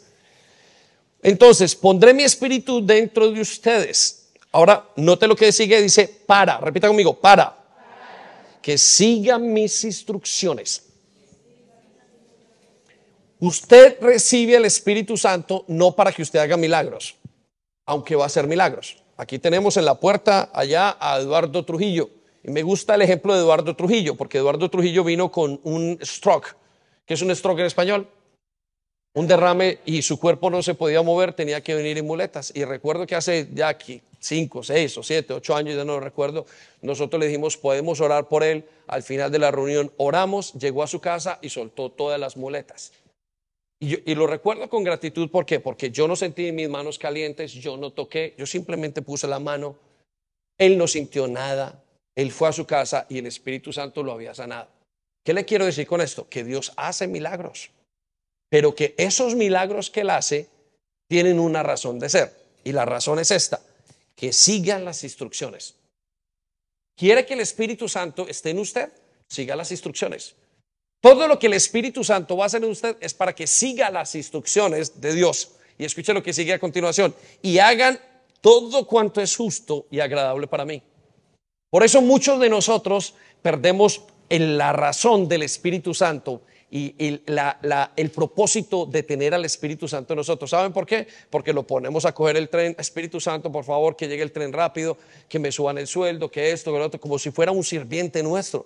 Entonces, 1.23 1.75
pondré 1.75 2.13
mi 2.13 2.23
espíritu 2.23 2.85
dentro 2.85 3.31
de 3.31 3.41
ustedes. 3.41 4.29
Ahora, 4.53 4.89
note 4.97 5.27
lo 5.27 5.35
que 5.35 5.51
sigue, 5.53 5.81
dice, 5.81 6.07
para, 6.27 6.59
repita 6.59 6.87
conmigo, 6.87 7.19
para 7.19 7.65
que 8.61 8.79
sigan 8.79 9.53
mis 9.53 9.85
instrucciones. 9.85 10.83
Usted 13.41 13.99
recibe 14.01 14.57
el 14.57 14.65
Espíritu 14.65 15.19
Santo 15.19 15.65
no 15.69 15.95
para 15.95 16.13
que 16.13 16.23
usted 16.23 16.39
haga 16.39 16.57
milagros, 16.57 17.17
aunque 17.85 18.17
va 18.17 18.25
a 18.25 18.27
hacer 18.27 18.47
milagros. 18.47 19.04
Aquí 19.17 19.39
tenemos 19.39 19.77
en 19.77 19.85
la 19.85 20.01
puerta 20.01 20.51
allá 20.53 20.97
a 20.99 21.19
Eduardo 21.21 21.65
Trujillo. 21.65 22.11
Y 22.43 22.51
me 22.51 22.63
gusta 22.63 22.95
el 22.97 23.03
ejemplo 23.03 23.33
de 23.35 23.41
Eduardo 23.41 23.77
Trujillo, 23.77 24.17
porque 24.17 24.39
Eduardo 24.39 24.69
Trujillo 24.69 25.05
vino 25.05 25.31
con 25.31 25.61
un 25.63 25.99
stroke. 26.03 26.57
¿Qué 27.07 27.15
es 27.15 27.23
un 27.23 27.35
stroke 27.35 27.61
en 27.61 27.67
español? 27.67 28.09
Un 29.15 29.29
derrame 29.29 29.79
y 29.87 30.03
su 30.03 30.19
cuerpo 30.19 30.51
no 30.51 30.63
se 30.63 30.75
podía 30.75 31.01
mover, 31.03 31.33
tenía 31.33 31.63
que 31.63 31.75
venir 31.75 31.97
en 31.97 32.07
muletas. 32.07 32.53
Y 32.55 32.65
recuerdo 32.65 33.07
que 33.07 33.15
hace 33.15 33.49
ya 33.55 33.69
aquí 33.69 34.03
cinco, 34.19 34.63
seis 34.63 34.99
o 34.99 35.03
siete, 35.03 35.33
ocho 35.33 35.55
años, 35.55 35.77
ya 35.77 35.85
no 35.85 35.95
lo 35.95 36.01
recuerdo, 36.01 36.47
nosotros 36.83 37.21
le 37.21 37.27
dijimos, 37.27 37.57
podemos 37.57 38.01
orar 38.01 38.27
por 38.27 38.43
él. 38.43 38.65
Al 38.89 39.03
final 39.03 39.31
de 39.31 39.39
la 39.39 39.51
reunión 39.51 39.93
oramos, 39.99 40.53
llegó 40.55 40.83
a 40.83 40.89
su 40.89 41.01
casa 41.01 41.39
y 41.41 41.51
soltó 41.51 41.91
todas 41.91 42.19
las 42.19 42.37
muletas. 42.37 42.93
Y, 43.81 44.15
lo 44.15 44.27
recuerdo 44.27 44.69
con 44.69 44.85
gratitud, 44.85 45.31
¿por 45.31 45.45
qué? 45.45 45.61
Porque 45.61 45.91
yo 45.91 46.09
no 46.09 46.17
sentí 46.17 46.53
mis 46.53 46.69
manos 46.69 46.99
calientes, 46.99 47.53
yo 47.53 47.77
no 47.77 47.93
toqué, 47.93 48.35
yo 48.39 48.47
simplemente 48.47 49.03
puse 49.03 49.27
la 49.27 49.39
mano, 49.39 49.77
él 50.57 50.79
no 50.79 50.87
sintió 50.87 51.27
nada, 51.27 51.83
él 52.15 52.33
fue 52.33 52.49
a 52.49 52.53
su 52.53 52.67
casa 52.67 53.07
y 53.09 53.19
el 53.19 53.27
Espíritu 53.27 53.73
Santo 53.73 54.03
lo 54.03 54.13
había 54.13 54.35
sanado. 54.35 54.69
¿Qué 55.25 55.35
le 55.35 55.45
quiero 55.45 55.67
decir 55.67 55.87
con 55.87 56.01
esto? 56.01 56.29
Que 56.29 56.45
Dios 56.45 56.73
hace 56.77 57.09
milagros, 57.09 57.71
pero 58.49 58.75
que 58.75 58.95
esos 58.97 59.35
milagros 59.35 59.91
que 59.91 60.01
él 60.03 60.11
hace 60.11 60.49
tienen 61.09 61.39
una 61.39 61.63
razón 61.63 61.99
de 61.99 62.09
ser. 62.09 62.33
Y 62.63 62.73
la 62.73 62.85
razón 62.85 63.19
es 63.19 63.31
esta 63.31 63.61
que 64.15 64.33
sigan 64.33 64.85
las 64.85 65.05
instrucciones. 65.05 65.75
¿Quiere 66.97 67.27
que 67.27 67.35
el 67.35 67.41
Espíritu 67.41 67.89
Santo 67.89 68.29
esté 68.29 68.51
en 68.51 68.61
usted? 68.61 68.91
Siga 69.29 69.57
las 69.57 69.71
instrucciones. 69.71 70.37
Todo 71.05 71.29
lo 71.29 71.39
que 71.39 71.49
el 71.49 71.53
Espíritu 71.53 72.03
Santo 72.03 72.35
va 72.35 72.45
a 72.45 72.47
hacer 72.47 72.65
en 72.65 72.71
usted 72.71 72.97
es 72.99 73.13
para 73.13 73.35
que 73.35 73.47
siga 73.47 73.91
las 73.91 74.15
instrucciones 74.15 75.03
de 75.03 75.13
Dios. 75.13 75.51
Y 75.77 75.85
escuche 75.85 76.15
lo 76.15 76.23
que 76.23 76.33
sigue 76.33 76.55
a 76.55 76.59
continuación. 76.59 77.15
Y 77.43 77.59
hagan 77.59 78.01
todo 78.41 78.87
cuanto 78.87 79.21
es 79.21 79.37
justo 79.37 79.85
y 79.91 80.01
agradable 80.01 80.47
para 80.47 80.65
mí. 80.65 80.83
Por 81.69 81.85
eso 81.85 82.01
muchos 82.01 82.41
de 82.41 82.49
nosotros 82.49 83.17
perdemos 83.43 84.01
en 84.31 84.57
la 84.57 84.73
razón 84.73 85.29
del 85.29 85.43
Espíritu 85.43 85.93
Santo 85.93 86.41
y, 86.71 86.95
el 86.97 88.11
propósito 88.11 88.87
de 88.87 89.03
tener 89.03 89.35
al 89.35 89.45
Espíritu 89.45 89.87
Santo 89.87 90.15
en 90.15 90.17
nosotros. 90.17 90.49
¿Saben 90.49 90.73
por 90.73 90.87
qué? 90.87 91.07
Porque 91.29 91.53
lo 91.53 91.67
ponemos 91.67 92.07
a 92.07 92.15
coger 92.15 92.39
el 92.39 92.49
tren, 92.49 92.75
Espíritu 92.79 93.21
Santo, 93.21 93.53
por 93.53 93.65
favor, 93.65 93.95
que 93.95 94.09
llegue 94.09 94.23
el 94.23 94.33
tren 94.33 94.55
rápido, 94.55 94.97
que 95.29 95.39
me 95.39 95.53
suban 95.53 95.77
el 95.77 95.87
sueldo, 95.87 96.31
que 96.31 96.51
esto, 96.51 96.73
que 96.73 96.79
lo 96.79 96.87
otro, 96.87 96.99
como 96.99 97.19
si 97.19 97.31
fuera 97.31 97.53
un 97.53 97.63
sirviente 97.63 98.23
nuestro. 98.23 98.65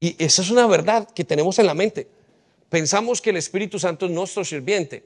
Y 0.00 0.22
esa 0.22 0.42
es 0.42 0.50
una 0.50 0.66
verdad 0.66 1.08
que 1.10 1.24
tenemos 1.24 1.58
en 1.58 1.66
la 1.66 1.74
mente. 1.74 2.08
Pensamos 2.68 3.20
que 3.20 3.30
el 3.30 3.36
Espíritu 3.36 3.78
Santo 3.78 4.06
es 4.06 4.12
nuestro 4.12 4.44
sirviente, 4.44 5.04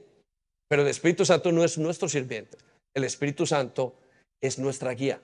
pero 0.67 0.81
el 0.81 0.87
Espíritu 0.87 1.25
Santo 1.25 1.51
no 1.51 1.63
es 1.63 1.77
nuestro 1.77 2.09
sirviente. 2.09 2.57
El 2.93 3.03
Espíritu 3.03 3.45
Santo 3.45 3.95
es 4.41 4.57
nuestra 4.57 4.93
guía. 4.93 5.21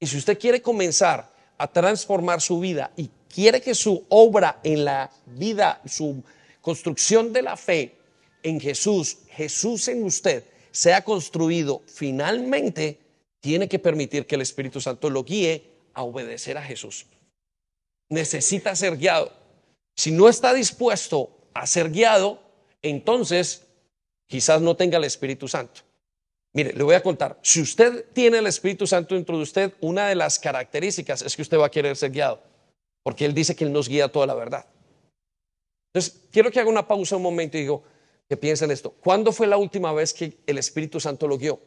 Y 0.00 0.06
si 0.06 0.18
usted 0.18 0.38
quiere 0.38 0.60
comenzar 0.60 1.32
a 1.56 1.72
transformar 1.72 2.40
su 2.40 2.60
vida 2.60 2.92
y 2.96 3.10
quiere 3.32 3.60
que 3.60 3.74
su 3.74 4.04
obra 4.08 4.60
en 4.62 4.84
la 4.84 5.10
vida, 5.26 5.80
su 5.86 6.22
construcción 6.60 7.32
de 7.32 7.42
la 7.42 7.56
fe 7.56 7.96
en 8.42 8.60
Jesús, 8.60 9.18
Jesús 9.28 9.88
en 9.88 10.04
usted, 10.04 10.44
sea 10.70 11.02
construido 11.02 11.82
finalmente, 11.86 12.98
tiene 13.40 13.68
que 13.68 13.78
permitir 13.78 14.26
que 14.26 14.34
el 14.34 14.40
Espíritu 14.40 14.80
Santo 14.80 15.08
lo 15.08 15.24
guíe 15.24 15.70
a 15.94 16.02
obedecer 16.02 16.58
a 16.58 16.62
Jesús. 16.62 17.06
Necesita 18.10 18.74
ser 18.76 18.96
guiado. 18.96 19.32
Si 19.96 20.10
no 20.10 20.28
está 20.28 20.52
dispuesto 20.52 21.30
a 21.54 21.66
ser 21.66 21.90
guiado, 21.90 22.40
entonces 22.82 23.66
quizás 24.26 24.60
no 24.60 24.76
tenga 24.76 24.98
el 24.98 25.04
Espíritu 25.04 25.48
Santo. 25.48 25.82
Mire, 26.52 26.72
le 26.72 26.84
voy 26.84 26.94
a 26.94 27.02
contar, 27.02 27.38
si 27.42 27.60
usted 27.60 28.06
tiene 28.12 28.38
el 28.38 28.46
Espíritu 28.46 28.86
Santo 28.86 29.14
dentro 29.14 29.36
de 29.36 29.42
usted, 29.42 29.74
una 29.80 30.08
de 30.08 30.14
las 30.14 30.38
características 30.38 31.22
es 31.22 31.34
que 31.34 31.42
usted 31.42 31.58
va 31.58 31.66
a 31.66 31.70
querer 31.70 31.96
ser 31.96 32.12
guiado 32.12 32.40
porque 33.04 33.26
Él 33.26 33.34
dice 33.34 33.54
que 33.54 33.64
Él 33.64 33.72
nos 33.72 33.88
guía 33.88 34.10
toda 34.10 34.26
la 34.26 34.34
verdad. 34.34 34.66
Entonces, 35.92 36.22
quiero 36.32 36.50
que 36.50 36.58
haga 36.58 36.70
una 36.70 36.88
pausa 36.88 37.16
un 37.16 37.22
momento 37.22 37.56
y 37.56 37.60
digo, 37.60 37.84
que 38.28 38.36
piensen 38.36 38.70
esto. 38.70 38.90
¿Cuándo 38.90 39.30
fue 39.30 39.46
la 39.46 39.58
última 39.58 39.92
vez 39.92 40.14
que 40.14 40.38
el 40.46 40.58
Espíritu 40.58 40.98
Santo 40.98 41.28
lo 41.28 41.36
guió? 41.36 41.60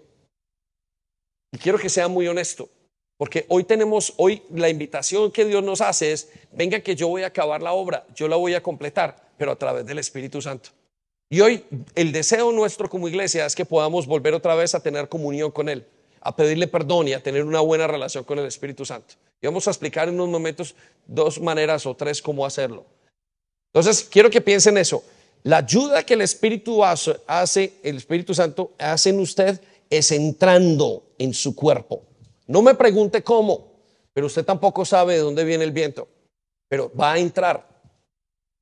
Y 1.53 1.59
quiero 1.59 1.77
que 1.77 1.89
sea 1.89 2.07
muy 2.07 2.27
honesto, 2.27 2.67
porque 3.18 3.45
hoy 3.49 3.63
tenemos, 3.63 4.13
hoy 4.18 4.43
la 4.53 4.70
invitación 4.70 5.32
que 5.32 5.45
Dios 5.45 5.63
nos 5.63 5.82
hace 5.82 6.11
es, 6.11 6.30
venga 6.51 6.80
que 6.80 6.95
yo 6.95 7.07
voy 7.07 7.24
a 7.24 7.28
acabar 7.28 7.61
la 7.61 7.74
obra, 7.74 8.05
yo 8.15 8.28
la 8.28 8.36
voy 8.36 8.53
a 8.53 8.61
completar, 8.61 9.15
pero 9.38 9.51
a 9.51 9.55
través 9.55 9.86
del 9.86 9.99
Espíritu 9.99 10.41
Santo. 10.41 10.70
Y 11.30 11.41
hoy 11.41 11.65
el 11.95 12.11
deseo 12.11 12.51
nuestro 12.51 12.89
como 12.89 13.07
iglesia 13.07 13.45
es 13.45 13.55
que 13.55 13.65
podamos 13.65 14.05
volver 14.05 14.34
otra 14.34 14.55
vez 14.55 14.76
a 14.76 14.80
tener 14.80 15.09
comunión 15.09 15.51
con 15.51 15.68
Él, 15.68 15.86
a 16.22 16.36
pedirle 16.36 16.68
perdón 16.68 17.07
y 17.07 17.13
a 17.13 17.22
tener 17.22 17.43
una 17.43 17.59
buena 17.59 17.88
relación 17.88 18.24
con 18.24 18.39
el 18.39 18.45
Espíritu 18.45 18.86
Santo. 18.86 19.15
Y 19.41 19.47
vamos 19.47 19.68
a 19.68 19.72
explicar 19.72 20.07
en 20.07 20.15
unos 20.15 20.30
momentos 20.30 20.76
dos 21.05 21.41
maneras 21.41 21.86
o 21.86 21.95
tres 21.95 22.22
cómo 22.22 22.45
hacerlo. 22.45 22.86
Entonces, 23.74 24.07
quiero 24.09 24.30
que 24.30 24.41
piensen 24.41 24.78
eso. 24.78 25.03
La 25.43 25.57
ayuda 25.57 26.03
que 26.03 26.13
el 26.13 26.22
Espíritu 26.22 26.84
hace, 26.84 27.74
el 27.84 27.97
Espíritu 27.97 28.34
Santo 28.34 28.72
hace 28.78 29.09
en 29.09 29.20
usted 29.20 29.59
es 29.89 30.11
entrando 30.11 31.03
en 31.18 31.34
su 31.34 31.55
cuerpo. 31.55 32.03
No 32.47 32.61
me 32.61 32.75
pregunte 32.75 33.23
cómo, 33.23 33.71
pero 34.13 34.27
usted 34.27 34.45
tampoco 34.45 34.85
sabe 34.85 35.15
de 35.15 35.19
dónde 35.19 35.43
viene 35.43 35.63
el 35.63 35.71
viento, 35.71 36.07
pero 36.67 36.91
va 36.99 37.13
a 37.13 37.19
entrar. 37.19 37.67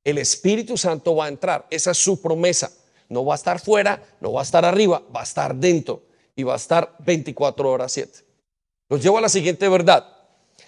El 0.04 0.18
Espíritu 0.18 0.76
Santo 0.76 1.16
va 1.16 1.24
a 1.24 1.28
entrar. 1.28 1.66
Esa 1.70 1.92
es 1.92 1.98
su 1.98 2.20
promesa. 2.20 2.70
No 3.08 3.24
va 3.24 3.34
a 3.34 3.36
estar 3.36 3.60
fuera, 3.60 4.02
no 4.20 4.32
va 4.32 4.40
a 4.40 4.44
estar 4.44 4.64
arriba, 4.64 5.02
va 5.14 5.20
a 5.20 5.24
estar 5.24 5.54
dentro 5.54 6.02
y 6.34 6.42
va 6.42 6.54
a 6.54 6.56
estar 6.56 6.94
24 7.00 7.70
horas 7.70 7.92
7. 7.92 8.24
Los 8.88 9.02
llevo 9.02 9.18
a 9.18 9.20
la 9.20 9.28
siguiente 9.28 9.68
verdad. 9.68 10.06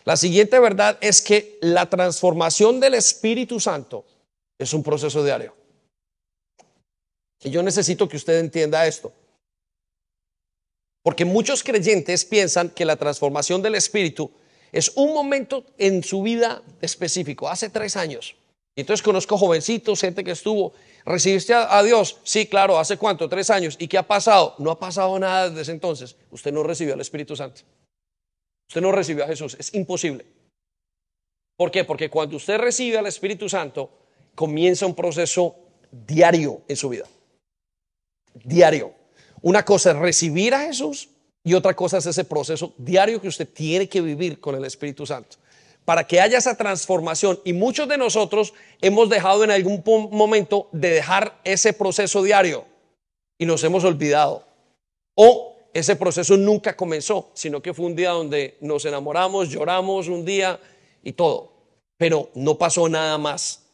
La 0.04 0.16
siguiente 0.16 0.58
verdad 0.58 0.98
es 1.00 1.20
que 1.20 1.58
la 1.60 1.88
transformación 1.90 2.80
del 2.80 2.94
Espíritu 2.94 3.60
Santo 3.60 4.04
es 4.58 4.72
un 4.72 4.82
proceso 4.82 5.22
diario. 5.22 5.54
Y 7.42 7.50
yo 7.50 7.62
necesito 7.62 8.08
que 8.08 8.16
usted 8.16 8.38
entienda 8.38 8.86
esto. 8.86 9.12
Porque 11.02 11.24
muchos 11.24 11.62
creyentes 11.62 12.24
piensan 12.24 12.70
que 12.70 12.84
la 12.84 12.96
transformación 12.96 13.62
del 13.62 13.74
Espíritu 13.74 14.30
es 14.72 14.92
un 14.96 15.14
momento 15.14 15.64
en 15.78 16.02
su 16.02 16.22
vida 16.22 16.62
específico, 16.80 17.48
hace 17.48 17.70
tres 17.70 17.96
años. 17.96 18.36
Entonces 18.76 19.02
conozco 19.02 19.36
jovencitos, 19.36 20.00
gente 20.00 20.22
que 20.22 20.30
estuvo, 20.30 20.72
¿recibiste 21.04 21.52
a, 21.52 21.82
Dios? 21.82 22.18
Sí, 22.22 22.46
claro, 22.46 22.78
¿hace 22.78 22.96
cuánto? 22.96 23.28
Tres 23.28 23.50
años. 23.50 23.76
¿Y 23.80 23.88
qué 23.88 23.98
ha 23.98 24.06
pasado? 24.06 24.54
No 24.58 24.70
ha 24.70 24.78
pasado 24.78 25.18
nada 25.18 25.48
desde 25.48 25.62
ese 25.62 25.72
entonces. 25.72 26.14
Usted 26.30 26.52
no 26.52 26.62
recibió 26.62 26.94
al 26.94 27.00
Espíritu 27.00 27.34
Santo. 27.34 27.62
Usted 28.68 28.80
no 28.80 28.92
recibió 28.92 29.24
a 29.24 29.26
Jesús. 29.26 29.56
Es 29.58 29.74
imposible. 29.74 30.26
¿Por 31.56 31.72
qué? 31.72 31.82
Porque 31.82 32.08
cuando 32.08 32.36
usted 32.36 32.58
recibe 32.58 32.98
al 32.98 33.06
Espíritu 33.06 33.48
Santo, 33.48 33.90
comienza 34.36 34.86
un 34.86 34.94
proceso 34.94 35.56
diario 35.90 36.62
en 36.68 36.76
su 36.76 36.88
vida. 36.88 37.06
Diario. 38.32 38.92
Una 39.42 39.64
cosa 39.64 39.90
es 39.90 39.96
recibir 39.96 40.54
a 40.54 40.60
Jesús 40.60 41.08
y 41.44 41.54
otra 41.54 41.74
cosa 41.74 41.98
es 41.98 42.06
ese 42.06 42.24
proceso 42.24 42.74
diario 42.76 43.20
que 43.20 43.28
usted 43.28 43.48
tiene 43.48 43.88
que 43.88 44.00
vivir 44.00 44.40
con 44.40 44.54
el 44.54 44.64
Espíritu 44.64 45.06
Santo. 45.06 45.36
Para 45.84 46.06
que 46.06 46.20
haya 46.20 46.36
esa 46.36 46.56
transformación. 46.56 47.40
Y 47.44 47.54
muchos 47.54 47.88
de 47.88 47.96
nosotros 47.96 48.52
hemos 48.82 49.08
dejado 49.08 49.44
en 49.44 49.50
algún 49.50 49.82
momento 50.12 50.68
de 50.72 50.90
dejar 50.90 51.40
ese 51.44 51.72
proceso 51.72 52.22
diario 52.22 52.66
y 53.38 53.46
nos 53.46 53.64
hemos 53.64 53.84
olvidado. 53.84 54.44
O 55.14 55.56
ese 55.72 55.96
proceso 55.96 56.36
nunca 56.36 56.76
comenzó, 56.76 57.30
sino 57.34 57.62
que 57.62 57.72
fue 57.72 57.86
un 57.86 57.96
día 57.96 58.10
donde 58.10 58.56
nos 58.60 58.84
enamoramos, 58.84 59.48
lloramos 59.48 60.08
un 60.08 60.24
día 60.24 60.60
y 61.02 61.12
todo. 61.12 61.52
Pero 61.96 62.30
no 62.34 62.58
pasó 62.58 62.88
nada 62.88 63.16
más. 63.16 63.67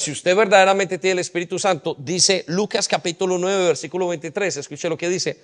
Si 0.00 0.10
usted 0.10 0.34
verdaderamente 0.34 0.96
tiene 0.96 1.12
el 1.12 1.18
Espíritu 1.18 1.58
Santo, 1.58 1.94
dice 1.98 2.46
Lucas 2.46 2.88
capítulo 2.88 3.36
9, 3.36 3.66
versículo 3.66 4.08
23, 4.08 4.56
escuche 4.56 4.88
lo 4.88 4.96
que 4.96 5.10
dice, 5.10 5.38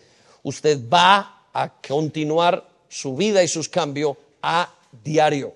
usted 0.45 0.81
va 0.89 1.49
a 1.53 1.75
continuar 1.87 2.67
su 2.89 3.15
vida 3.15 3.43
y 3.43 3.49
sus 3.49 3.69
cambios 3.69 4.17
a 4.41 4.75
diario. 5.05 5.53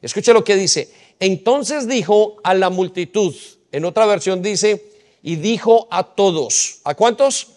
Escuche 0.00 0.32
lo 0.32 0.44
que 0.44 0.54
dice, 0.54 0.88
entonces 1.18 1.88
dijo 1.88 2.36
a 2.44 2.54
la 2.54 2.70
multitud, 2.70 3.34
en 3.72 3.84
otra 3.84 4.06
versión 4.06 4.40
dice, 4.40 4.86
y 5.20 5.34
dijo 5.34 5.88
a 5.90 6.14
todos, 6.14 6.78
¿a 6.84 6.94
cuántos? 6.94 7.48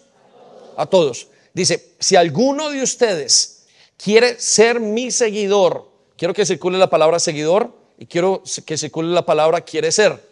A 0.77 0.87
todos. 0.87 1.27
Dice, 1.53 1.91
si 1.99 2.15
alguno 2.15 2.71
de 2.71 2.81
ustedes 2.81 3.67
quiere 3.97 4.39
ser 4.39 4.79
mi 4.79 5.11
seguidor, 5.11 5.91
quiero 6.17 6.33
que 6.33 6.43
circule 6.43 6.79
la 6.79 6.89
palabra 6.89 7.19
seguidor 7.19 7.71
y 7.99 8.07
quiero 8.07 8.41
que 8.65 8.77
circule 8.79 9.09
la 9.09 9.27
palabra 9.27 9.61
quiere 9.61 9.91
ser. 9.91 10.26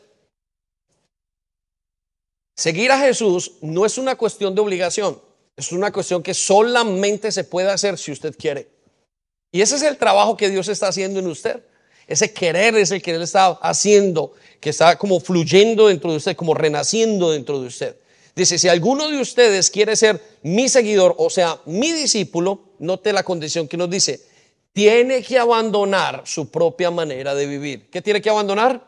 Seguir 2.55 2.91
a 2.91 2.99
Jesús 2.99 3.53
no 3.61 3.85
es 3.85 3.97
una 3.97 4.15
cuestión 4.15 4.55
de 4.55 4.61
obligación, 4.61 5.19
es 5.57 5.73
una 5.73 5.91
cuestión 5.91 6.23
que 6.23 6.33
solamente 6.33 7.31
se 7.31 7.43
puede 7.43 7.69
hacer 7.69 7.97
si 7.97 8.13
usted 8.13 8.33
quiere. 8.37 8.69
Y 9.51 9.61
ese 9.61 9.75
es 9.75 9.83
el 9.83 9.97
trabajo 9.97 10.37
que 10.37 10.49
Dios 10.49 10.69
está 10.69 10.87
haciendo 10.87 11.19
en 11.19 11.27
usted. 11.27 11.61
Ese 12.07 12.33
querer 12.33 12.75
es 12.75 12.91
el 12.91 13.01
que 13.01 13.11
Él 13.11 13.21
está 13.21 13.47
haciendo, 13.47 14.33
que 14.59 14.69
está 14.69 14.97
como 14.97 15.19
fluyendo 15.19 15.87
dentro 15.87 16.11
de 16.11 16.17
usted, 16.17 16.35
como 16.35 16.53
renaciendo 16.53 17.31
dentro 17.31 17.59
de 17.59 17.67
usted. 17.67 17.95
Dice, 18.35 18.57
si 18.57 18.67
alguno 18.67 19.09
de 19.09 19.19
ustedes 19.19 19.69
quiere 19.69 19.95
ser 19.95 20.21
mi 20.43 20.69
seguidor, 20.69 21.15
o 21.17 21.29
sea, 21.29 21.59
mi 21.65 21.91
discípulo, 21.91 22.59
note 22.79 23.11
la 23.11 23.23
condición 23.23 23.67
que 23.67 23.77
nos 23.77 23.89
dice, 23.89 24.21
tiene 24.71 25.23
que 25.23 25.39
abandonar 25.39 26.23
su 26.25 26.51
propia 26.51 26.91
manera 26.91 27.33
de 27.33 27.47
vivir. 27.47 27.89
¿Qué 27.89 28.01
tiene 28.01 28.21
que 28.21 28.29
abandonar? 28.29 28.85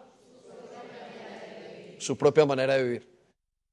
Su 1.97 2.17
propia 2.17 2.45
manera 2.45 2.75
de 2.75 2.83
vivir. 2.83 3.16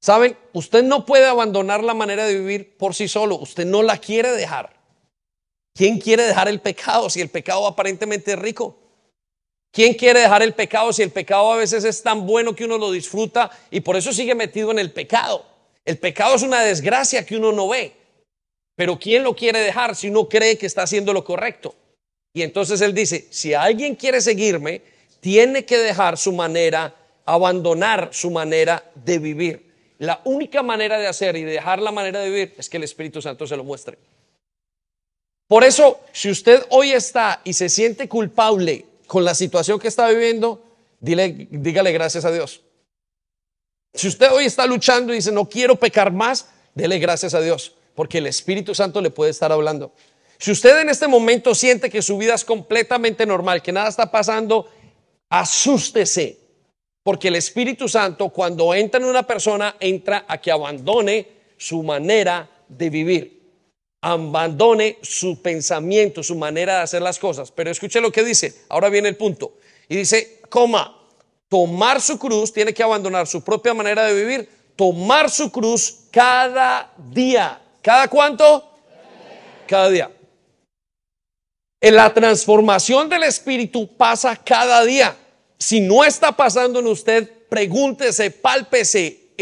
Saben, 0.05 0.37
usted 0.53 0.83
no 0.83 1.07
puede 1.07 1.25
abandonar 1.25 1.83
la 1.83 1.95
manera 1.95 2.27
de 2.27 2.39
vivir 2.39 2.77
por 2.77 2.95
sí 2.95 3.09
solo, 3.09 3.37
usted 3.37 3.65
no 3.65 3.83
la 3.83 3.97
quiere 3.97 4.33
dejar. 4.33 4.77
¿Quién 5.75 5.99
quiere 5.99 6.25
dejar 6.25 6.47
el 6.47 6.61
pecado 6.61 7.09
si 7.09 7.23
el 7.23 7.31
pecado 7.31 7.67
aparentemente 7.67 8.33
es 8.33 8.39
rico? 8.39 8.77
¿Quién 9.73 9.95
quiere 9.95 10.21
dejar 10.21 10.43
el 10.43 10.53
pecado 10.53 10.93
si 10.93 11.01
el 11.01 11.11
pecado 11.11 11.51
a 11.51 11.57
veces 11.57 11.85
es 11.85 12.03
tan 12.03 12.27
bueno 12.27 12.55
que 12.55 12.67
uno 12.67 12.77
lo 12.77 12.93
disfruta 12.93 13.51
y 13.71 13.81
por 13.81 13.97
eso 13.97 14.13
sigue 14.13 14.35
metido 14.35 14.71
en 14.73 14.79
el 14.79 14.93
pecado? 14.93 15.47
El 15.87 15.97
pecado 15.97 16.35
es 16.35 16.43
una 16.43 16.61
desgracia 16.61 17.25
que 17.25 17.39
uno 17.39 17.51
no 17.53 17.69
ve. 17.69 17.95
Pero 18.77 18.99
¿quién 18.99 19.23
lo 19.23 19.35
quiere 19.35 19.61
dejar 19.61 19.97
si 19.97 20.11
uno 20.11 20.29
cree 20.29 20.59
que 20.59 20.67
está 20.67 20.83
haciendo 20.83 21.15
lo 21.15 21.25
correcto? 21.25 21.75
Y 22.35 22.43
entonces 22.43 22.83
él 22.83 22.93
dice, 22.93 23.27
si 23.31 23.55
alguien 23.55 23.95
quiere 23.95 24.21
seguirme, 24.21 24.83
tiene 25.21 25.65
que 25.65 25.79
dejar 25.79 26.19
su 26.19 26.35
manera, 26.35 26.95
abandonar 27.25 28.11
su 28.13 28.31
manera 28.31 28.85
de 28.97 29.19
vivir. 29.19 29.64
La 29.99 30.21
única 30.25 30.63
manera 30.63 30.99
de 30.99 31.07
hacer 31.07 31.37
y 31.37 31.45
de 31.45 31.53
dejar 31.53 31.81
la 31.81 31.93
manera 31.93 32.21
de 32.21 32.31
vivir 32.31 32.55
es 32.59 32.69
que 32.69 32.79
el 32.79 32.83
Espíritu 32.83 33.23
Santo 33.23 33.47
se 33.47 33.57
lo 33.57 33.65
muestre. 33.65 33.99
Por 35.47 35.63
eso, 35.63 36.01
si 36.13 36.31
usted 36.31 36.65
hoy 36.71 36.93
está 36.93 37.41
y 37.45 37.53
se 37.53 37.69
siente 37.69 38.09
culpable 38.09 38.87
con 39.07 39.25
la 39.25 39.35
situación 39.35 39.79
que 39.79 39.89
está 39.89 40.09
viviendo, 40.09 40.63
dile, 41.01 41.49
dígale 41.51 41.93
gracias 41.93 42.25
a 42.25 42.33
Dios. 42.33 42.63
Si 43.93 44.09
usted 44.09 44.33
hoy 44.33 44.47
está 44.47 44.67
luchando 44.67 45.13
y 45.13 45.17
dice, 45.17 45.31
no 45.31 45.49
quiero 45.49 45.77
pecar 45.77 46.13
más, 46.13 46.49
dele 46.75 46.99
gracias 46.99 47.35
a 47.35 47.41
Dios, 47.41 47.75
porque 47.95 48.19
el 48.19 48.27
Espíritu 48.27 48.75
Santo 48.75 49.01
le 49.01 49.11
puede 49.11 49.31
estar 49.31 49.53
hablando. 49.53 49.93
Si 50.39 50.51
usted 50.51 50.81
en 50.81 50.91
este 50.91 51.07
momento 51.07 51.55
siente 51.55 51.89
que 51.89 52.03
su 52.03 52.19
vida 52.19 52.35
es 52.35 52.45
completamente 52.45 53.25
normal, 53.25 53.63
que 53.63 53.71
nada 53.71 53.89
está 53.89 54.11
pasando, 54.11 54.69
asústese, 55.29 56.39
porque 57.05 57.29
el 57.29 57.37
Espíritu 57.37 57.87
Santo 57.87 58.31
cuando 58.31 58.75
entra 58.75 58.99
en 58.99 59.07
una 59.07 59.25
persona, 59.25 59.77
entra 59.79 60.25
a 60.27 60.41
que 60.41 60.51
abandone 60.51 61.29
su 61.59 61.83
manera 61.83 62.49
de 62.67 62.89
vivir, 62.89 63.43
abandone 64.01 64.99
su 65.03 65.41
pensamiento, 65.43 66.23
su 66.23 66.35
manera 66.35 66.79
de 66.79 66.83
hacer 66.83 67.03
las 67.03 67.19
cosas. 67.19 67.53
Pero 67.53 67.71
escuche 67.71 68.01
lo 68.01 68.11
que 68.11 68.25
dice, 68.25 68.63
ahora 68.71 68.89
viene 68.89 69.11
el 69.11 69.17
punto. 69.17 69.59
Y 69.87 69.97
dice, 69.97 70.41
coma, 70.49 70.99
tomar 71.47 72.01
su 72.01 72.19
cruz, 72.19 72.51
tiene 72.53 72.73
que 72.73 72.83
abandonar 72.83 73.27
su 73.27 73.45
propia 73.45 73.75
manera 73.75 74.05
de 74.05 74.15
vivir, 74.15 74.49
tomar 74.75 75.31
su 75.31 75.53
cruz 75.53 76.07
cada 76.11 76.91
día. 77.11 77.61
¿Cada 77.83 78.09
cuánto? 78.09 78.71
Cada 79.67 79.91
día. 79.91 80.11
En 81.83 81.97
la 81.97 82.15
transformación 82.15 83.11
del 83.11 83.25
Espíritu 83.25 83.95
pasa 83.95 84.37
cada 84.37 84.83
día. 84.87 85.15
Si 85.59 85.81
no 85.81 86.05
está 86.05 86.33
pasando 86.33 86.81
en 86.81 86.87
usted, 86.87 87.31
pregúntese, 87.49 88.31
pálpese, 88.31 89.33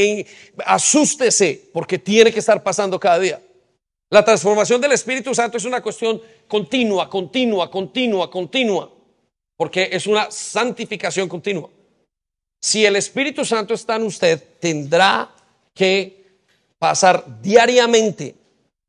asústese, 0.64 1.70
porque 1.72 1.98
tiene 1.98 2.32
que 2.32 2.38
estar 2.40 2.62
pasando 2.62 2.98
cada 3.00 3.18
día. 3.18 3.40
La 4.10 4.24
transformación 4.24 4.80
del 4.80 4.92
Espíritu 4.92 5.34
Santo 5.34 5.56
es 5.56 5.64
una 5.64 5.80
cuestión 5.80 6.20
continua, 6.46 7.08
continua, 7.08 7.70
continua, 7.70 8.30
continua, 8.30 8.92
porque 9.56 9.88
es 9.90 10.06
una 10.06 10.30
santificación 10.30 11.28
continua. 11.28 11.70
Si 12.60 12.84
el 12.84 12.96
Espíritu 12.96 13.44
Santo 13.44 13.74
está 13.74 13.96
en 13.96 14.02
usted, 14.02 14.42
tendrá 14.60 15.34
que 15.74 16.26
pasar 16.78 17.40
diariamente 17.40 18.34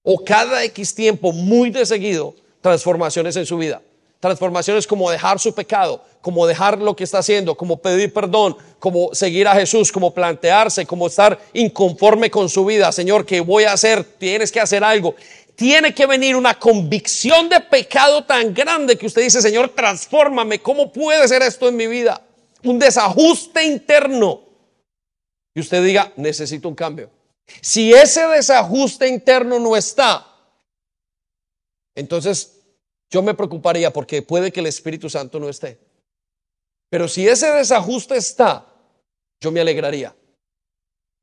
o 0.03 0.23
cada 0.23 0.63
X 0.65 0.93
tiempo, 0.93 1.31
muy 1.31 1.69
de 1.69 1.85
seguido, 1.85 2.35
transformaciones 2.61 3.35
en 3.37 3.45
su 3.45 3.57
vida. 3.57 3.81
Transformaciones 4.23 4.87
como 4.87 5.11
dejar 5.11 5.37
su 5.37 5.53
pecado, 5.53 6.01
como 6.21 6.47
dejar 6.47 6.77
lo 6.79 6.95
que 6.95 7.03
está 7.03 7.17
haciendo, 7.17 7.55
como 7.55 7.75
pedir 7.75 8.13
perdón, 8.13 8.55
como 8.79 9.13
seguir 9.13 9.49
a 9.49 9.53
Jesús, 9.53 9.91
como 9.91 10.13
plantearse, 10.13 10.85
como 10.85 11.07
estar 11.07 11.37
inconforme 11.51 12.31
con 12.31 12.47
su 12.47 12.63
vida. 12.63 12.89
Señor, 12.93 13.25
¿qué 13.25 13.41
voy 13.41 13.65
a 13.65 13.73
hacer? 13.73 14.01
Tienes 14.01 14.49
que 14.49 14.61
hacer 14.61 14.81
algo. 14.81 15.13
Tiene 15.55 15.93
que 15.93 16.05
venir 16.05 16.37
una 16.37 16.57
convicción 16.57 17.49
de 17.49 17.59
pecado 17.59 18.23
tan 18.23 18.53
grande 18.53 18.97
que 18.97 19.07
usted 19.07 19.23
dice, 19.23 19.41
Señor, 19.41 19.73
transfórmame. 19.75 20.59
¿Cómo 20.59 20.89
puede 20.89 21.27
ser 21.27 21.41
esto 21.41 21.67
en 21.67 21.75
mi 21.75 21.87
vida? 21.87 22.21
Un 22.63 22.79
desajuste 22.79 23.65
interno. 23.65 24.39
Y 25.53 25.59
usted 25.59 25.83
diga, 25.83 26.13
necesito 26.15 26.69
un 26.69 26.75
cambio. 26.75 27.09
Si 27.59 27.93
ese 27.93 28.25
desajuste 28.27 29.05
interno 29.05 29.59
no 29.59 29.75
está, 29.75 30.25
entonces 31.93 32.52
yo 33.13 33.21
me 33.21 33.35
preocuparía 33.35 33.93
porque 33.93 34.23
puede 34.23 34.51
que 34.51 34.59
el 34.59 34.65
Espíritu 34.65 35.07
Santo 35.07 35.39
no 35.39 35.47
esté. 35.47 35.77
Pero 36.89 37.07
si 37.07 37.27
ese 37.27 37.51
desajuste 37.51 38.17
está, 38.17 38.65
yo 39.39 39.51
me 39.51 39.61
alegraría 39.61 40.15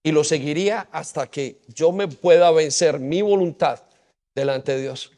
y 0.04 0.12
lo 0.12 0.22
seguiría 0.22 0.88
hasta 0.92 1.28
que 1.28 1.60
yo 1.66 1.90
me 1.90 2.06
pueda 2.06 2.52
vencer 2.52 3.00
mi 3.00 3.22
voluntad 3.22 3.82
delante 4.36 4.76
de 4.76 4.82
Dios. 4.82 5.10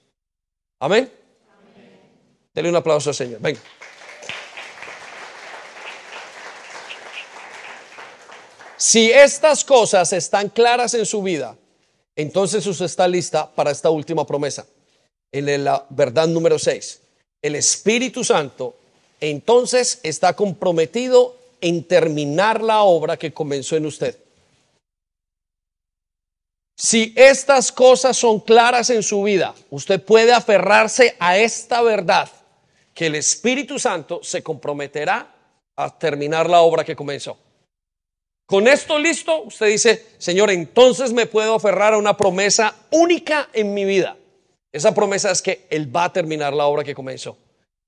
Amén. 0.81 1.13
Dele 2.55 2.71
un 2.71 2.77
aplauso 2.77 3.11
al 3.11 3.17
Señor. 3.17 3.41
Venga. 3.43 3.61
Si 8.79 9.11
estas 9.13 9.63
cosas 9.63 10.11
están 10.15 10.49
claras 10.49 10.95
en 10.95 11.05
su 11.05 11.23
vida, 11.23 11.55
entonces 12.17 12.67
usted 12.67 12.87
está 12.87 13.07
lista 13.07 13.55
para 13.55 13.71
esta 13.71 13.91
última 13.91 14.27
promesa. 14.27 14.67
En 15.33 15.65
la 15.65 15.87
verdad 15.89 16.29
número 16.29 16.59
6. 16.59 17.01
El 17.41 17.57
Espíritu 17.57 18.23
Santo 18.23 18.77
entonces 19.21 20.01
está 20.03 20.35
comprometido 20.35 21.37
en 21.61 21.85
terminar 21.85 22.61
la 22.63 22.83
obra 22.83 23.17
que 23.17 23.33
comenzó 23.33 23.77
en 23.77 23.87
usted. 23.87 24.19
Si 26.77 27.15
estas 27.17 27.71
cosas 27.71 28.17
son 28.17 28.41
claras 28.41 28.91
en 28.91 29.03
su 29.03 29.23
vida, 29.23 29.55
usted 29.71 30.03
puede 30.03 30.33
aferrarse 30.33 31.17
a 31.21 31.39
esta 31.39 31.81
verdad, 31.83 32.29
que 32.93 33.07
el 33.07 33.15
Espíritu 33.15 33.79
Santo 33.79 34.21
se 34.23 34.43
comprometerá 34.43 35.33
a 35.77 35.99
terminar 35.99 36.51
la 36.51 36.61
obra 36.61 36.85
que 36.85 36.97
comenzó. 36.97 37.39
Con 38.47 38.67
esto 38.67 38.99
listo, 38.99 39.43
usted 39.43 39.69
dice, 39.69 40.07
Señor, 40.19 40.51
entonces 40.51 41.13
me 41.13 41.27
puedo 41.27 41.55
aferrar 41.55 41.95
a 41.95 41.99
una 41.99 42.17
promesa 42.17 42.75
única 42.91 43.49
en 43.53 43.73
mi 43.73 43.85
vida. 43.85 44.17
Esa 44.73 44.95
promesa 44.95 45.31
es 45.31 45.43
que 45.43 45.67
Él 45.69 45.95
va 45.95 46.05
a 46.05 46.13
terminar 46.13 46.55
la 46.55 46.67
obra 46.67 46.83
que 46.83 46.95
comenzó. 46.95 47.37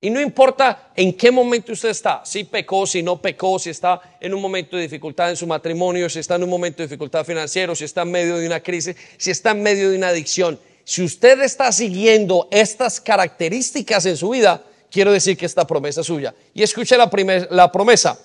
Y 0.05 0.11
no 0.11 0.21
importa 0.21 0.91
en 0.95 1.15
qué 1.15 1.31
momento 1.31 1.73
usted 1.73 1.89
está, 1.89 2.23
si 2.27 2.45
pecó, 2.45 2.87
si 2.87 3.03
no 3.03 3.23
pecó, 3.23 3.59
si 3.59 3.71
está 3.71 4.19
en 4.21 4.35
un 4.35 4.43
momento 4.43 4.77
de 4.77 4.83
dificultad 4.83 5.31
en 5.31 5.37
su 5.37 5.47
matrimonio, 5.47 6.11
si 6.11 6.19
está 6.19 6.35
en 6.35 6.43
un 6.43 6.51
momento 6.51 6.83
de 6.83 6.89
dificultad 6.89 7.25
financiero, 7.25 7.75
si 7.75 7.85
está 7.85 8.03
en 8.03 8.11
medio 8.11 8.37
de 8.37 8.47
una 8.47 8.61
crisis, 8.61 8.95
si 9.17 9.31
está 9.31 9.53
en 9.53 9.63
medio 9.63 9.91
de 9.91 9.97
una 9.97 10.09
adicción. 10.09 10.61
Si 10.85 11.03
usted 11.03 11.41
está 11.41 11.73
siguiendo 11.73 12.49
estas 12.51 13.01
características 13.01 14.05
en 14.05 14.19
su 14.19 14.29
vida, 14.29 14.63
quiero 14.91 15.11
decir 15.11 15.39
que 15.39 15.47
esta 15.47 15.67
promesa 15.67 16.03
es 16.03 16.07
suya. 16.07 16.35
Y 16.53 16.63
escuche 16.63 16.99
la, 16.99 17.11
la 17.49 17.73
promesa. 17.73 18.19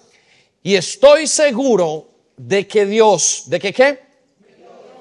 Y 0.62 0.76
estoy 0.76 1.28
seguro 1.28 2.10
de 2.36 2.68
que 2.68 2.86
Dios, 2.86 3.44
¿de 3.46 3.58
que 3.58 3.72
qué? 3.72 4.00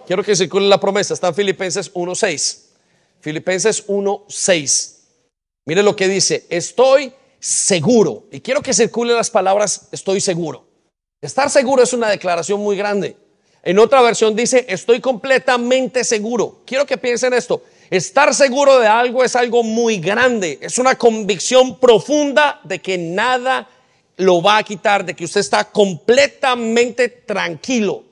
Quiero 0.06 0.22
que 0.22 0.36
circule 0.36 0.68
la 0.68 0.78
promesa. 0.78 1.12
Está 1.12 1.26
en 1.26 1.34
Filipenses 1.34 1.92
1.6. 1.92 2.67
Filipenses 3.20 3.86
1.6. 3.86 4.94
Mire 5.66 5.82
lo 5.82 5.94
que 5.96 6.08
dice, 6.08 6.46
estoy 6.48 7.12
seguro. 7.38 8.24
Y 8.32 8.40
quiero 8.40 8.62
que 8.62 8.72
circule 8.72 9.12
las 9.14 9.30
palabras, 9.30 9.88
estoy 9.92 10.20
seguro. 10.20 10.66
Estar 11.20 11.50
seguro 11.50 11.82
es 11.82 11.92
una 11.92 12.08
declaración 12.08 12.60
muy 12.60 12.76
grande. 12.76 13.16
En 13.62 13.78
otra 13.78 14.00
versión 14.02 14.36
dice, 14.36 14.64
estoy 14.68 15.00
completamente 15.00 16.04
seguro. 16.04 16.62
Quiero 16.64 16.86
que 16.86 16.96
piensen 16.96 17.34
esto. 17.34 17.62
Estar 17.90 18.34
seguro 18.34 18.78
de 18.78 18.86
algo 18.86 19.24
es 19.24 19.34
algo 19.34 19.62
muy 19.62 19.98
grande. 19.98 20.58
Es 20.62 20.78
una 20.78 20.96
convicción 20.96 21.78
profunda 21.78 22.60
de 22.64 22.78
que 22.80 22.96
nada 22.96 23.68
lo 24.16 24.42
va 24.42 24.58
a 24.58 24.62
quitar, 24.62 25.04
de 25.04 25.14
que 25.14 25.24
usted 25.24 25.40
está 25.40 25.64
completamente 25.64 27.08
tranquilo. 27.08 28.04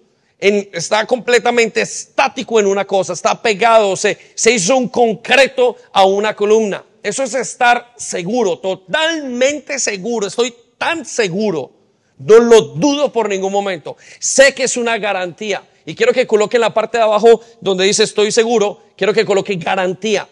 Está 0.73 1.07
completamente 1.07 1.81
estático 1.81 2.61
en 2.61 2.67
una 2.67 2.85
cosa, 2.85 3.13
está 3.13 3.41
pegado, 3.41 3.97
se, 3.97 4.19
se 4.35 4.53
hizo 4.53 4.77
un 4.77 4.89
concreto 4.89 5.77
a 5.93 6.05
una 6.05 6.35
columna. 6.35 6.85
Eso 7.03 7.23
es 7.23 7.35
estar 7.35 7.95
seguro, 7.97 8.59
totalmente 8.59 9.79
seguro. 9.79 10.27
Estoy 10.27 10.55
tan 10.77 11.05
seguro. 11.05 11.71
No 12.19 12.39
lo 12.39 12.61
dudo 12.61 13.13
por 13.13 13.29
ningún 13.29 13.53
momento. 13.53 13.97
Sé 14.19 14.55
que 14.55 14.65
es 14.65 14.77
una 14.77 14.99
garantía. 14.99 15.63
Y 15.85 15.95
quiero 15.95 16.13
que 16.13 16.27
coloque 16.27 16.57
en 16.57 16.63
la 16.63 16.75
parte 16.75 16.99
de 16.99 17.05
abajo 17.05 17.41
donde 17.61 17.85
dice 17.85 18.03
estoy 18.03 18.33
seguro, 18.33 18.83
quiero 18.97 19.13
que 19.13 19.25
coloque 19.25 19.55
garantía. 19.55 20.29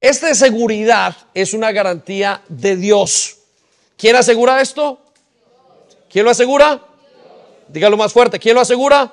Esta 0.00 0.34
seguridad 0.34 1.16
es 1.34 1.54
una 1.54 1.72
garantía 1.72 2.42
de 2.48 2.76
Dios. 2.76 3.38
¿Quién 3.96 4.14
asegura 4.16 4.60
esto? 4.60 5.00
¿Quién 6.08 6.24
lo 6.24 6.30
asegura? 6.30 6.80
Dígalo 7.74 7.96
más 7.96 8.12
fuerte. 8.12 8.38
¿Quién 8.38 8.54
lo 8.54 8.60
asegura? 8.60 9.12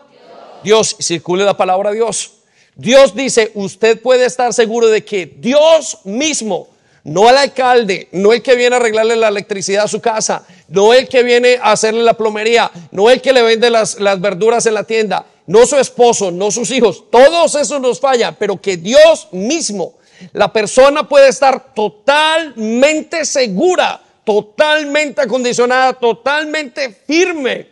Dios. 0.63 0.91
Dios. 0.91 0.95
Circule 0.99 1.43
la 1.43 1.57
palabra 1.57 1.91
Dios. 1.91 2.33
Dios 2.75 3.15
dice, 3.15 3.51
usted 3.55 3.99
puede 3.99 4.25
estar 4.25 4.53
seguro 4.53 4.87
de 4.87 5.03
que 5.03 5.25
Dios 5.25 5.97
mismo, 6.03 6.67
no 7.03 7.27
el 7.27 7.37
alcalde, 7.37 8.07
no 8.11 8.33
el 8.33 8.43
que 8.43 8.55
viene 8.55 8.75
a 8.75 8.79
arreglarle 8.79 9.15
la 9.15 9.29
electricidad 9.29 9.85
a 9.85 9.87
su 9.87 9.99
casa, 9.99 10.45
no 10.67 10.93
el 10.93 11.09
que 11.09 11.23
viene 11.23 11.57
a 11.59 11.71
hacerle 11.71 12.03
la 12.03 12.13
plomería, 12.13 12.69
no 12.91 13.09
el 13.09 13.19
que 13.19 13.33
le 13.33 13.41
vende 13.41 13.71
las, 13.71 13.99
las 13.99 14.21
verduras 14.21 14.67
en 14.67 14.75
la 14.75 14.83
tienda, 14.83 15.25
no 15.47 15.65
su 15.65 15.77
esposo, 15.77 16.29
no 16.29 16.51
sus 16.51 16.69
hijos, 16.69 17.05
todos 17.09 17.55
esos 17.55 17.81
nos 17.81 17.99
fallan, 17.99 18.35
pero 18.39 18.61
que 18.61 18.77
Dios 18.77 19.27
mismo, 19.31 19.95
la 20.33 20.53
persona 20.53 21.09
puede 21.09 21.29
estar 21.29 21.73
totalmente 21.73 23.25
segura, 23.25 23.99
totalmente 24.23 25.21
acondicionada, 25.21 25.93
totalmente 25.93 26.95
firme 27.07 27.70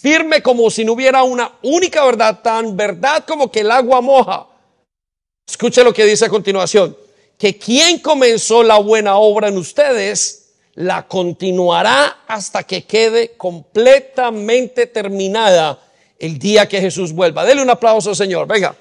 firme 0.00 0.42
como 0.42 0.70
si 0.70 0.84
no 0.84 0.92
hubiera 0.92 1.22
una 1.22 1.52
única 1.62 2.04
verdad, 2.04 2.40
tan 2.42 2.76
verdad 2.76 3.24
como 3.26 3.50
que 3.50 3.60
el 3.60 3.70
agua 3.70 4.00
moja. 4.00 4.46
Escuche 5.46 5.84
lo 5.84 5.92
que 5.92 6.04
dice 6.04 6.26
a 6.26 6.28
continuación, 6.28 6.96
que 7.36 7.58
quien 7.58 7.98
comenzó 7.98 8.62
la 8.62 8.78
buena 8.78 9.16
obra 9.16 9.48
en 9.48 9.58
ustedes, 9.58 10.52
la 10.74 11.06
continuará 11.06 12.20
hasta 12.26 12.62
que 12.62 12.84
quede 12.84 13.32
completamente 13.36 14.86
terminada 14.86 15.82
el 16.18 16.38
día 16.38 16.68
que 16.68 16.80
Jesús 16.80 17.12
vuelva. 17.12 17.44
Dele 17.44 17.62
un 17.62 17.70
aplauso, 17.70 18.14
Señor. 18.14 18.46
Venga. 18.46 18.74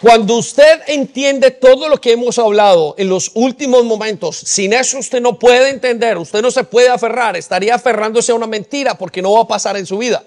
Cuando 0.00 0.36
usted 0.36 0.80
entiende 0.86 1.50
todo 1.50 1.90
lo 1.90 2.00
que 2.00 2.12
hemos 2.12 2.38
hablado 2.38 2.94
en 2.96 3.10
los 3.10 3.32
últimos 3.34 3.84
momentos, 3.84 4.34
sin 4.34 4.72
eso 4.72 4.98
usted 4.98 5.20
no 5.20 5.38
puede 5.38 5.68
entender, 5.68 6.16
usted 6.16 6.40
no 6.40 6.50
se 6.50 6.64
puede 6.64 6.88
aferrar, 6.88 7.36
estaría 7.36 7.74
aferrándose 7.74 8.32
a 8.32 8.34
una 8.34 8.46
mentira 8.46 8.96
porque 8.96 9.20
no 9.20 9.34
va 9.34 9.42
a 9.42 9.46
pasar 9.46 9.76
en 9.76 9.84
su 9.84 9.98
vida. 9.98 10.24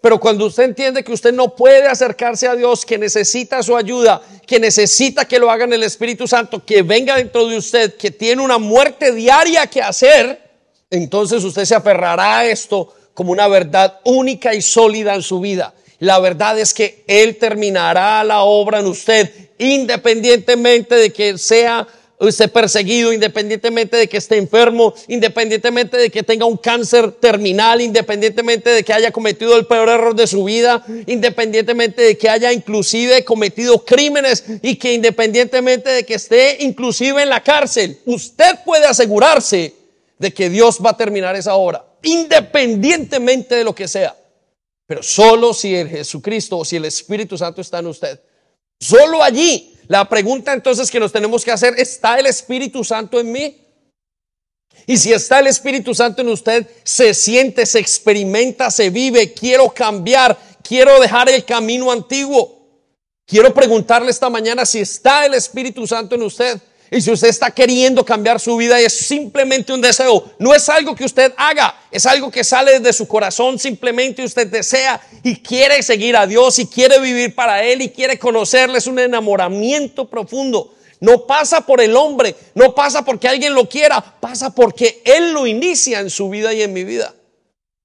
Pero 0.00 0.18
cuando 0.18 0.46
usted 0.46 0.64
entiende 0.64 1.04
que 1.04 1.12
usted 1.12 1.32
no 1.34 1.54
puede 1.54 1.86
acercarse 1.88 2.48
a 2.48 2.56
Dios, 2.56 2.86
que 2.86 2.96
necesita 2.96 3.62
su 3.62 3.76
ayuda, 3.76 4.22
que 4.46 4.58
necesita 4.58 5.26
que 5.26 5.38
lo 5.38 5.50
haga 5.50 5.64
en 5.64 5.74
el 5.74 5.82
Espíritu 5.82 6.26
Santo, 6.26 6.64
que 6.64 6.80
venga 6.80 7.16
dentro 7.16 7.46
de 7.46 7.58
usted, 7.58 7.94
que 7.96 8.10
tiene 8.10 8.40
una 8.40 8.56
muerte 8.56 9.12
diaria 9.12 9.66
que 9.66 9.82
hacer, 9.82 10.40
entonces 10.90 11.44
usted 11.44 11.66
se 11.66 11.74
aferrará 11.74 12.38
a 12.38 12.46
esto 12.46 12.94
como 13.12 13.30
una 13.30 13.46
verdad 13.46 14.00
única 14.04 14.54
y 14.54 14.62
sólida 14.62 15.14
en 15.14 15.22
su 15.22 15.38
vida. 15.38 15.74
La 16.02 16.18
verdad 16.18 16.58
es 16.58 16.74
que 16.74 17.04
Él 17.06 17.36
terminará 17.36 18.24
la 18.24 18.42
obra 18.42 18.80
en 18.80 18.86
usted, 18.86 19.30
independientemente 19.56 20.96
de 20.96 21.12
que 21.12 21.38
sea 21.38 21.86
esté 22.18 22.48
perseguido, 22.48 23.12
independientemente 23.12 23.96
de 23.96 24.08
que 24.08 24.16
esté 24.16 24.36
enfermo, 24.36 24.92
independientemente 25.06 25.96
de 25.96 26.10
que 26.10 26.24
tenga 26.24 26.44
un 26.44 26.56
cáncer 26.56 27.12
terminal, 27.12 27.80
independientemente 27.80 28.70
de 28.70 28.82
que 28.82 28.92
haya 28.92 29.12
cometido 29.12 29.56
el 29.56 29.66
peor 29.66 29.90
error 29.90 30.16
de 30.16 30.26
su 30.26 30.42
vida, 30.42 30.84
independientemente 31.06 32.02
de 32.02 32.18
que 32.18 32.28
haya 32.28 32.52
inclusive 32.52 33.24
cometido 33.24 33.84
crímenes 33.84 34.42
y 34.60 34.74
que 34.74 34.94
independientemente 34.94 35.88
de 35.88 36.04
que 36.04 36.14
esté 36.14 36.64
inclusive 36.64 37.22
en 37.22 37.28
la 37.28 37.44
cárcel, 37.44 37.96
usted 38.06 38.58
puede 38.64 38.86
asegurarse 38.86 39.72
de 40.18 40.34
que 40.34 40.50
Dios 40.50 40.80
va 40.84 40.90
a 40.90 40.96
terminar 40.96 41.36
esa 41.36 41.54
obra, 41.54 41.84
independientemente 42.02 43.54
de 43.54 43.62
lo 43.62 43.72
que 43.72 43.86
sea. 43.86 44.16
Pero 44.86 45.02
solo 45.02 45.54
si 45.54 45.74
el 45.74 45.88
Jesucristo 45.88 46.58
o 46.58 46.64
si 46.64 46.76
el 46.76 46.84
Espíritu 46.84 47.38
Santo 47.38 47.60
está 47.60 47.78
en 47.78 47.86
usted. 47.86 48.20
Solo 48.80 49.22
allí. 49.22 49.68
La 49.88 50.08
pregunta 50.08 50.52
entonces 50.52 50.90
que 50.90 51.00
nos 51.00 51.12
tenemos 51.12 51.44
que 51.44 51.50
hacer, 51.50 51.74
¿está 51.76 52.18
el 52.18 52.26
Espíritu 52.26 52.84
Santo 52.84 53.20
en 53.20 53.32
mí? 53.32 53.58
Y 54.86 54.96
si 54.96 55.12
está 55.12 55.40
el 55.40 55.46
Espíritu 55.46 55.94
Santo 55.94 56.22
en 56.22 56.28
usted, 56.28 56.66
se 56.82 57.14
siente, 57.14 57.66
se 57.66 57.78
experimenta, 57.78 58.70
se 58.70 58.90
vive, 58.90 59.32
quiero 59.32 59.68
cambiar, 59.70 60.38
quiero 60.62 61.00
dejar 61.00 61.28
el 61.28 61.44
camino 61.44 61.90
antiguo. 61.90 62.62
Quiero 63.26 63.52
preguntarle 63.54 64.10
esta 64.10 64.28
mañana 64.28 64.66
si 64.66 64.80
está 64.80 65.26
el 65.26 65.34
Espíritu 65.34 65.86
Santo 65.86 66.14
en 66.14 66.22
usted. 66.22 66.60
Y 66.92 67.00
si 67.00 67.10
usted 67.10 67.28
está 67.28 67.50
queriendo 67.50 68.04
cambiar 68.04 68.38
su 68.38 68.54
vida 68.54 68.78
es 68.78 68.92
simplemente 68.92 69.72
un 69.72 69.80
deseo, 69.80 70.30
no 70.38 70.54
es 70.54 70.68
algo 70.68 70.94
que 70.94 71.06
usted 71.06 71.32
haga, 71.38 71.74
es 71.90 72.04
algo 72.04 72.30
que 72.30 72.44
sale 72.44 72.80
de 72.80 72.92
su 72.92 73.08
corazón, 73.08 73.58
simplemente 73.58 74.22
usted 74.22 74.46
desea 74.48 75.00
y 75.22 75.36
quiere 75.36 75.82
seguir 75.82 76.18
a 76.18 76.26
Dios 76.26 76.58
y 76.58 76.66
quiere 76.66 77.00
vivir 77.00 77.34
para 77.34 77.64
Él 77.64 77.80
y 77.80 77.88
quiere 77.88 78.18
conocerle, 78.18 78.76
es 78.76 78.86
un 78.86 78.98
enamoramiento 78.98 80.10
profundo. 80.10 80.74
No 81.00 81.26
pasa 81.26 81.62
por 81.62 81.80
el 81.80 81.96
hombre, 81.96 82.36
no 82.54 82.74
pasa 82.74 83.02
porque 83.02 83.26
alguien 83.26 83.54
lo 83.54 83.70
quiera, 83.70 84.02
pasa 84.20 84.54
porque 84.54 85.00
Él 85.06 85.32
lo 85.32 85.46
inicia 85.46 86.00
en 86.00 86.10
su 86.10 86.28
vida 86.28 86.52
y 86.52 86.60
en 86.60 86.74
mi 86.74 86.84
vida. 86.84 87.14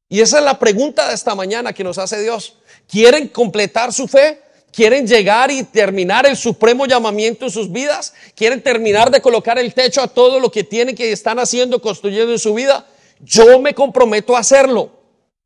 Y 0.09 0.19
esa 0.19 0.39
es 0.39 0.43
la 0.43 0.59
pregunta 0.59 1.07
de 1.07 1.15
esta 1.15 1.33
mañana 1.33 1.71
que 1.71 1.85
nos 1.85 1.97
hace 1.97 2.21
Dios. 2.21 2.57
¿Quieren 2.89 3.29
completar 3.29 3.93
su 3.93 4.05
fe? 4.09 4.41
Quieren 4.71 5.07
llegar 5.07 5.51
y 5.51 5.63
terminar 5.63 6.25
el 6.25 6.37
supremo 6.37 6.85
llamamiento 6.85 7.45
en 7.45 7.51
sus 7.51 7.71
vidas, 7.71 8.13
quieren 8.35 8.61
terminar 8.61 9.09
de 9.09 9.21
colocar 9.21 9.57
el 9.57 9.73
techo 9.73 10.01
a 10.01 10.07
todo 10.07 10.39
lo 10.39 10.51
que 10.51 10.63
tienen 10.63 10.95
que 10.95 11.11
están 11.11 11.39
haciendo, 11.39 11.81
construyendo 11.81 12.31
en 12.31 12.39
su 12.39 12.53
vida. 12.53 12.85
Yo 13.19 13.59
me 13.59 13.73
comprometo 13.73 14.35
a 14.35 14.39
hacerlo, 14.39 14.91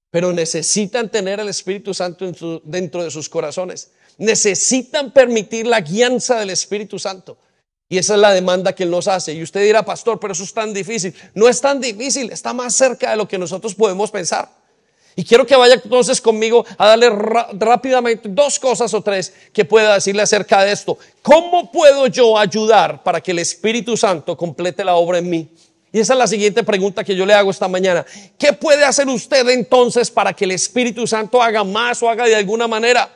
pero 0.10 0.34
necesitan 0.34 1.10
tener 1.10 1.40
el 1.40 1.50
Espíritu 1.50 1.94
Santo 1.94 2.62
dentro 2.64 3.04
de 3.04 3.12
sus 3.12 3.30
corazones. 3.30 3.92
necesitan 4.18 5.12
permitir 5.12 5.66
la 5.66 5.82
guianza 5.82 6.38
del 6.38 6.52
Espíritu 6.52 7.00
Santo. 7.00 7.38
Y 7.90 7.98
esa 7.98 8.14
es 8.14 8.20
la 8.22 8.32
demanda 8.32 8.74
que 8.74 8.84
Él 8.84 8.92
nos 8.92 9.08
hace. 9.08 9.34
Y 9.34 9.42
usted 9.42 9.64
dirá, 9.64 9.84
pastor, 9.84 10.20
pero 10.20 10.34
eso 10.34 10.44
es 10.44 10.54
tan 10.54 10.74
difícil. 10.74 11.14
No 11.34 11.50
es 11.50 11.60
tan 11.60 11.82
difícil, 11.82 12.32
está 12.32 12.54
más 12.54 12.76
cerca 12.76 13.12
de 13.12 13.18
lo 13.18 13.28
que 13.28 13.38
nosotros 13.38 13.74
podemos 13.74 14.12
pensar. 14.12 14.61
Y 15.16 15.24
quiero 15.24 15.46
que 15.46 15.56
vaya 15.56 15.76
entonces 15.76 16.22
conmigo 16.22 16.66
a 16.78 16.88
darle 16.88 17.10
rápidamente 17.10 18.30
dos 18.30 18.60
cosas 18.60 18.94
o 18.94 19.02
tres 19.02 19.34
que 19.52 19.66
pueda 19.66 19.94
decirle 19.94 20.22
acerca 20.22 20.64
de 20.64 20.72
esto. 20.72 20.98
¿Cómo 21.22 21.72
puedo 21.72 22.08
yo 22.08 22.38
ayudar 22.38 23.04
para 23.04 23.22
que 23.22 23.32
el 23.32 23.40
Espíritu 23.40 23.98
Santo 23.98 24.38
complete 24.38 24.86
la 24.86 24.96
obra 24.96 25.18
en 25.18 25.30
mí? 25.30 25.50
Y 25.94 26.00
esa 26.00 26.14
es 26.14 26.20
la 26.20 26.28
siguiente 26.28 26.64
pregunta 26.64 27.04
que 27.04 27.16
yo 27.16 27.26
le 27.26 27.34
hago 27.34 27.52
esta 27.52 27.68
mañana. 27.68 28.06
¿Qué 28.38 28.54
puede 28.54 28.86
hacer 28.86 29.08
usted 29.10 29.48
entonces 29.50 30.10
para 30.10 30.34
que 30.34 30.46
el 30.46 30.52
Espíritu 30.52 31.06
Santo 31.06 31.42
haga 31.42 31.64
más 31.66 32.02
o 32.02 32.10
haga 32.10 32.26
de 32.26 32.36
alguna 32.36 32.68
manera? 32.68 33.10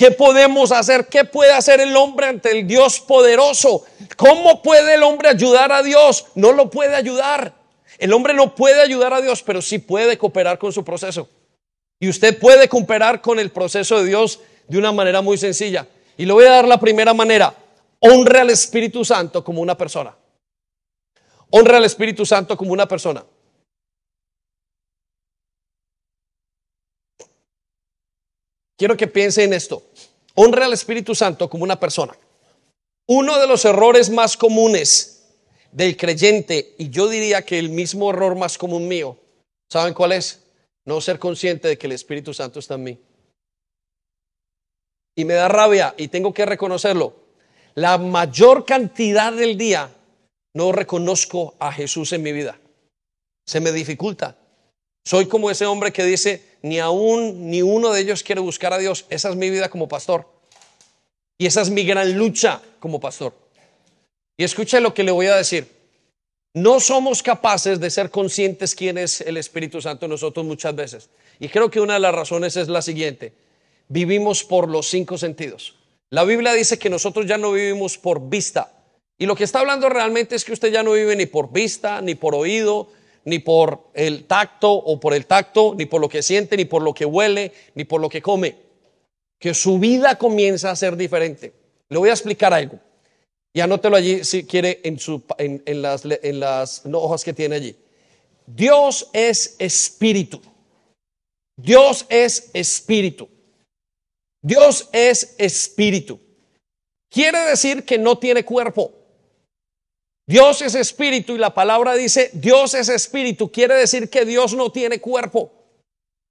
¿Qué 0.00 0.12
podemos 0.12 0.72
hacer? 0.72 1.08
¿Qué 1.08 1.24
puede 1.24 1.52
hacer 1.52 1.80
el 1.80 1.94
hombre 1.96 2.28
ante 2.28 2.52
el 2.52 2.66
Dios 2.66 3.00
poderoso? 3.00 3.84
¿Cómo 4.16 4.62
puede 4.62 4.94
el 4.94 5.02
hombre 5.02 5.28
ayudar 5.28 5.72
a 5.72 5.82
Dios? 5.82 6.26
No 6.36 6.52
lo 6.52 6.70
puede 6.70 6.94
ayudar. 6.94 7.59
El 8.00 8.14
hombre 8.14 8.32
no 8.32 8.54
puede 8.54 8.80
ayudar 8.80 9.12
a 9.12 9.20
Dios, 9.20 9.42
pero 9.42 9.60
sí 9.60 9.78
puede 9.78 10.16
cooperar 10.16 10.58
con 10.58 10.72
su 10.72 10.82
proceso. 10.82 11.28
Y 12.00 12.08
usted 12.08 12.38
puede 12.38 12.66
cooperar 12.66 13.20
con 13.20 13.38
el 13.38 13.50
proceso 13.50 13.98
de 13.98 14.06
Dios 14.06 14.40
de 14.66 14.78
una 14.78 14.90
manera 14.90 15.20
muy 15.20 15.36
sencilla. 15.36 15.86
Y 16.16 16.24
le 16.24 16.32
voy 16.32 16.46
a 16.46 16.52
dar 16.52 16.66
la 16.66 16.80
primera 16.80 17.12
manera. 17.12 17.54
Honre 17.98 18.40
al 18.40 18.48
Espíritu 18.48 19.04
Santo 19.04 19.44
como 19.44 19.60
una 19.60 19.76
persona. 19.76 20.16
Honre 21.50 21.76
al 21.76 21.84
Espíritu 21.84 22.24
Santo 22.24 22.56
como 22.56 22.72
una 22.72 22.88
persona. 22.88 23.22
Quiero 28.78 28.96
que 28.96 29.08
piense 29.08 29.44
en 29.44 29.52
esto. 29.52 29.82
Honre 30.36 30.64
al 30.64 30.72
Espíritu 30.72 31.14
Santo 31.14 31.50
como 31.50 31.64
una 31.64 31.78
persona. 31.78 32.16
Uno 33.06 33.38
de 33.38 33.46
los 33.46 33.66
errores 33.66 34.08
más 34.08 34.38
comunes 34.38 35.19
del 35.72 35.96
creyente, 35.96 36.74
y 36.78 36.90
yo 36.90 37.08
diría 37.08 37.42
que 37.42 37.58
el 37.58 37.70
mismo 37.70 38.10
error 38.10 38.36
más 38.36 38.58
común 38.58 38.88
mío, 38.88 39.16
¿saben 39.70 39.94
cuál 39.94 40.12
es? 40.12 40.44
No 40.84 41.00
ser 41.00 41.18
consciente 41.18 41.68
de 41.68 41.78
que 41.78 41.86
el 41.86 41.92
Espíritu 41.92 42.34
Santo 42.34 42.58
está 42.58 42.74
en 42.74 42.84
mí. 42.84 42.98
Y 45.16 45.24
me 45.24 45.34
da 45.34 45.48
rabia 45.48 45.94
y 45.96 46.08
tengo 46.08 46.32
que 46.32 46.46
reconocerlo. 46.46 47.14
La 47.74 47.98
mayor 47.98 48.64
cantidad 48.64 49.32
del 49.32 49.56
día 49.56 49.90
no 50.54 50.72
reconozco 50.72 51.54
a 51.58 51.72
Jesús 51.72 52.12
en 52.12 52.22
mi 52.22 52.32
vida. 52.32 52.58
Se 53.46 53.60
me 53.60 53.72
dificulta. 53.72 54.36
Soy 55.04 55.26
como 55.26 55.50
ese 55.50 55.66
hombre 55.66 55.92
que 55.92 56.04
dice, 56.04 56.58
ni 56.62 56.78
aún 56.78 57.50
ni 57.50 57.62
uno 57.62 57.92
de 57.92 58.00
ellos 58.00 58.22
quiere 58.22 58.40
buscar 58.40 58.72
a 58.72 58.78
Dios. 58.78 59.06
Esa 59.08 59.30
es 59.30 59.36
mi 59.36 59.50
vida 59.50 59.68
como 59.68 59.88
pastor. 59.88 60.26
Y 61.38 61.46
esa 61.46 61.62
es 61.62 61.70
mi 61.70 61.84
gran 61.84 62.16
lucha 62.18 62.60
como 62.80 63.00
pastor. 63.00 63.34
Y 64.40 64.44
escuche 64.44 64.80
lo 64.80 64.94
que 64.94 65.04
le 65.04 65.10
voy 65.10 65.26
a 65.26 65.36
decir. 65.36 65.68
No 66.54 66.80
somos 66.80 67.22
capaces 67.22 67.78
de 67.78 67.90
ser 67.90 68.08
conscientes 68.10 68.74
quién 68.74 68.96
es 68.96 69.20
el 69.20 69.36
Espíritu 69.36 69.82
Santo 69.82 70.08
nosotros 70.08 70.46
muchas 70.46 70.74
veces. 70.74 71.10
Y 71.38 71.50
creo 71.50 71.70
que 71.70 71.78
una 71.78 71.92
de 71.92 72.00
las 72.00 72.14
razones 72.14 72.56
es 72.56 72.68
la 72.68 72.80
siguiente. 72.80 73.34
Vivimos 73.88 74.42
por 74.42 74.70
los 74.70 74.88
cinco 74.88 75.18
sentidos. 75.18 75.74
La 76.08 76.24
Biblia 76.24 76.54
dice 76.54 76.78
que 76.78 76.88
nosotros 76.88 77.26
ya 77.26 77.36
no 77.36 77.52
vivimos 77.52 77.98
por 77.98 78.30
vista. 78.30 78.72
Y 79.18 79.26
lo 79.26 79.36
que 79.36 79.44
está 79.44 79.60
hablando 79.60 79.90
realmente 79.90 80.36
es 80.36 80.46
que 80.46 80.54
usted 80.54 80.72
ya 80.72 80.82
no 80.82 80.92
vive 80.92 81.16
ni 81.16 81.26
por 81.26 81.52
vista, 81.52 82.00
ni 82.00 82.14
por 82.14 82.34
oído, 82.34 82.88
ni 83.26 83.40
por 83.40 83.90
el 83.92 84.24
tacto 84.24 84.72
o 84.72 84.98
por 84.98 85.12
el 85.12 85.26
tacto, 85.26 85.74
ni 85.76 85.84
por 85.84 86.00
lo 86.00 86.08
que 86.08 86.22
siente, 86.22 86.56
ni 86.56 86.64
por 86.64 86.80
lo 86.80 86.94
que 86.94 87.04
huele, 87.04 87.52
ni 87.74 87.84
por 87.84 88.00
lo 88.00 88.08
que 88.08 88.22
come. 88.22 88.56
Que 89.38 89.52
su 89.52 89.78
vida 89.78 90.16
comienza 90.16 90.70
a 90.70 90.76
ser 90.76 90.96
diferente. 90.96 91.52
Le 91.90 91.98
voy 91.98 92.08
a 92.08 92.12
explicar 92.14 92.54
algo. 92.54 92.78
Y 93.52 93.60
anótelo 93.60 93.96
allí 93.96 94.24
si 94.24 94.44
quiere 94.44 94.80
en, 94.84 94.98
su, 94.98 95.22
en, 95.38 95.82
las, 95.82 96.04
en 96.04 96.40
las 96.40 96.82
hojas 96.92 97.24
que 97.24 97.32
tiene 97.32 97.56
allí. 97.56 97.76
Dios 98.46 99.08
es 99.12 99.56
espíritu. 99.58 100.40
Dios 101.56 102.06
es 102.08 102.50
espíritu. 102.54 103.28
Dios 104.42 104.88
es 104.92 105.34
espíritu. 105.38 106.18
Quiere 107.10 107.40
decir 107.40 107.84
que 107.84 107.98
no 107.98 108.18
tiene 108.18 108.44
cuerpo. 108.44 108.92
Dios 110.26 110.62
es 110.62 110.76
espíritu 110.76 111.34
y 111.34 111.38
la 111.38 111.52
palabra 111.52 111.94
dice 111.94 112.30
Dios 112.32 112.74
es 112.74 112.88
espíritu. 112.88 113.50
Quiere 113.50 113.74
decir 113.74 114.08
que 114.08 114.24
Dios 114.24 114.54
no 114.54 114.70
tiene 114.70 115.00
cuerpo. 115.00 115.52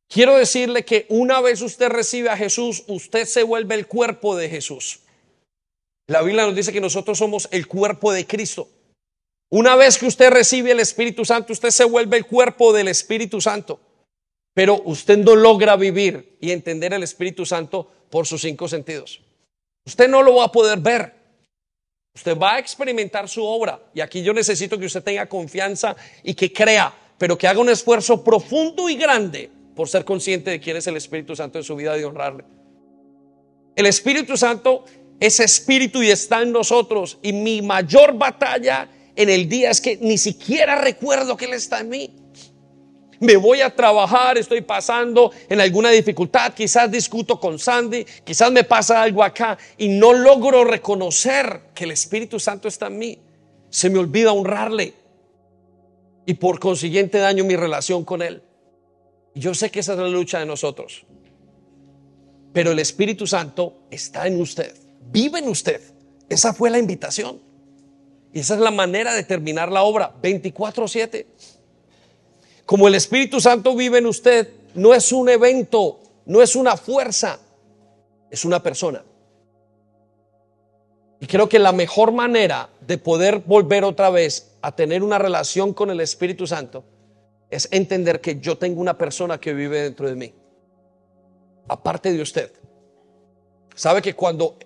Quiero 0.08 0.38
decirle 0.38 0.86
que 0.86 1.06
una 1.10 1.42
vez 1.42 1.62
usted 1.62 1.90
recibe 1.90 2.30
a 2.30 2.38
Jesús, 2.38 2.84
usted 2.88 3.26
se 3.26 3.44
vuelve 3.44 3.76
el 3.76 3.88
cuerpo 3.88 4.36
de 4.36 4.50
Jesús. 4.50 5.02
La 6.10 6.24
Biblia 6.24 6.44
nos 6.44 6.56
dice 6.56 6.74
que 6.74 6.82
nosotros 6.82 7.20
somos 7.20 7.48
el 7.52 7.68
cuerpo 7.68 8.12
de 8.12 8.26
Cristo. 8.26 8.68
Una 9.52 9.76
vez 9.76 10.00
que 10.00 10.08
usted 10.08 10.32
recibe 10.32 10.72
el 10.72 10.80
Espíritu 10.80 11.24
Santo, 11.24 11.54
usted 11.54 11.70
se 11.70 11.84
vuelve 11.84 12.18
el 12.18 12.26
cuerpo 12.26 12.74
del 12.74 12.88
Espíritu 12.88 13.40
Santo. 13.40 13.80
Pero 14.56 14.82
usted 14.86 15.20
no 15.20 15.36
logra 15.36 15.76
vivir 15.76 16.36
y 16.42 16.50
entender 16.50 16.94
el 16.96 17.04
Espíritu 17.04 17.46
Santo 17.46 17.92
por 18.10 18.26
sus 18.26 18.42
cinco 18.42 18.68
sentidos. 18.68 19.22
Usted 19.86 20.10
no 20.10 20.24
lo 20.24 20.38
va 20.38 20.46
a 20.46 20.52
poder 20.52 20.80
ver. 20.80 21.14
Usted 22.16 22.36
va 22.36 22.56
a 22.56 22.60
experimentar 22.60 23.30
su 23.30 23.46
obra. 23.46 23.80
Y 23.94 24.02
aquí 24.02 24.24
yo 24.24 24.34
necesito 24.34 24.80
que 24.80 24.88
usted 24.88 25.04
tenga 25.04 25.30
confianza 25.30 25.96
y 26.24 26.34
que 26.34 26.52
crea, 26.52 26.92
pero 27.20 27.38
que 27.38 27.48
haga 27.48 27.60
un 27.60 27.70
esfuerzo 27.70 28.24
profundo 28.24 28.90
y 28.90 28.96
grande 28.96 29.52
por 29.76 29.88
ser 29.88 30.04
consciente 30.06 30.50
de 30.50 30.60
quién 30.60 30.76
es 30.76 30.88
el 30.88 30.98
Espíritu 30.98 31.36
Santo 31.36 31.60
en 31.60 31.64
su 31.64 31.76
vida 31.76 31.96
y 32.00 32.04
honrarle. 32.04 32.46
El 33.76 33.86
Espíritu 33.86 34.36
Santo 34.36 34.86
ese 35.20 35.44
espíritu 35.44 36.02
y 36.02 36.12
está 36.12 36.42
en 36.42 36.52
nosotros. 36.52 37.18
Y 37.22 37.34
mi 37.34 37.62
mayor 37.62 38.18
batalla 38.18 38.90
en 39.16 39.30
el 39.30 39.50
día 39.50 39.72
es 39.72 39.82
que 39.82 39.98
ni 39.98 40.18
siquiera 40.18 40.76
recuerdo 40.80 41.36
que 41.36 41.46
Él 41.46 41.54
está 41.54 41.80
en 41.80 41.90
mí. 41.90 42.16
Me 43.20 43.36
voy 43.36 43.60
a 43.60 43.76
trabajar, 43.76 44.38
estoy 44.38 44.62
pasando 44.62 45.32
en 45.50 45.60
alguna 45.60 45.90
dificultad, 45.90 46.54
quizás 46.54 46.90
discuto 46.90 47.38
con 47.38 47.60
Sandy, 47.60 48.06
quizás 48.24 48.50
me 48.50 48.64
pasa 48.64 49.02
algo 49.02 49.22
acá 49.22 49.58
y 49.78 49.90
no 49.90 50.14
logro 50.14 50.64
reconocer 50.64 51.64
que 51.76 51.84
el 51.84 51.92
Espíritu 51.92 52.40
Santo 52.40 52.70
está 52.70 52.88
en 52.88 52.98
mí. 52.98 53.20
Se 53.70 53.90
me 53.90 54.00
olvida 54.00 54.32
honrarle 54.32 54.94
y 56.26 56.34
por 56.36 56.60
consiguiente 56.62 57.18
daño 57.18 57.44
mi 57.44 57.58
relación 57.58 58.06
con 58.06 58.22
Él. 58.22 58.42
Yo 59.36 59.54
sé 59.54 59.70
que 59.70 59.82
esa 59.82 59.94
es 59.94 60.00
la 60.00 60.08
lucha 60.08 60.40
de 60.40 60.46
nosotros, 60.46 61.06
pero 62.54 62.72
el 62.72 62.80
Espíritu 62.80 63.28
Santo 63.28 63.82
está 63.92 64.28
en 64.28 64.40
usted 64.40 64.89
vive 65.12 65.40
en 65.40 65.48
usted. 65.48 65.82
Esa 66.30 66.54
fue 66.54 66.70
la 66.70 66.78
invitación. 66.78 67.42
Y 68.34 68.40
esa 68.40 68.54
es 68.56 68.60
la 68.60 68.72
manera 68.72 69.14
de 69.14 69.24
terminar 69.24 69.72
la 69.72 69.84
obra, 69.84 70.14
24/7. 70.22 71.26
Como 72.66 72.88
el 72.88 72.96
Espíritu 72.96 73.42
Santo 73.42 73.76
vive 73.76 73.98
en 73.98 74.06
usted, 74.06 74.54
no 74.76 74.94
es 74.94 75.12
un 75.12 75.30
evento, 75.30 76.00
no 76.26 76.42
es 76.42 76.56
una 76.56 76.78
fuerza, 76.78 77.40
es 78.30 78.46
una 78.46 78.62
persona. 78.62 79.04
Y 81.20 81.26
creo 81.26 81.50
que 81.50 81.60
la 81.60 81.72
mejor 81.72 82.12
manera 82.12 82.70
de 82.86 82.98
poder 82.98 83.40
volver 83.40 83.84
otra 83.84 84.10
vez 84.10 84.52
a 84.62 84.76
tener 84.76 85.04
una 85.04 85.18
relación 85.18 85.74
con 85.74 85.90
el 85.90 86.00
Espíritu 86.00 86.46
Santo 86.46 86.84
es 87.50 87.68
entender 87.72 88.22
que 88.22 88.40
yo 88.40 88.58
tengo 88.58 88.80
una 88.80 88.98
persona 88.98 89.40
que 89.40 89.54
vive 89.54 89.82
dentro 89.82 90.08
de 90.08 90.16
mí, 90.16 90.34
aparte 91.68 92.14
de 92.14 92.22
usted. 92.22 92.54
Sabe 93.76 94.02
que 94.02 94.16
cuando 94.16 94.58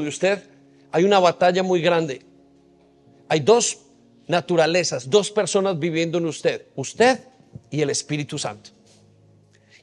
de 0.00 0.08
usted, 0.08 0.42
hay 0.90 1.04
una 1.04 1.18
batalla 1.18 1.62
muy 1.62 1.80
grande. 1.80 2.22
Hay 3.28 3.40
dos 3.40 3.78
naturalezas, 4.26 5.08
dos 5.08 5.30
personas 5.30 5.78
viviendo 5.78 6.18
en 6.18 6.26
usted, 6.26 6.66
usted 6.76 7.20
y 7.70 7.80
el 7.80 7.90
Espíritu 7.90 8.38
Santo. 8.38 8.70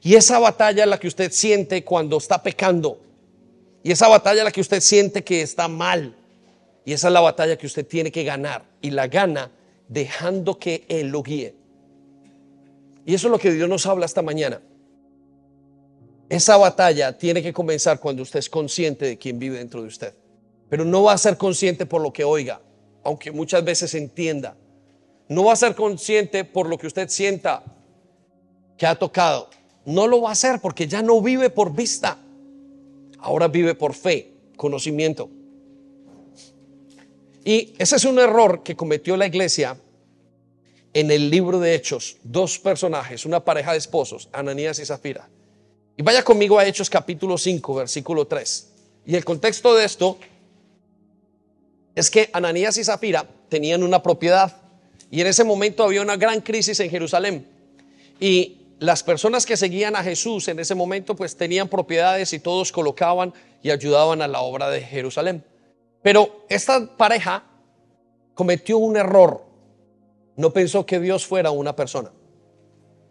Y 0.02 0.14
esa 0.14 0.38
batalla 0.38 0.84
es 0.84 0.88
la 0.88 0.98
que 0.98 1.08
usted 1.08 1.30
siente 1.30 1.84
cuando 1.84 2.16
está 2.16 2.42
pecando. 2.42 3.00
Y 3.82 3.92
esa 3.92 4.08
batalla 4.08 4.40
es 4.40 4.44
la 4.44 4.52
que 4.52 4.60
usted 4.60 4.80
siente 4.80 5.22
que 5.22 5.42
está 5.42 5.68
mal. 5.68 6.14
Y 6.84 6.92
esa 6.92 7.08
es 7.08 7.12
la 7.12 7.20
batalla 7.20 7.56
que 7.56 7.66
usted 7.66 7.86
tiene 7.86 8.10
que 8.10 8.24
ganar. 8.24 8.64
Y 8.80 8.90
la 8.90 9.08
gana 9.08 9.50
dejando 9.88 10.58
que 10.58 10.84
Él 10.88 11.08
lo 11.08 11.22
guíe. 11.22 11.54
Y 13.04 13.14
eso 13.14 13.26
es 13.26 13.30
lo 13.30 13.38
que 13.38 13.52
Dios 13.52 13.68
nos 13.68 13.84
habla 13.86 14.06
esta 14.06 14.22
mañana. 14.22 14.60
Esa 16.30 16.56
batalla 16.56 17.18
tiene 17.18 17.42
que 17.42 17.52
comenzar 17.52 17.98
cuando 17.98 18.22
usted 18.22 18.38
es 18.38 18.48
consciente 18.48 19.04
de 19.04 19.18
quién 19.18 19.40
vive 19.40 19.58
dentro 19.58 19.82
de 19.82 19.88
usted. 19.88 20.14
Pero 20.68 20.84
no 20.84 21.02
va 21.02 21.14
a 21.14 21.18
ser 21.18 21.36
consciente 21.36 21.86
por 21.86 22.00
lo 22.00 22.12
que 22.12 22.22
oiga, 22.22 22.60
aunque 23.02 23.32
muchas 23.32 23.64
veces 23.64 23.92
entienda. 23.96 24.56
No 25.28 25.46
va 25.46 25.54
a 25.54 25.56
ser 25.56 25.74
consciente 25.74 26.44
por 26.44 26.68
lo 26.68 26.78
que 26.78 26.86
usted 26.86 27.08
sienta 27.08 27.64
que 28.78 28.86
ha 28.86 28.94
tocado. 28.94 29.50
No 29.84 30.06
lo 30.06 30.22
va 30.22 30.28
a 30.28 30.32
hacer 30.32 30.60
porque 30.60 30.86
ya 30.86 31.02
no 31.02 31.20
vive 31.20 31.50
por 31.50 31.74
vista. 31.74 32.16
Ahora 33.18 33.48
vive 33.48 33.74
por 33.74 33.92
fe, 33.92 34.32
conocimiento. 34.56 35.28
Y 37.44 37.74
ese 37.76 37.96
es 37.96 38.04
un 38.04 38.20
error 38.20 38.62
que 38.62 38.76
cometió 38.76 39.16
la 39.16 39.26
iglesia 39.26 39.76
en 40.92 41.10
el 41.10 41.28
libro 41.28 41.58
de 41.58 41.74
Hechos. 41.74 42.18
Dos 42.22 42.60
personajes, 42.60 43.26
una 43.26 43.44
pareja 43.44 43.72
de 43.72 43.78
esposos, 43.78 44.28
Ananías 44.32 44.78
y 44.78 44.86
Zafira 44.86 45.28
Y 45.96 46.02
vaya 46.02 46.22
conmigo 46.22 46.58
a 46.58 46.66
Hechos 46.66 46.88
capítulo 46.88 47.36
5, 47.36 47.74
versículo 47.74 48.26
3. 48.26 48.72
Y 49.06 49.16
el 49.16 49.24
contexto 49.24 49.74
de 49.74 49.84
esto 49.84 50.18
es 51.94 52.10
que 52.10 52.30
Ananías 52.32 52.78
y 52.78 52.84
Zafira 52.84 53.26
tenían 53.48 53.82
una 53.82 54.02
propiedad 54.02 54.56
y 55.10 55.20
en 55.20 55.26
ese 55.26 55.44
momento 55.44 55.82
había 55.82 56.02
una 56.02 56.16
gran 56.16 56.40
crisis 56.40 56.78
en 56.80 56.90
Jerusalén. 56.90 57.46
Y 58.20 58.58
las 58.78 59.02
personas 59.02 59.44
que 59.44 59.56
seguían 59.56 59.96
a 59.96 60.02
Jesús 60.02 60.48
en 60.48 60.58
ese 60.58 60.74
momento 60.74 61.16
pues 61.16 61.36
tenían 61.36 61.68
propiedades 61.68 62.32
y 62.32 62.38
todos 62.38 62.72
colocaban 62.72 63.34
y 63.62 63.70
ayudaban 63.70 64.22
a 64.22 64.28
la 64.28 64.40
obra 64.40 64.70
de 64.70 64.80
Jerusalén. 64.80 65.44
Pero 66.02 66.46
esta 66.48 66.96
pareja 66.96 67.44
cometió 68.34 68.78
un 68.78 68.96
error. 68.96 69.44
No 70.36 70.52
pensó 70.52 70.86
que 70.86 71.00
Dios 71.00 71.26
fuera 71.26 71.50
una 71.50 71.76
persona. 71.76 72.10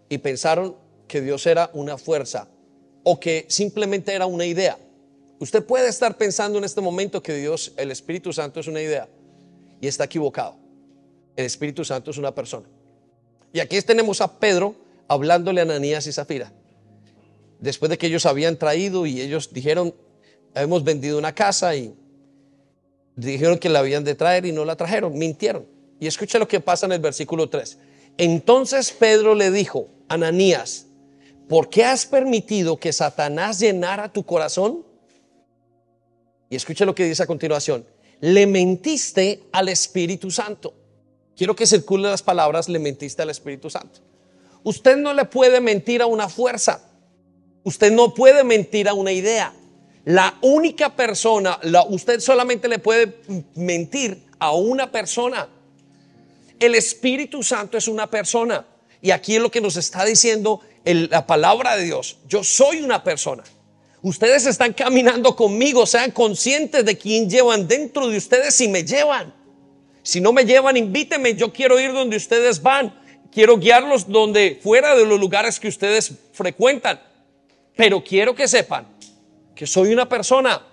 Y 0.07 0.17
pensaron 0.19 0.75
que 1.07 1.21
Dios 1.21 1.45
era 1.45 1.69
una 1.73 1.97
fuerza 1.97 2.47
o 3.11 3.19
que 3.19 3.47
simplemente 3.49 4.13
era 4.13 4.27
una 4.27 4.45
idea. 4.45 4.77
Usted 5.39 5.65
puede 5.65 5.89
estar 5.89 6.15
pensando 6.15 6.59
en 6.59 6.63
este 6.63 6.79
momento 6.79 7.23
que 7.23 7.33
Dios, 7.33 7.73
el 7.75 7.89
Espíritu 7.89 8.31
Santo 8.31 8.59
es 8.59 8.67
una 8.67 8.83
idea 8.83 9.09
y 9.81 9.87
está 9.87 10.03
equivocado. 10.03 10.57
El 11.35 11.47
Espíritu 11.47 11.83
Santo 11.83 12.11
es 12.11 12.19
una 12.19 12.35
persona. 12.35 12.67
Y 13.51 13.61
aquí 13.61 13.81
tenemos 13.81 14.21
a 14.21 14.39
Pedro 14.39 14.75
hablándole 15.07 15.61
a 15.61 15.63
Ananías 15.63 16.05
y 16.05 16.11
Zafira. 16.11 16.53
Después 17.59 17.89
de 17.89 17.97
que 17.97 18.05
ellos 18.05 18.27
habían 18.27 18.57
traído 18.57 19.07
y 19.07 19.21
ellos 19.21 19.51
dijeron, 19.51 19.95
hemos 20.53 20.83
vendido 20.83 21.17
una 21.17 21.33
casa 21.33 21.75
y 21.75 21.95
dijeron 23.15 23.57
que 23.57 23.69
la 23.69 23.79
habían 23.79 24.03
de 24.03 24.13
traer 24.13 24.45
y 24.45 24.51
no 24.51 24.65
la 24.65 24.75
trajeron, 24.75 25.17
mintieron. 25.17 25.65
Y 25.99 26.05
escucha 26.05 26.37
lo 26.37 26.47
que 26.47 26.59
pasa 26.59 26.85
en 26.85 26.91
el 26.91 26.99
versículo 26.99 27.49
3. 27.49 27.79
Entonces 28.19 28.91
Pedro 28.91 29.33
le 29.33 29.49
dijo, 29.49 29.87
Ananías, 30.09 30.85
¿por 31.49 31.67
qué 31.69 31.83
has 31.83 32.05
permitido 32.05 32.77
que 32.77 32.93
Satanás 32.93 33.59
llenara 33.59 34.13
tu 34.13 34.23
corazón? 34.23 34.85
Y 36.49 36.55
escucha 36.55 36.85
lo 36.85 36.95
que 36.95 37.05
dice 37.05 37.23
a 37.23 37.27
continuación. 37.27 37.85
Le 38.21 38.47
mentiste 38.47 39.43
al 39.51 39.67
Espíritu 39.67 40.31
Santo. 40.31 40.73
Quiero 41.35 41.55
que 41.55 41.65
circulen 41.65 42.11
las 42.11 42.21
palabras, 42.21 42.69
le 42.69 42.79
mentiste 42.79 43.21
al 43.21 43.29
Espíritu 43.29 43.69
Santo. 43.69 43.99
Usted 44.63 44.97
no 44.97 45.13
le 45.13 45.25
puede 45.25 45.59
mentir 45.59 46.01
a 46.01 46.05
una 46.05 46.29
fuerza. 46.29 46.81
Usted 47.63 47.91
no 47.91 48.13
puede 48.13 48.43
mentir 48.43 48.87
a 48.87 48.93
una 48.93 49.11
idea. 49.11 49.53
La 50.05 50.37
única 50.41 50.95
persona, 50.95 51.59
la, 51.63 51.83
usted 51.83 52.19
solamente 52.19 52.67
le 52.67 52.79
puede 52.79 53.21
mentir 53.55 54.25
a 54.37 54.53
una 54.53 54.91
persona. 54.91 55.49
El 56.59 56.75
Espíritu 56.75 57.41
Santo 57.41 57.77
es 57.77 57.87
una 57.87 58.09
persona. 58.09 58.65
Y 59.01 59.11
aquí 59.11 59.35
es 59.35 59.41
lo 59.41 59.49
que 59.49 59.61
nos 59.61 59.77
está 59.77 60.03
diciendo 60.03 60.59
la 60.83 61.25
palabra 61.25 61.75
de 61.75 61.85
Dios. 61.85 62.17
Yo 62.27 62.43
soy 62.43 62.81
una 62.81 63.03
persona. 63.03 63.43
Ustedes 64.01 64.45
están 64.45 64.73
caminando 64.73 65.35
conmigo, 65.35 65.85
sean 65.85 66.11
conscientes 66.11 66.85
de 66.85 66.97
quién 66.97 67.29
llevan 67.29 67.67
dentro 67.67 68.07
de 68.07 68.17
ustedes 68.17 68.59
y 68.61 68.67
me 68.67 68.83
llevan. 68.83 69.33
Si 70.03 70.21
no 70.21 70.31
me 70.31 70.45
llevan, 70.45 70.77
invítenme, 70.77 71.35
yo 71.35 71.51
quiero 71.51 71.79
ir 71.79 71.91
donde 71.91 72.15
ustedes 72.15 72.61
van. 72.61 72.97
Quiero 73.31 73.57
guiarlos 73.57 74.07
donde 74.07 74.59
fuera 74.61 74.95
de 74.95 75.05
los 75.05 75.19
lugares 75.19 75.59
que 75.59 75.67
ustedes 75.67 76.13
frecuentan. 76.31 76.99
Pero 77.75 78.03
quiero 78.03 78.33
que 78.33 78.47
sepan 78.47 78.87
que 79.55 79.67
soy 79.67 79.91
una 79.91 80.07
persona 80.07 80.65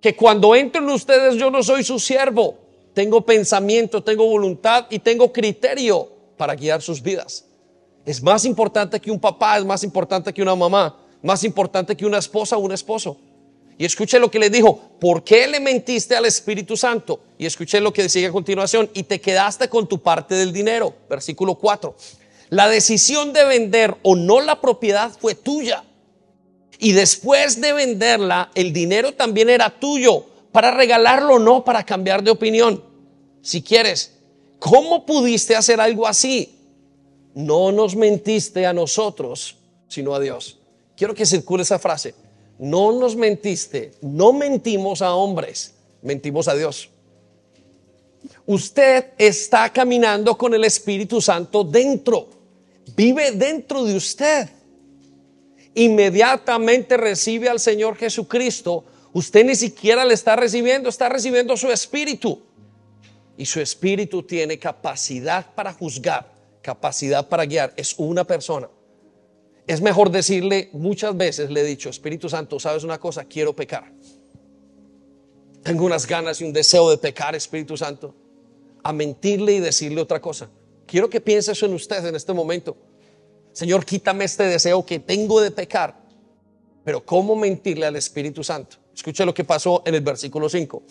que 0.00 0.14
cuando 0.14 0.54
entro 0.54 0.82
en 0.82 0.90
ustedes 0.90 1.34
yo 1.34 1.50
no 1.50 1.62
soy 1.62 1.82
su 1.82 1.98
siervo. 1.98 2.58
Tengo 2.94 3.26
pensamiento, 3.26 4.02
tengo 4.02 4.26
voluntad 4.26 4.86
y 4.90 5.00
tengo 5.00 5.32
criterio 5.32 6.08
para 6.36 6.54
guiar 6.54 6.80
sus 6.80 7.02
vidas. 7.02 7.44
Es 8.04 8.22
más 8.22 8.44
importante 8.44 9.00
que 9.00 9.10
un 9.10 9.18
papá, 9.18 9.58
es 9.58 9.64
más 9.64 9.82
importante 9.82 10.32
que 10.32 10.42
una 10.42 10.54
mamá 10.54 10.96
más 11.24 11.42
importante 11.42 11.96
que 11.96 12.04
una 12.04 12.18
esposa 12.18 12.56
o 12.56 12.60
un 12.60 12.72
esposo. 12.72 13.16
Y 13.78 13.84
escuché 13.86 14.18
lo 14.18 14.30
que 14.30 14.38
le 14.38 14.50
dijo, 14.50 14.78
¿por 15.00 15.24
qué 15.24 15.48
le 15.48 15.58
mentiste 15.58 16.14
al 16.14 16.26
Espíritu 16.26 16.76
Santo? 16.76 17.18
Y 17.38 17.46
escuché 17.46 17.80
lo 17.80 17.92
que 17.92 18.08
sigue 18.10 18.26
a 18.26 18.32
continuación, 18.32 18.90
y 18.94 19.04
te 19.04 19.20
quedaste 19.20 19.68
con 19.68 19.88
tu 19.88 20.00
parte 20.00 20.34
del 20.34 20.52
dinero. 20.52 20.94
Versículo 21.08 21.54
4. 21.54 21.96
La 22.50 22.68
decisión 22.68 23.32
de 23.32 23.44
vender 23.44 23.96
o 24.02 24.14
no 24.14 24.42
la 24.42 24.60
propiedad 24.60 25.10
fue 25.18 25.34
tuya. 25.34 25.82
Y 26.78 26.92
después 26.92 27.60
de 27.60 27.72
venderla, 27.72 28.50
el 28.54 28.74
dinero 28.74 29.12
también 29.12 29.48
era 29.48 29.70
tuyo, 29.70 30.26
para 30.52 30.72
regalarlo 30.72 31.36
o 31.36 31.38
no, 31.38 31.64
para 31.64 31.84
cambiar 31.84 32.22
de 32.22 32.32
opinión. 32.32 32.84
Si 33.40 33.62
quieres, 33.62 34.18
¿cómo 34.58 35.06
pudiste 35.06 35.56
hacer 35.56 35.80
algo 35.80 36.06
así? 36.06 36.54
No 37.34 37.72
nos 37.72 37.96
mentiste 37.96 38.64
a 38.64 38.72
nosotros, 38.72 39.56
sino 39.88 40.14
a 40.14 40.20
Dios. 40.20 40.58
Quiero 40.96 41.14
que 41.14 41.26
circule 41.26 41.62
esa 41.62 41.78
frase. 41.78 42.14
No 42.58 42.92
nos 42.92 43.16
mentiste, 43.16 43.92
no 44.00 44.32
mentimos 44.32 45.02
a 45.02 45.14
hombres, 45.14 45.74
mentimos 46.02 46.46
a 46.46 46.54
Dios. 46.54 46.88
Usted 48.46 49.06
está 49.18 49.72
caminando 49.72 50.36
con 50.36 50.54
el 50.54 50.64
Espíritu 50.64 51.20
Santo 51.20 51.64
dentro, 51.64 52.28
vive 52.96 53.32
dentro 53.32 53.84
de 53.84 53.96
usted. 53.96 54.48
Inmediatamente 55.74 56.96
recibe 56.96 57.48
al 57.48 57.58
Señor 57.58 57.96
Jesucristo. 57.96 58.84
Usted 59.12 59.44
ni 59.44 59.56
siquiera 59.56 60.04
le 60.04 60.14
está 60.14 60.36
recibiendo, 60.36 60.88
está 60.88 61.08
recibiendo 61.08 61.56
su 61.56 61.70
espíritu. 61.70 62.40
Y 63.36 63.46
su 63.46 63.60
espíritu 63.60 64.22
tiene 64.22 64.58
capacidad 64.58 65.52
para 65.54 65.72
juzgar, 65.72 66.30
capacidad 66.64 67.28
para 67.28 67.44
guiar. 67.44 67.74
Es 67.76 67.94
una 67.98 68.24
persona. 68.24 68.68
Es 69.66 69.80
mejor 69.80 70.10
decirle, 70.10 70.70
muchas 70.72 71.16
veces 71.16 71.50
le 71.50 71.60
he 71.60 71.64
dicho, 71.64 71.90
Espíritu 71.90 72.28
Santo, 72.28 72.58
¿sabes 72.58 72.84
una 72.84 72.98
cosa? 72.98 73.24
Quiero 73.24 73.54
pecar. 73.54 73.92
Tengo 75.62 75.84
unas 75.84 76.06
ganas 76.06 76.40
y 76.40 76.44
un 76.44 76.52
deseo 76.52 76.90
de 76.90 76.98
pecar, 76.98 77.34
Espíritu 77.34 77.76
Santo. 77.76 78.14
A 78.82 78.92
mentirle 78.92 79.52
y 79.52 79.60
decirle 79.60 80.00
otra 80.00 80.20
cosa. 80.20 80.50
Quiero 80.86 81.08
que 81.08 81.20
piense 81.20 81.52
eso 81.52 81.66
en 81.66 81.74
usted 81.74 82.04
en 82.04 82.16
este 82.16 82.32
momento. 82.32 82.76
Señor, 83.52 83.84
quítame 83.84 84.24
este 84.24 84.44
deseo 84.44 84.84
que 84.84 84.98
tengo 84.98 85.40
de 85.40 85.50
pecar. 85.50 86.02
Pero 86.82 87.04
¿cómo 87.04 87.36
mentirle 87.36 87.86
al 87.86 87.96
Espíritu 87.96 88.42
Santo? 88.42 88.76
Escuche 88.94 89.24
lo 89.24 89.32
que 89.32 89.44
pasó 89.44 89.82
en 89.86 89.94
el 89.94 90.02
versículo 90.02 90.48
5. 90.48 90.82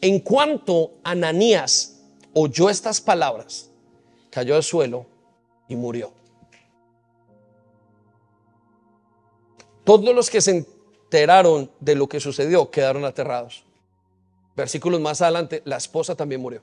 En 0.00 0.20
cuanto 0.20 0.98
Ananías 1.02 1.96
oyó 2.34 2.70
estas 2.70 3.00
palabras, 3.00 3.70
cayó 4.36 4.54
al 4.54 4.62
suelo 4.62 5.06
y 5.66 5.76
murió. 5.76 6.12
Todos 9.82 10.14
los 10.14 10.28
que 10.28 10.42
se 10.42 10.50
enteraron 10.50 11.70
de 11.80 11.94
lo 11.94 12.06
que 12.06 12.20
sucedió 12.20 12.70
quedaron 12.70 13.06
aterrados. 13.06 13.64
Versículos 14.54 15.00
más 15.00 15.22
adelante, 15.22 15.62
la 15.64 15.78
esposa 15.78 16.14
también 16.14 16.42
murió. 16.42 16.60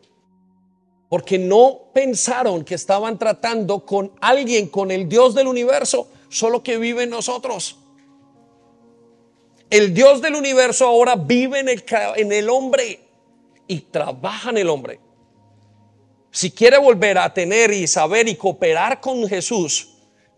Porque 1.10 1.40
no 1.40 1.86
pensaron 1.96 2.64
que 2.64 2.76
estaban 2.76 3.18
tratando 3.18 3.84
con 3.84 4.12
alguien, 4.22 4.68
con 4.68 4.92
el 4.92 5.10
Dios 5.10 5.34
del 5.34 5.48
universo, 5.48 6.08
solo 6.30 6.62
que 6.62 6.78
vive 6.78 7.06
en 7.06 7.10
nosotros. 7.10 7.80
El 9.72 9.96
Dios 9.96 10.22
del 10.22 10.36
universo 10.36 10.86
ahora 10.86 11.16
vive 11.16 11.60
en 11.60 11.70
el, 11.70 11.84
en 12.18 12.32
el 12.34 12.52
hombre 12.52 13.00
y 13.66 13.80
trabaja 13.80 14.52
en 14.52 14.60
el 14.60 14.70
hombre. 14.70 15.00
Si 16.34 16.50
quiere 16.50 16.80
volver 16.80 17.20
a 17.20 17.32
tener 17.32 17.72
y 17.72 17.86
saber 17.86 18.28
y 18.28 18.36
cooperar 18.36 19.00
con 19.00 19.30
Jesús, 19.30 19.90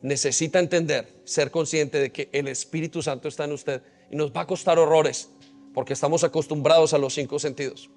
necesita 0.01 0.59
entender, 0.59 1.07
ser 1.23 1.49
consciente 1.49 1.97
de 1.99 2.11
que 2.11 2.27
el 2.33 2.49
Espíritu 2.49 3.01
Santo 3.01 3.29
está 3.29 3.45
en 3.45 3.53
usted 3.53 3.81
y 4.11 4.17
nos 4.17 4.29
va 4.33 4.41
a 4.41 4.45
costar 4.45 4.77
horrores 4.77 5.29
porque 5.73 5.93
estamos 5.93 6.25
acostumbrados 6.25 6.93
a 6.93 6.97
los 6.97 7.13
cinco 7.13 7.39
sentidos. 7.39 7.89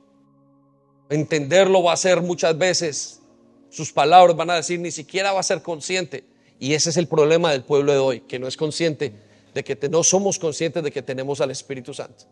Entenderlo 1.10 1.82
va 1.82 1.92
a 1.92 1.96
ser 1.96 2.22
muchas 2.22 2.56
veces, 2.56 3.20
sus 3.68 3.92
palabras 3.92 4.36
van 4.36 4.50
a 4.50 4.54
decir, 4.54 4.78
ni 4.78 4.92
siquiera 4.92 5.32
va 5.32 5.40
a 5.40 5.42
ser 5.42 5.60
consciente. 5.60 6.22
Y 6.60 6.74
ese 6.74 6.90
es 6.90 6.98
el 6.98 7.08
problema 7.08 7.50
del 7.50 7.64
pueblo 7.64 7.90
de 7.90 7.98
hoy, 7.98 8.20
que 8.20 8.38
no 8.38 8.46
es 8.46 8.56
consciente 8.56 9.12
de 9.52 9.64
que 9.64 9.76
no 9.88 10.04
somos 10.04 10.38
conscientes 10.38 10.84
de 10.84 10.92
que 10.92 11.02
tenemos 11.02 11.40
al 11.40 11.50
Espíritu 11.50 11.92
Santo. 11.92 12.26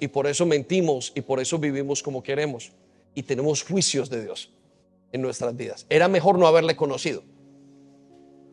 Y 0.00 0.08
por 0.08 0.26
eso 0.26 0.46
mentimos 0.46 1.12
y 1.14 1.20
por 1.20 1.38
eso 1.38 1.60
vivimos 1.60 2.02
como 2.02 2.24
queremos 2.24 2.72
y 3.14 3.22
tenemos 3.22 3.62
juicios 3.62 4.10
de 4.10 4.24
Dios 4.24 4.50
en 5.16 5.22
nuestras 5.22 5.56
vidas. 5.56 5.86
Era 5.90 6.06
mejor 6.08 6.38
no 6.38 6.46
haberle 6.46 6.76
conocido. 6.76 7.22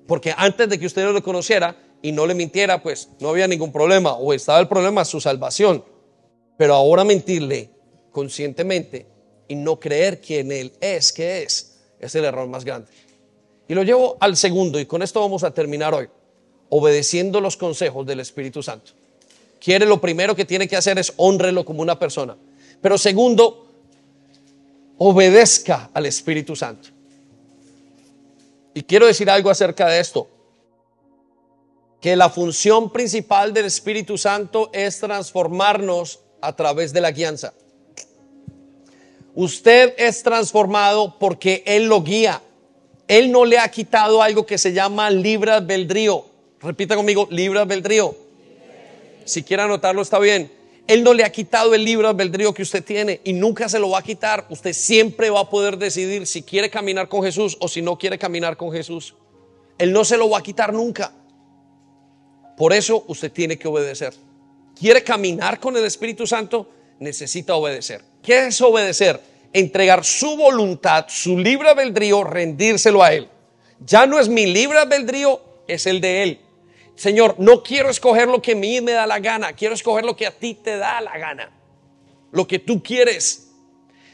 Porque 0.08 0.34
antes 0.36 0.68
de 0.68 0.80
que 0.80 0.86
usted 0.86 1.06
lo 1.06 1.24
conociera 1.24 1.78
y 2.02 2.12
no 2.12 2.26
le 2.26 2.34
mintiera, 2.34 2.82
pues 2.82 3.10
no 3.20 3.30
había 3.30 3.48
ningún 3.48 3.72
problema 3.72 4.14
o 4.14 4.34
estaba 4.34 4.60
el 4.60 4.68
problema 4.68 5.06
su 5.06 5.22
salvación. 5.22 5.84
Pero 6.58 6.74
ahora 6.74 7.04
mentirle 7.04 7.70
conscientemente 8.12 9.06
y 9.48 9.56
no 9.56 9.80
creer 9.80 10.20
quién 10.20 10.52
él 10.52 10.74
es, 10.82 11.14
que 11.14 11.44
es, 11.44 11.80
es 12.00 12.16
el 12.16 12.26
error 12.26 12.48
más 12.48 12.66
grande. 12.66 12.88
Y 13.68 13.74
lo 13.74 13.84
llevo 13.84 14.18
al 14.20 14.36
segundo 14.36 14.80
y 14.80 14.86
con 14.86 15.02
esto 15.02 15.22
vamos 15.22 15.44
a 15.44 15.54
terminar 15.54 15.94
hoy, 15.94 16.10
obedeciendo 16.70 17.40
los 17.40 17.56
consejos 17.56 18.06
del 18.06 18.20
Espíritu 18.20 18.62
Santo. 18.62 18.92
Quiere 19.60 19.86
lo 19.86 20.02
primero 20.02 20.36
que 20.36 20.44
tiene 20.44 20.68
que 20.68 20.76
hacer 20.76 21.00
es 21.00 21.14
honrelo 21.16 21.64
como 21.64 21.82
una 21.82 21.98
persona. 21.98 22.36
Pero 22.82 22.98
segundo, 22.98 23.73
obedezca 24.98 25.90
al 25.94 26.06
Espíritu 26.06 26.56
Santo. 26.56 26.90
Y 28.74 28.84
quiero 28.84 29.06
decir 29.06 29.30
algo 29.30 29.50
acerca 29.50 29.88
de 29.88 30.00
esto. 30.00 30.30
que 32.02 32.18
la 32.18 32.30
función 32.30 32.92
principal 32.92 33.54
del 33.54 33.64
Espíritu 33.64 34.18
Santo 34.18 34.70
es 34.74 35.00
transformarnos 35.00 36.20
a 36.42 36.54
través 36.54 36.92
de 36.92 37.00
la 37.00 37.12
guianza. 37.12 37.54
Usted 39.36 39.94
es 39.98 40.22
transformado 40.22 41.18
porque 41.18 41.64
Él 41.66 41.86
lo 41.86 42.04
guía. 42.04 42.42
Él 43.08 43.32
no 43.32 43.46
le 43.46 43.58
ha 43.58 43.70
quitado 43.70 44.22
algo 44.22 44.46
que 44.46 44.58
se 44.58 44.74
llama 44.74 45.10
libre 45.10 45.52
albedrío. 45.52 46.26
Repita 46.60 46.98
conmigo, 46.98 47.26
libre 47.32 47.62
albedrío. 47.62 48.16
Si 49.24 49.42
quiere 49.44 49.64
anotarlo, 49.64 50.02
está 50.02 50.20
bien. 50.20 50.52
Él 50.88 51.04
no 51.04 51.14
le 51.14 51.24
ha 51.24 51.32
quitado 51.32 51.74
el 51.74 51.86
libre 51.86 52.08
albedrío 52.08 52.54
que 52.54 52.62
usted 52.62 52.84
tiene 52.84 53.22
y 53.24 53.32
nunca 53.34 53.70
se 53.70 53.80
lo 53.80 53.90
va 53.90 54.00
a 54.00 54.04
quitar. 54.04 54.46
Usted 54.50 54.74
siempre 54.74 55.30
va 55.30 55.42
a 55.42 55.50
poder 55.50 55.78
decidir 55.78 56.28
si 56.28 56.44
quiere 56.44 56.70
caminar 56.70 57.08
con 57.08 57.24
Jesús 57.24 57.56
o 57.60 57.68
si 57.68 57.82
no 57.82 57.98
quiere 57.98 58.18
caminar 58.18 58.58
con 58.58 58.72
Jesús. 58.72 59.16
Él 59.78 59.94
no 59.94 60.04
se 60.04 60.18
lo 60.18 60.30
va 60.30 60.40
a 60.40 60.44
quitar 60.44 60.74
nunca. 60.74 61.14
Por 62.58 62.74
eso 62.74 63.06
usted 63.08 63.32
tiene 63.32 63.58
que 63.58 63.68
obedecer. 63.68 64.14
¿Quiere 64.78 65.04
caminar 65.04 65.60
con 65.60 65.78
el 65.78 65.86
Espíritu 65.86 66.28
Santo? 66.28 66.70
Necesita 67.00 67.56
obedecer. 67.56 68.02
¿Qué 68.22 68.48
es 68.48 68.62
obedecer? 68.62 69.22
Entregar 69.54 70.04
su 70.04 70.36
voluntad, 70.36 71.06
su 71.08 71.38
libre 71.38 71.70
albedrío, 71.70 72.24
rendírselo 72.24 73.04
a 73.04 73.14
Él. 73.14 73.30
Ya 73.80 74.06
no 74.06 74.20
es 74.20 74.28
mi 74.28 74.46
libre 74.48 74.80
albedrío, 74.80 75.42
es 75.68 75.86
el 75.88 76.02
de 76.02 76.24
Él. 76.24 76.40
Señor, 76.96 77.36
no 77.40 77.64
quiero 77.64 77.90
escoger 77.90 78.28
lo 78.28 78.42
que 78.42 78.52
a 78.52 78.56
mí 78.56 78.80
me 78.82 78.92
da 78.92 79.08
la 79.08 79.20
gana, 79.20 79.54
quiero 79.54 79.74
escoger 79.74 80.06
lo 80.06 80.16
que 80.16 80.28
a 80.28 80.32
ti 80.32 80.54
te 80.54 80.78
da 80.78 81.02
la 81.02 81.18
gana, 81.18 81.52
lo 82.32 82.48
que 82.48 82.60
tú 82.60 82.84
quieres. 82.84 83.52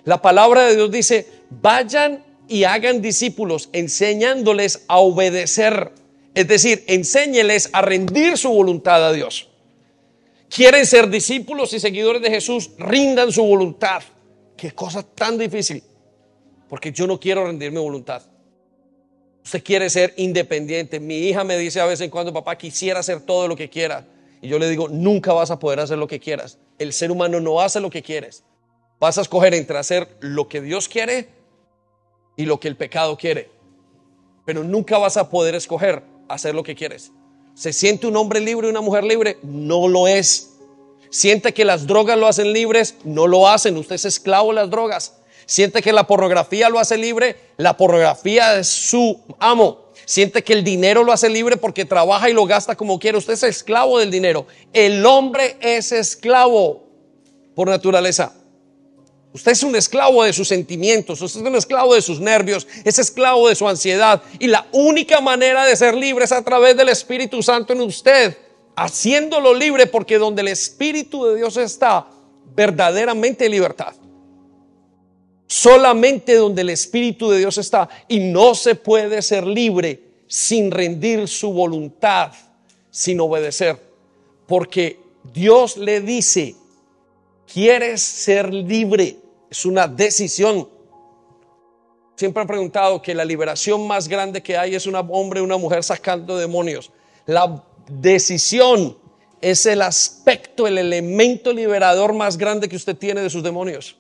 La 0.06 0.22
palabra 0.22 0.66
de 0.66 0.76
Dios 0.76 0.92
dice, 0.92 1.28
vayan 1.50 2.24
y 2.48 2.64
hagan 2.64 3.02
discípulos, 3.02 3.70
enseñándoles 3.74 4.86
a 4.88 4.98
obedecer. 5.00 5.92
Es 6.34 6.48
decir, 6.48 6.84
enséñeles 6.88 7.70
a 7.74 7.82
rendir 7.82 8.38
su 8.38 8.50
voluntad 8.50 9.06
a 9.06 9.12
Dios. 9.12 9.50
Quieren 10.50 10.86
ser 10.86 11.10
discípulos 11.10 11.74
y 11.74 11.80
seguidores 11.80 12.22
de 12.22 12.32
Jesús, 12.32 12.72
rindan 12.80 13.32
su 13.32 13.44
voluntad. 13.44 14.02
Qué 14.58 14.72
cosa 14.72 15.04
tan 15.04 15.38
difícil, 15.38 15.84
porque 16.68 16.92
yo 16.92 17.06
no 17.06 17.20
quiero 17.20 17.46
rendir 17.46 17.72
mi 17.72 17.80
voluntad. 17.80 18.24
Usted 19.50 19.64
quiere 19.64 19.90
ser 19.90 20.14
independiente. 20.16 21.00
Mi 21.00 21.28
hija 21.28 21.44
me 21.44 21.58
dice 21.58 21.80
a 21.80 21.86
veces 21.88 22.02
en 22.02 22.12
cuando, 22.12 22.32
papá, 22.32 22.56
quisiera 22.56 23.00
hacer 23.00 23.22
todo 23.22 23.48
lo 23.48 23.56
que 23.56 23.68
quiera. 23.68 24.06
Y 24.44 24.48
yo 24.48 24.60
le 24.60 24.70
digo, 24.70 24.90
nunca 24.90 25.34
vas 25.34 25.50
a 25.50 25.58
poder 25.58 25.80
hacer 25.80 25.98
lo 25.98 26.06
que 26.06 26.20
quieras. 26.20 26.60
El 26.78 26.94
ser 26.94 27.10
humano 27.10 27.40
no 27.40 27.60
hace 27.60 27.80
lo 27.80 27.90
que 27.90 28.04
quieres. 28.04 28.44
Vas 29.00 29.18
a 29.18 29.22
escoger 29.22 29.56
entre 29.56 29.80
hacer 29.80 30.08
lo 30.20 30.48
que 30.48 30.62
Dios 30.62 30.88
quiere 30.88 31.30
y 32.38 32.46
lo 32.46 32.60
que 32.60 32.68
el 32.68 32.76
pecado 32.76 33.18
quiere. 33.18 33.50
Pero 34.46 34.64
nunca 34.64 35.00
vas 35.00 35.18
a 35.18 35.32
poder 35.32 35.56
escoger 35.56 36.04
hacer 36.28 36.54
lo 36.54 36.62
que 36.62 36.76
quieres. 36.76 37.12
¿Se 37.56 37.74
siente 37.74 38.06
un 38.06 38.18
hombre 38.18 38.42
libre 38.42 38.68
y 38.68 38.70
una 38.70 38.82
mujer 38.82 39.04
libre? 39.04 39.40
No 39.42 39.88
lo 39.88 40.08
es. 40.08 40.52
¿Siente 41.10 41.56
que 41.56 41.66
las 41.66 41.88
drogas 41.88 42.20
lo 42.20 42.28
hacen 42.28 42.54
libres? 42.54 42.98
No 43.04 43.26
lo 43.26 43.48
hacen. 43.48 43.78
Usted 43.78 43.96
es 43.96 44.06
esclavo 44.06 44.50
de 44.50 44.56
las 44.58 44.70
drogas. 44.70 45.19
Siente 45.50 45.82
que 45.82 45.92
la 45.92 46.06
pornografía 46.06 46.70
lo 46.70 46.78
hace 46.78 46.96
libre, 46.96 47.36
la 47.58 47.76
pornografía 47.76 48.60
es 48.60 48.68
su 48.68 49.20
amo. 49.40 49.90
Siente 50.06 50.44
que 50.44 50.54
el 50.54 50.64
dinero 50.64 51.04
lo 51.04 51.12
hace 51.12 51.28
libre 51.28 51.58
porque 51.58 51.86
trabaja 51.86 52.30
y 52.30 52.34
lo 52.34 52.46
gasta 52.46 52.78
como 52.78 53.00
quiere. 53.00 53.18
Usted 53.18 53.34
es 53.34 53.42
esclavo 53.42 53.98
del 53.98 54.12
dinero. 54.12 54.46
El 54.74 55.04
hombre 55.08 55.58
es 55.60 55.92
esclavo 55.92 56.84
por 57.56 57.68
naturaleza. 57.68 58.32
Usted 59.34 59.54
es 59.54 59.64
un 59.64 59.76
esclavo 59.76 60.24
de 60.24 60.34
sus 60.34 60.48
sentimientos, 60.48 61.20
usted 61.20 61.42
es 61.42 61.48
un 61.48 61.56
esclavo 61.56 61.96
de 61.96 62.04
sus 62.04 62.20
nervios, 62.20 62.68
es 62.84 63.00
esclavo 63.00 63.50
de 63.50 63.56
su 63.56 63.68
ansiedad. 63.68 64.22
Y 64.38 64.46
la 64.46 64.68
única 64.72 65.20
manera 65.20 65.66
de 65.66 65.76
ser 65.76 65.96
libre 65.96 66.26
es 66.26 66.32
a 66.32 66.44
través 66.44 66.78
del 66.78 66.90
Espíritu 66.90 67.42
Santo 67.42 67.74
en 67.74 67.82
usted, 67.82 68.38
haciéndolo 68.76 69.56
libre 69.56 69.88
porque 69.88 70.20
donde 70.20 70.44
el 70.44 70.50
Espíritu 70.50 71.26
de 71.26 71.38
Dios 71.38 71.58
está, 71.58 72.06
verdaderamente 72.56 73.50
libertad 73.50 73.96
solamente 75.50 76.36
donde 76.36 76.62
el 76.62 76.70
Espíritu 76.70 77.32
de 77.32 77.40
Dios 77.40 77.58
está 77.58 77.90
y 78.08 78.20
no 78.20 78.54
se 78.54 78.76
puede 78.76 79.22
ser 79.24 79.48
libre 79.48 80.00
sin 80.28 80.70
rendir 80.70 81.28
su 81.28 81.52
voluntad, 81.52 82.32
sin 82.92 83.20
obedecer. 83.20 83.82
Porque 84.46 85.00
Dios 85.34 85.76
le 85.76 86.02
dice, 86.02 86.56
¿quieres 87.52 88.04
ser 88.04 88.54
libre? 88.54 89.18
Es 89.50 89.66
una 89.66 89.88
decisión. 89.88 90.70
Siempre 92.16 92.44
he 92.44 92.46
preguntado 92.48 93.02
que 93.02 93.16
la 93.16 93.26
liberación 93.26 93.88
más 93.88 94.08
grande 94.08 94.44
que 94.44 94.56
hay 94.56 94.76
es 94.76 94.86
un 94.86 94.94
hombre 94.96 95.40
o 95.40 95.44
una 95.44 95.58
mujer 95.58 95.84
sacando 95.84 96.38
demonios. 96.38 96.92
La 97.26 97.64
decisión 97.90 98.96
es 99.42 99.66
el 99.66 99.82
aspecto, 99.82 100.68
el 100.68 100.78
elemento 100.78 101.52
liberador 101.52 102.14
más 102.14 102.38
grande 102.38 102.70
que 102.70 102.76
usted 102.76 102.96
tiene 102.96 103.22
de 103.22 103.32
sus 103.32 103.42
demonios 103.42 103.99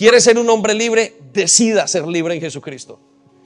quiere 0.00 0.18
ser 0.18 0.38
un 0.38 0.48
hombre 0.48 0.72
libre, 0.72 1.14
decida 1.30 1.86
ser 1.86 2.06
libre 2.06 2.34
en 2.34 2.40
Jesucristo. 2.40 2.98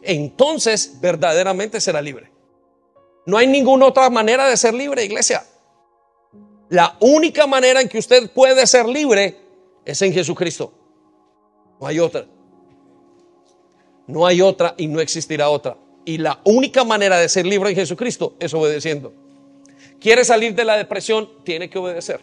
Entonces 0.02 1.00
verdaderamente 1.00 1.80
será 1.80 2.00
libre. 2.00 2.30
No 3.26 3.38
hay 3.38 3.48
ninguna 3.48 3.86
otra 3.86 4.08
manera 4.08 4.46
de 4.46 4.56
ser 4.56 4.72
libre, 4.72 5.04
iglesia. 5.04 5.44
La 6.68 6.96
única 7.00 7.48
manera 7.48 7.80
en 7.80 7.88
que 7.88 7.98
usted 7.98 8.30
puede 8.30 8.68
ser 8.68 8.86
libre 8.86 9.36
es 9.84 10.00
en 10.00 10.12
Jesucristo. 10.12 10.72
No 11.80 11.88
hay 11.88 11.98
otra. 11.98 12.24
No 14.06 14.24
hay 14.24 14.40
otra 14.40 14.76
y 14.78 14.86
no 14.86 15.00
existirá 15.00 15.48
otra. 15.48 15.76
Y 16.04 16.18
la 16.18 16.40
única 16.44 16.84
manera 16.84 17.18
de 17.18 17.28
ser 17.28 17.46
libre 17.46 17.70
en 17.70 17.74
Jesucristo 17.74 18.36
es 18.38 18.54
obedeciendo. 18.54 19.12
Quiere 19.98 20.24
salir 20.24 20.54
de 20.54 20.64
la 20.64 20.76
depresión, 20.76 21.28
tiene 21.42 21.68
que 21.68 21.78
obedecer. 21.78 22.20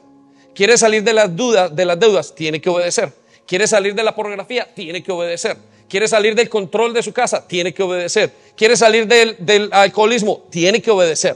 Quiere 0.55 0.77
salir 0.77 1.03
de 1.03 1.11
las 1.11 1.35
dudas, 1.35 1.75
de 1.75 1.83
las 1.83 1.99
deudas, 1.99 2.33
tiene 2.33 2.61
que 2.61 2.69
obedecer. 2.69 3.20
Quiere 3.45 3.67
salir 3.67 3.93
de 3.95 4.03
la 4.03 4.15
pornografía, 4.15 4.67
tiene 4.73 5.03
que 5.03 5.11
obedecer. 5.11 5.57
Quiere 5.91 6.07
salir 6.07 6.35
del 6.35 6.47
control 6.47 6.93
de 6.93 7.03
su 7.03 7.11
casa, 7.11 7.45
tiene 7.45 7.73
que 7.73 7.83
obedecer. 7.83 8.31
Quiere 8.55 8.77
salir 8.77 9.07
del, 9.07 9.69
alcoholismo, 9.73 10.47
tiene 10.49 10.81
que 10.81 10.89
obedecer. 10.89 11.35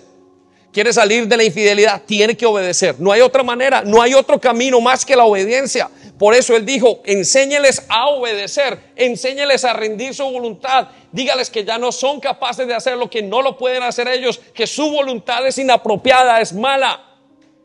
Quiere 0.72 0.94
salir 0.94 1.28
de 1.28 1.36
la 1.36 1.44
infidelidad, 1.44 2.04
tiene 2.06 2.38
que 2.38 2.46
obedecer. 2.46 2.96
No 2.98 3.12
hay 3.12 3.20
otra 3.20 3.44
manera, 3.44 3.82
no 3.82 4.02
hay 4.02 4.14
otro 4.14 4.40
camino 4.40 4.80
más 4.80 5.06
que 5.06 5.16
la 5.16 5.26
obediencia. 5.26 5.90
Por 6.18 6.34
eso 6.34 6.56
él 6.56 6.66
dijo, 6.66 7.02
enséñeles 7.04 7.84
a 7.90 8.08
obedecer, 8.08 8.80
enséñeles 8.96 9.66
a 9.66 9.74
rendir 9.74 10.14
su 10.14 10.24
voluntad, 10.24 10.88
dígales 11.12 11.50
que 11.50 11.66
ya 11.66 11.78
no 11.78 11.92
son 11.92 12.22
capaces 12.22 12.66
de 12.66 12.74
hacer 12.74 12.98
lo 12.98 13.10
que 13.10 13.22
no 13.22 13.42
lo 13.42 13.58
pueden 13.58 13.84
hacer 13.84 14.08
ellos, 14.08 14.40
que 14.54 14.68
su 14.68 14.90
voluntad 14.90 15.46
es 15.46 15.58
inapropiada, 15.58 16.40
es 16.40 16.54
mala, 16.54 17.04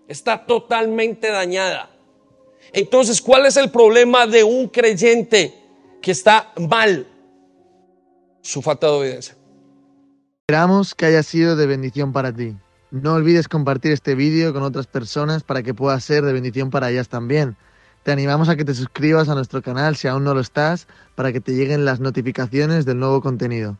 está 0.08 0.44
totalmente 0.44 1.30
dañada. 1.30 1.88
Entonces, 2.72 3.20
¿cuál 3.20 3.46
es 3.46 3.56
el 3.56 3.70
problema 3.70 4.26
de 4.26 4.44
un 4.44 4.68
creyente 4.68 5.54
que 6.00 6.10
está 6.10 6.52
mal? 6.56 7.06
Su 8.42 8.62
falta 8.62 8.86
de 8.86 8.92
obediencia. 8.92 9.36
Esperamos 10.46 10.94
que 10.94 11.06
haya 11.06 11.22
sido 11.22 11.56
de 11.56 11.66
bendición 11.66 12.12
para 12.12 12.32
ti. 12.32 12.56
No 12.90 13.14
olvides 13.14 13.48
compartir 13.48 13.92
este 13.92 14.14
vídeo 14.14 14.52
con 14.52 14.62
otras 14.62 14.86
personas 14.86 15.44
para 15.44 15.62
que 15.62 15.74
pueda 15.74 15.98
ser 16.00 16.24
de 16.24 16.32
bendición 16.32 16.70
para 16.70 16.90
ellas 16.90 17.08
también. 17.08 17.56
Te 18.02 18.12
animamos 18.12 18.48
a 18.48 18.56
que 18.56 18.64
te 18.64 18.74
suscribas 18.74 19.28
a 19.28 19.34
nuestro 19.34 19.62
canal 19.62 19.94
si 19.94 20.08
aún 20.08 20.24
no 20.24 20.34
lo 20.34 20.40
estás, 20.40 20.88
para 21.14 21.32
que 21.32 21.40
te 21.40 21.52
lleguen 21.52 21.84
las 21.84 22.00
notificaciones 22.00 22.86
del 22.86 22.98
nuevo 22.98 23.20
contenido. 23.20 23.78